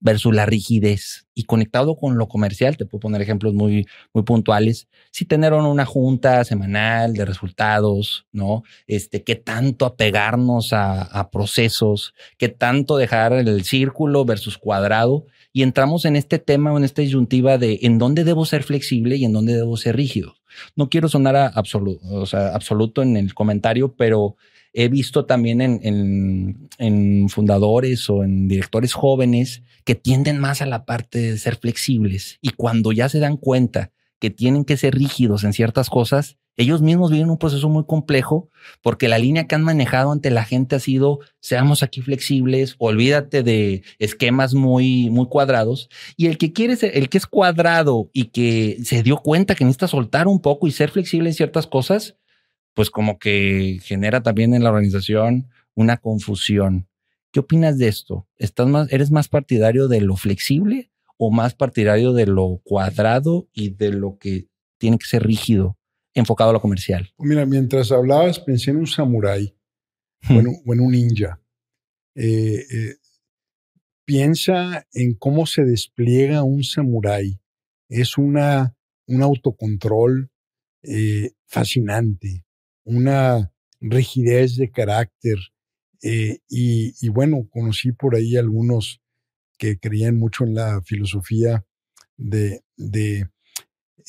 [0.00, 1.26] versus la rigidez.
[1.34, 4.88] Y conectado con lo comercial, te puedo poner ejemplos muy, muy puntuales.
[5.10, 8.62] Si tener una junta semanal de resultados, ¿no?
[8.86, 15.26] Este, qué tanto apegarnos a, a procesos, qué tanto dejar el círculo versus cuadrado.
[15.52, 19.24] Y entramos en este tema, en esta disyuntiva de en dónde debo ser flexible y
[19.24, 20.34] en dónde debo ser rígido.
[20.76, 22.00] No quiero sonar absoluto,
[23.00, 24.36] o en el comentario, pero
[24.72, 30.84] he visto también en, en, fundadores o en directores jóvenes que tienden más a la
[30.84, 33.90] parte de ser flexibles y cuando ya se dan cuenta
[34.20, 38.50] que tienen que ser rígidos en ciertas cosas, ellos mismos viven un proceso muy complejo
[38.82, 43.42] porque la línea que han manejado ante la gente ha sido seamos aquí flexibles, olvídate
[43.42, 45.88] de esquemas muy, muy cuadrados.
[46.18, 49.64] Y el que quiere ser, el que es cuadrado y que se dio cuenta que
[49.64, 52.16] necesita soltar un poco y ser flexible en ciertas cosas,
[52.74, 56.88] pues como que genera también en la organización una confusión.
[57.32, 58.28] ¿Qué opinas de esto?
[58.36, 63.92] ¿Estás ¿Eres más partidario de lo flexible o más partidario de lo cuadrado y de
[63.92, 65.78] lo que tiene que ser rígido,
[66.14, 67.12] enfocado a lo comercial?
[67.18, 69.56] Mira, mientras hablabas pensé en un samurái
[70.28, 71.40] o, en, un ninja.
[72.14, 72.96] Eh, eh,
[74.04, 77.40] piensa en cómo se despliega un samurái.
[77.88, 78.76] Es una,
[79.06, 80.30] un autocontrol
[80.82, 82.44] eh, fascinante
[82.90, 85.38] una rigidez de carácter.
[86.02, 89.00] Eh, y, bueno, conocí por ahí algunos
[89.58, 91.64] que creían mucho en la filosofía
[92.16, 92.62] de,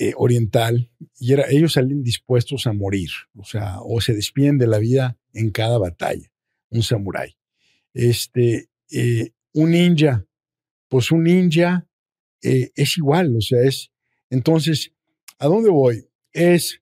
[0.01, 4.79] eh, oriental y ellos salen dispuestos a morir, o sea, o se despiden de la
[4.79, 6.31] vida en cada batalla,
[6.69, 7.37] un samurái.
[7.93, 10.25] Este, eh, un ninja,
[10.87, 11.87] pues un ninja
[12.41, 13.91] es igual, o sea, es,
[14.31, 14.91] entonces,
[15.37, 16.07] ¿a dónde voy?
[16.33, 16.81] Es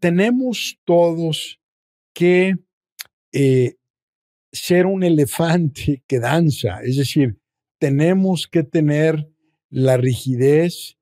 [0.00, 1.60] tenemos todos
[2.12, 2.56] que
[3.32, 3.76] eh,
[4.52, 7.38] ser un elefante que danza, es decir,
[7.78, 9.30] tenemos que tener
[9.70, 10.98] la rigidez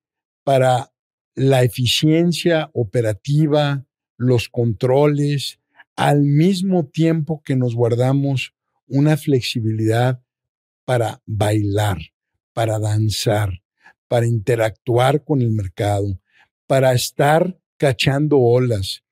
[0.49, 0.95] para
[1.35, 3.85] la eficiencia operativa,
[4.17, 5.61] los controles,
[5.95, 8.55] al mismo tiempo que nos guardamos
[8.87, 10.23] una flexibilidad
[10.87, 11.99] para bailar,
[12.55, 13.61] para danzar,
[14.09, 16.19] para interactuar con el mercado,
[16.67, 19.05] para estar cachando olas,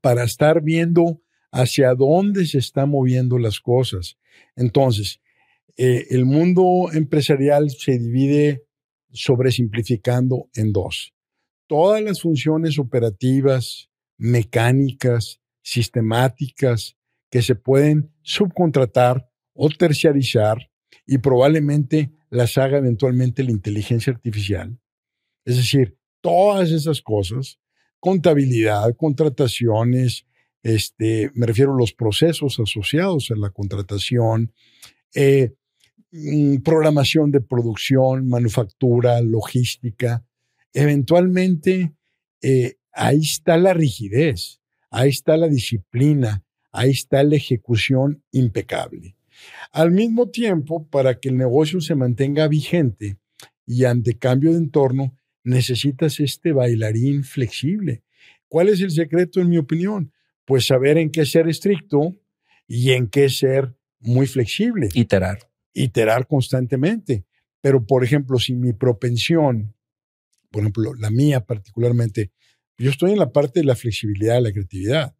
[0.00, 4.16] para estar viendo hacia dónde se están moviendo las cosas.
[4.54, 5.20] Entonces,
[5.76, 8.62] eh, el mundo empresarial se divide
[9.12, 11.14] sobresimplificando en dos.
[11.66, 16.96] Todas las funciones operativas, mecánicas, sistemáticas,
[17.30, 20.70] que se pueden subcontratar o terciarizar
[21.06, 24.78] y probablemente las haga eventualmente la inteligencia artificial.
[25.44, 27.58] Es decir, todas esas cosas
[28.02, 30.26] contabilidad, contrataciones,
[30.64, 34.52] este, me refiero a los procesos asociados a la contratación,
[35.14, 35.54] eh,
[36.62, 40.24] programación de producción, manufactura, logística.
[40.74, 41.92] Eventualmente,
[42.42, 44.60] eh, ahí está la rigidez,
[44.90, 49.16] ahí está la disciplina, ahí está la ejecución impecable.
[49.72, 53.16] Al mismo tiempo, para que el negocio se mantenga vigente
[53.66, 58.02] y ante cambio de entorno, necesitas este bailarín flexible.
[58.48, 60.12] ¿Cuál es el secreto, en mi opinión?
[60.44, 62.14] Pues saber en qué ser estricto
[62.68, 64.88] y en qué ser muy flexible.
[64.94, 65.51] Iterar.
[65.74, 67.24] Iterar constantemente.
[67.60, 69.74] Pero, por ejemplo, si mi propensión,
[70.50, 72.32] por ejemplo, la mía particularmente,
[72.78, 75.14] yo estoy en la parte de la flexibilidad, la creatividad.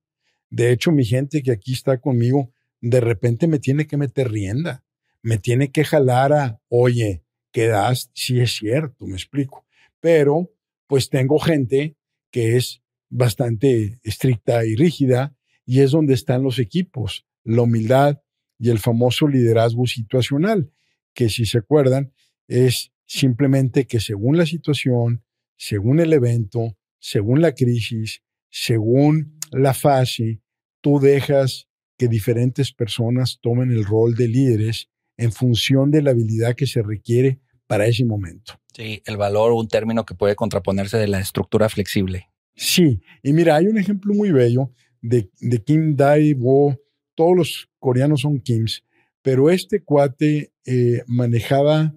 [0.51, 4.85] De hecho, mi gente que aquí está conmigo, de repente me tiene que meter rienda,
[5.23, 7.23] me tiene que jalar a, oye,
[7.53, 9.65] quedas, si es cierto, me explico
[10.03, 10.51] pero
[10.89, 11.97] pues tengo gente
[12.31, 15.35] que es bastante estricta y rígida
[15.65, 18.20] y es donde están los equipos, la humildad
[18.63, 20.71] y el famoso liderazgo situacional,
[21.13, 22.13] que si se acuerdan
[22.47, 25.25] es simplemente que según la situación,
[25.57, 30.41] según el evento, según la crisis, según la fase,
[30.81, 31.67] tú dejas
[31.99, 36.83] que diferentes personas tomen el rol de líderes en función de la habilidad que se
[36.83, 38.61] requiere para ese momento.
[38.77, 42.29] Sí, el valor, un término que puede contraponerse de la estructura flexible.
[42.55, 44.71] Sí, y mira, hay un ejemplo muy bello
[45.01, 45.29] de,
[45.65, 46.79] Kim Dae-bo.
[47.15, 48.85] Todos los coreanos son Kims,
[49.23, 51.95] pero este cuate eh, manejaba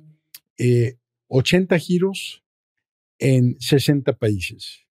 [1.28, 2.44] 80 eh, giros
[3.20, 4.86] en 60 países.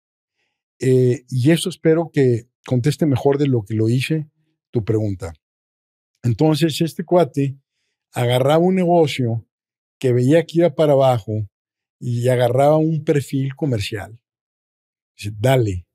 [0.80, 4.30] Eh, y eso espero que conteste mejor de lo que lo hice
[4.72, 5.34] tu pregunta.
[6.24, 7.58] Entonces este cuate
[8.12, 9.46] agarraba un negocio
[10.00, 11.48] que veía que iba para abajo
[12.00, 14.20] y agarraba un perfil comercial.
[15.16, 15.88] Dice, dale.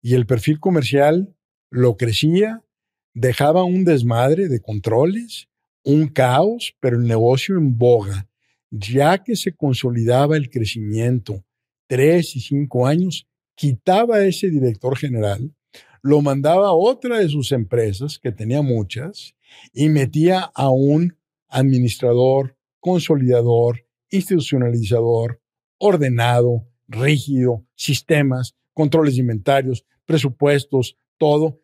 [0.00, 1.36] Y el perfil comercial
[1.70, 2.64] lo crecía,
[3.14, 5.48] dejaba un desmadre de controles,
[5.84, 8.28] un caos, pero el negocio en boga.
[8.70, 11.44] Ya que se consolidaba el crecimiento,
[11.86, 15.54] tres y cinco años, quitaba a ese director general,
[16.02, 19.34] lo mandaba a otra de sus empresas, que tenía muchas,
[19.72, 21.16] y metía a un
[21.48, 25.40] administrador, consolidador, institucionalizador,
[25.78, 31.60] ordenado, rígido, sistemas, controles de inventarios, presupuestos, todo,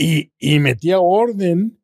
[0.00, 1.78] y, y metía orden,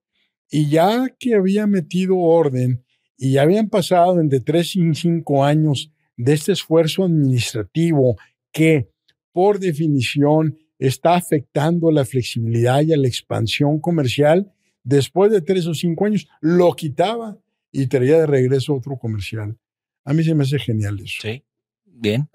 [0.51, 2.83] y ya que había metido orden,
[3.19, 8.17] y ya habían pasado entre tres y cinco años de este esfuerzo administrativo
[8.53, 8.89] que,
[9.33, 14.51] por definición, está afectando la flexibilidad y a la expansión comercial,
[14.83, 17.39] después de tres o cinco años, lo quitaba
[17.71, 19.59] y traía de regreso otro comercial.
[20.05, 21.19] A mí se me hace genial eso.
[21.21, 21.43] Sí.
[21.85, 22.29] Bien,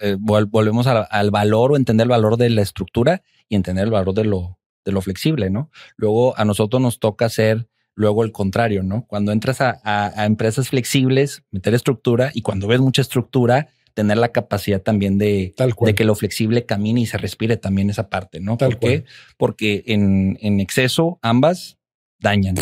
[0.00, 4.14] eh, volvemos al valor o entender el valor de la estructura y entender el valor
[4.14, 5.70] de lo, de lo flexible, ¿no?
[5.96, 9.06] Luego a nosotros nos toca hacer luego el contrario, ¿no?
[9.06, 14.28] Cuando entras a, a, empresas flexibles, meter estructura y cuando ves mucha estructura, tener la
[14.28, 18.58] capacidad también de, de que lo flexible camine y se respire también esa parte, ¿no?
[18.58, 19.04] ¿Por qué?
[19.38, 21.78] Porque en, en, exceso ambas
[22.18, 22.56] dañan,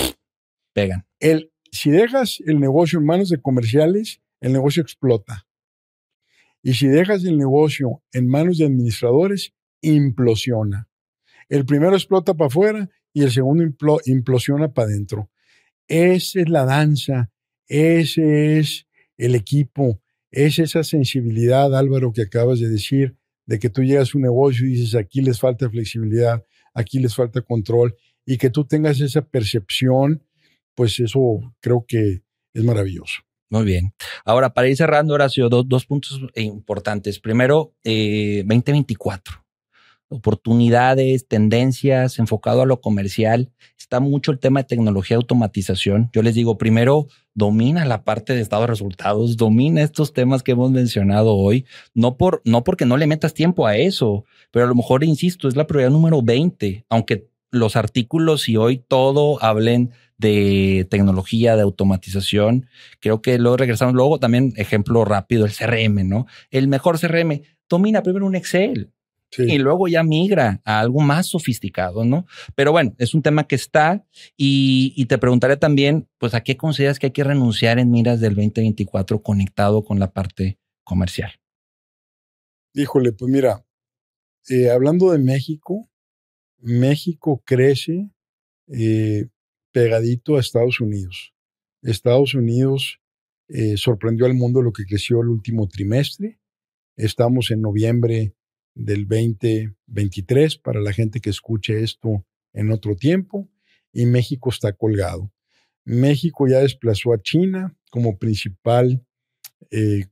[0.73, 1.07] pegan.
[1.19, 5.47] El, si dejas el negocio en manos de comerciales, el negocio explota.
[6.63, 9.53] Y si dejas el negocio en manos de administradores,
[9.83, 10.89] implosiona.
[11.49, 13.65] El primero explota para afuera y el segundo
[14.07, 15.31] implosiona para adentro.
[15.87, 17.31] Esa es la danza,
[17.69, 20.01] ese es el equipo,
[20.31, 23.17] es esa sensibilidad, Álvaro, que acabas de decir,
[23.47, 27.15] de que tú llegas a un negocio y dices, aquí les falta flexibilidad, aquí les
[27.15, 27.95] falta control,
[28.27, 30.25] y que tú tengas esa percepción,
[30.75, 32.23] pues eso creo que
[32.55, 33.23] es maravilloso.
[33.51, 33.93] Muy bien.
[34.25, 37.21] Ahora, para ir cerrando, Horacio, dos, dos puntos importantes.
[37.21, 39.44] Primero, eh, 2024
[40.09, 43.51] oportunidades, tendencias, enfocado a lo comercial.
[43.79, 46.11] Está mucho el tema de tecnología, automatización.
[46.13, 50.53] Yo les digo, primero, domina la parte de estado de resultados, domina estos temas que
[50.53, 54.69] hemos mencionado hoy, no, por, no porque no le metas tiempo a eso, pero a
[54.69, 59.93] lo mejor, insisto, es la prioridad número 20, aunque los artículos y hoy todo hablen
[60.19, 62.67] de tecnología, de automatización.
[63.01, 63.95] Creo que luego regresamos.
[63.95, 66.27] Luego también, ejemplo rápido, el CRM, ¿no?
[66.51, 67.43] El mejor CRM.
[67.69, 68.94] Domina primero un Excel
[69.39, 72.27] y luego ya migra a algo más sofisticado, ¿no?
[72.55, 74.07] Pero bueno, es un tema que está
[74.37, 78.35] y, te preguntaré también, pues, ¿a qué consideras que hay que renunciar en miras del
[78.35, 81.33] 2024 conectado con la parte comercial?
[82.75, 83.65] Híjole, pues mira,
[84.49, 85.89] eh, hablando de México,
[86.59, 88.11] México crece
[88.69, 89.27] eh,
[89.73, 91.35] pegadito a Estados Unidos.
[91.83, 93.01] Estados Unidos
[93.49, 96.39] eh, sorprendió al mundo lo que creció el último trimestre.
[96.97, 98.35] Estamos en noviembre
[98.75, 103.49] del 2023 para la gente que escuche esto en otro tiempo
[103.93, 105.33] y México está colgado.
[105.85, 109.05] México ya desplazó a China como principal
[109.71, 110.07] eh,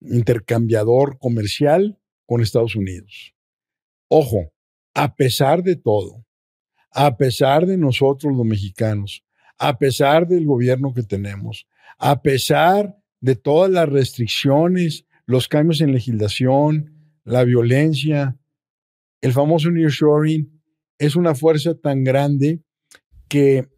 [0.00, 3.34] intercambiador comercial con Estados Unidos.
[4.08, 4.52] Ojo,
[4.94, 6.24] a pesar de todo,
[6.90, 9.24] a pesar de nosotros los mexicanos,
[9.58, 11.66] a pesar del gobierno que tenemos,
[11.98, 18.38] a pesar de todas las restricciones, los cambios en legislación, la violencia,
[19.20, 20.62] el famoso nearshoring,
[20.98, 22.62] es una fuerza tan grande
[23.28, 23.68] que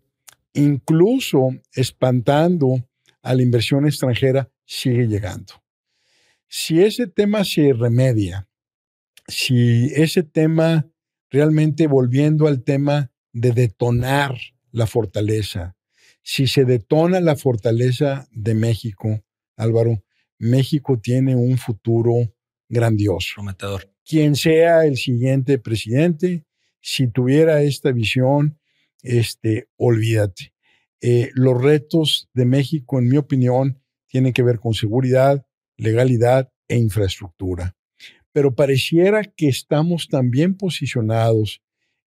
[0.52, 2.88] incluso espantando
[3.22, 5.54] a la inversión extranjera sigue llegando.
[6.48, 8.48] Si ese tema se remedia,
[9.26, 10.88] si ese tema
[11.30, 14.36] realmente volviendo al tema de detonar
[14.70, 15.76] la fortaleza,
[16.22, 19.24] si se detona la fortaleza de México,
[19.56, 20.04] Álvaro,
[20.38, 22.33] México tiene un futuro
[22.74, 23.36] grandioso.
[23.36, 23.90] Prometedor.
[24.04, 26.44] Quien sea el siguiente presidente,
[26.82, 28.58] si tuviera esta visión,
[29.02, 30.52] este, olvídate.
[31.00, 35.46] Eh, los retos de México, en mi opinión, tienen que ver con seguridad,
[35.76, 37.76] legalidad e infraestructura.
[38.32, 41.62] Pero pareciera que estamos también posicionados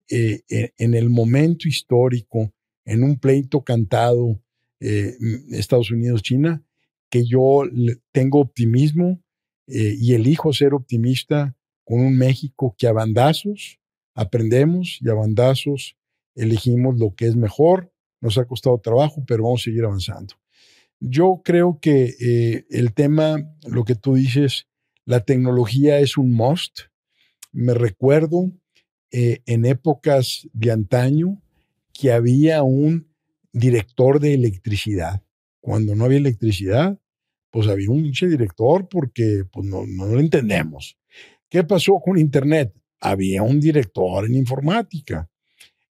[0.10, 2.54] eh, en, el momento histórico,
[2.86, 4.42] en un pleito cantado
[4.80, 5.16] eh,
[5.52, 6.64] Estados Unidos-China,
[7.10, 7.64] que yo
[8.12, 9.22] tengo optimismo
[9.68, 13.80] eh, y elijo ser optimista con un México que a bandazos
[14.18, 15.96] aprendemos y a bandazos
[16.36, 17.94] elegimos lo que es mejor.
[18.20, 20.36] Nos ha costado trabajo, pero vamos a seguir avanzando.
[21.00, 23.38] Yo creo que eh, el tema,
[23.68, 24.68] lo que tú dices,
[25.06, 26.80] la tecnología es un must.
[27.52, 28.52] Me recuerdo
[29.12, 31.42] eh, en épocas de antaño
[31.94, 33.08] que había un
[33.54, 35.24] director de electricidad.
[35.62, 37.00] Cuando no había electricidad,
[37.58, 40.96] pues había un pinche director porque pues no, no lo entendemos.
[41.50, 42.72] ¿Qué pasó con Internet?
[43.00, 45.28] Había un director en informática.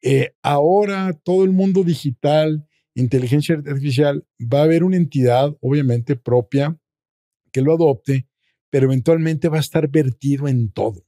[0.02, 2.66] Eh, ahora todo el mundo digital,
[2.96, 6.76] inteligencia artificial, va a haber una entidad, obviamente propia,
[7.52, 8.26] que lo adopte,
[8.68, 11.06] pero eventualmente va a estar vertido en todo.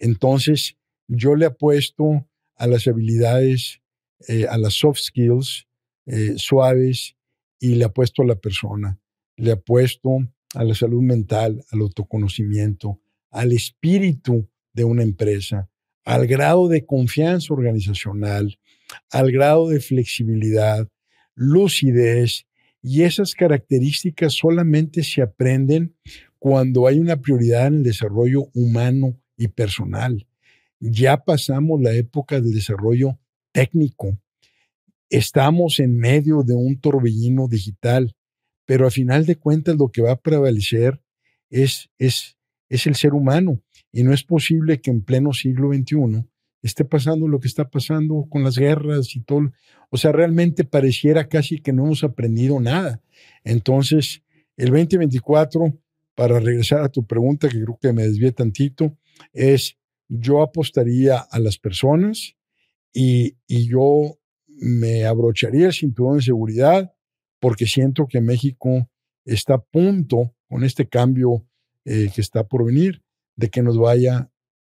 [0.00, 0.76] Entonces,
[1.06, 3.80] yo le apuesto a las habilidades,
[4.26, 5.68] eh, a las soft skills
[6.06, 7.14] eh, suaves
[7.60, 8.98] y le apuesto a la persona.
[9.36, 10.18] Le apuesto
[10.54, 13.00] a la salud mental, al autoconocimiento,
[13.30, 15.68] al espíritu de una empresa,
[16.04, 18.58] al grado de confianza organizacional,
[19.10, 20.88] al grado de flexibilidad,
[21.34, 22.46] lucidez,
[22.82, 25.96] y esas características solamente se aprenden
[26.38, 30.26] cuando hay una prioridad en el desarrollo humano y personal.
[30.80, 33.18] Ya pasamos la época del desarrollo
[33.52, 34.18] técnico.
[35.08, 38.14] Estamos en medio de un torbellino digital,
[38.66, 41.00] pero a final de cuentas lo que va a prevalecer
[41.50, 42.36] es, es,
[42.68, 43.60] es el ser humano.
[43.92, 46.26] Y no es posible que en pleno siglo XXI
[46.62, 49.52] esté pasando lo que está pasando con las guerras y todo.
[49.90, 53.02] O sea, realmente pareciera casi que no hemos aprendido nada.
[53.44, 54.22] Entonces,
[54.56, 55.78] el 2024,
[56.14, 58.96] para regresar a tu pregunta, que creo que me desvié tantito,
[59.32, 59.76] es
[60.08, 62.34] yo apostaría a las personas
[62.92, 66.93] y, y yo me abrocharía el cinturón de seguridad
[67.44, 68.88] porque siento que México
[69.26, 71.46] está a punto, con este cambio
[71.84, 73.02] eh, que está por venir,
[73.36, 74.30] de que nos vaya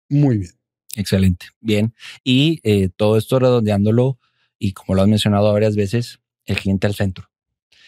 [0.09, 0.53] muy bien.
[0.97, 1.93] Excelente, bien.
[2.25, 4.19] Y eh, todo esto redondeándolo,
[4.59, 7.29] y como lo has mencionado varias veces, el cliente al centro.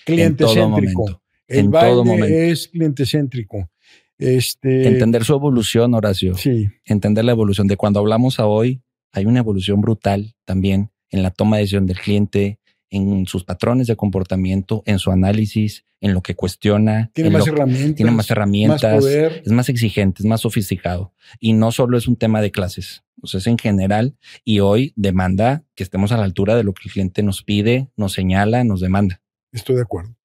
[0.05, 1.23] Cliente céntrico.
[1.49, 2.37] El en todo momento.
[2.37, 3.71] es cliente céntrico.
[4.19, 6.35] Este, Entender su evolución, Horacio.
[6.35, 6.69] Sí.
[6.85, 7.67] Entender la evolución.
[7.67, 11.87] De cuando hablamos a hoy, hay una evolución brutal también en la toma de decisión
[11.87, 12.59] del cliente,
[12.91, 17.11] en sus patrones de comportamiento, en su análisis, en lo que cuestiona.
[17.15, 17.95] Tiene más herramientas.
[17.95, 19.05] Tiene más herramientas.
[19.05, 21.13] Es más exigente, es más sofisticado.
[21.41, 24.17] Y no solo es un tema de clases, o sea, es en general.
[24.45, 27.91] Y hoy demanda que estemos a la altura de lo que el cliente nos pide,
[27.97, 29.21] nos señala, nos demanda.
[29.53, 30.17] Estoy de acuerdo.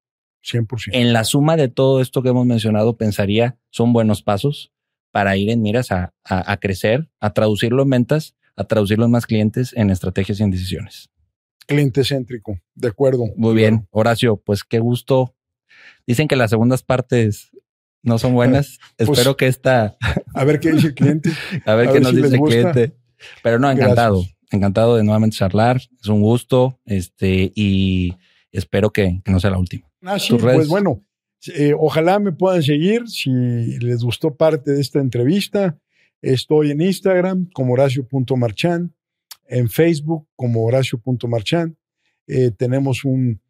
[0.44, 0.90] 100%.
[0.92, 4.72] En la suma de todo esto que hemos mencionado, pensaría son buenos pasos
[5.12, 9.26] para ir en miras a, a crecer, a traducirlo en ventas, a traducirlo en más
[9.26, 11.11] clientes, en estrategias y en decisiones
[11.64, 12.58] cliente céntrico.
[12.74, 13.24] De acuerdo.
[13.36, 15.34] Muy bien, Horacio, pues qué gusto.
[16.06, 17.50] Dicen que las segundas partes
[18.02, 18.78] no son buenas.
[18.96, 19.96] Pues, Espero que esta.
[20.34, 21.30] A ver qué dice el cliente.
[21.66, 22.92] a ver qué nos dice el cliente.
[23.42, 24.24] Pero no, encantado.
[24.50, 25.80] Encantado de nuevamente charlar.
[26.00, 26.80] Es un gusto.
[26.84, 28.14] Este, y
[28.52, 29.88] espero que, no sea la última.
[30.02, 31.04] Ah, sí, pues bueno,
[31.54, 35.78] eh, ojalá me puedan seguir si les gustó parte de esta entrevista.
[36.20, 38.94] Estoy en Instagram como Horacio.marchan
[39.52, 41.76] en Facebook como Horacio.marchán.
[42.26, 43.40] Eh, tenemos un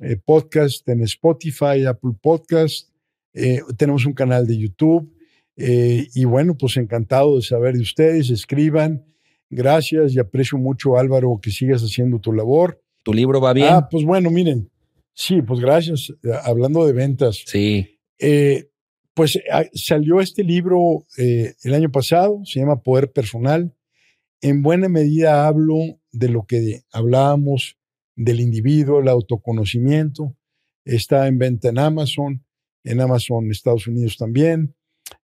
[0.00, 2.88] eh, podcast en Spotify, Apple Podcast.
[3.32, 5.10] Eh, tenemos un canal de YouTube.
[5.56, 8.30] y bueno, pues encantado de saber de ustedes.
[8.30, 9.04] Escriban.
[9.48, 12.82] Gracias y aprecio mucho, Álvaro, que sigas haciendo tu labor.
[13.04, 13.68] ¿Tu libro va bien?
[13.70, 14.68] Ah, pues bueno, miren.
[15.14, 16.12] Sí, pues gracias.
[16.42, 17.44] Hablando de ventas.
[17.46, 17.98] Sí.
[19.14, 23.72] pues ah, salió este libro el año pasado, se llama Poder Personal
[24.42, 27.78] en buena medida hablo de lo que hablábamos
[28.16, 30.36] del individuo, el autoconocimiento.
[30.84, 32.44] Está en venta en Amazon,
[32.84, 34.74] en Amazon Estados Unidos también.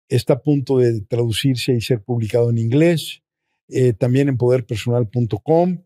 [0.09, 3.23] Está a punto de traducirse y ser publicado en inglés,
[3.69, 5.85] eh, también en poderpersonal.com.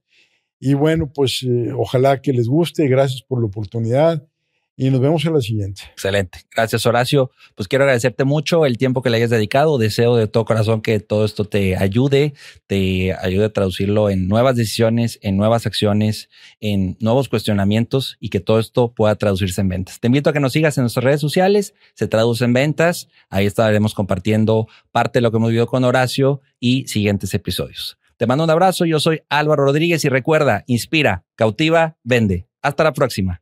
[0.60, 2.86] Y bueno, pues eh, ojalá que les guste.
[2.86, 4.28] Gracias por la oportunidad
[4.76, 5.82] y nos vemos en la siguiente.
[5.92, 6.40] Excelente.
[6.54, 7.30] Gracias, Horacio.
[7.54, 9.76] Pues quiero agradecerte mucho el tiempo que le hayas dedicado.
[9.76, 12.32] Deseo de todo corazón que todo esto te ayude,
[12.66, 16.30] te ayude a traducirlo en nuevas decisiones, en nuevas acciones,
[16.60, 20.00] en nuevos cuestionamientos y que todo esto pueda traducirse en ventas.
[20.00, 21.74] Te invito a que nos sigas en nuestras redes sociales.
[21.94, 23.08] Se traduce en ventas.
[23.28, 27.98] Ahí estaremos compartiendo parte de lo que hemos vivido con Horacio y siguientes episodios.
[28.16, 28.86] Te mando un abrazo.
[28.86, 32.46] Yo soy Álvaro Rodríguez y recuerda, inspira, cautiva, vende.
[32.62, 33.41] Hasta la próxima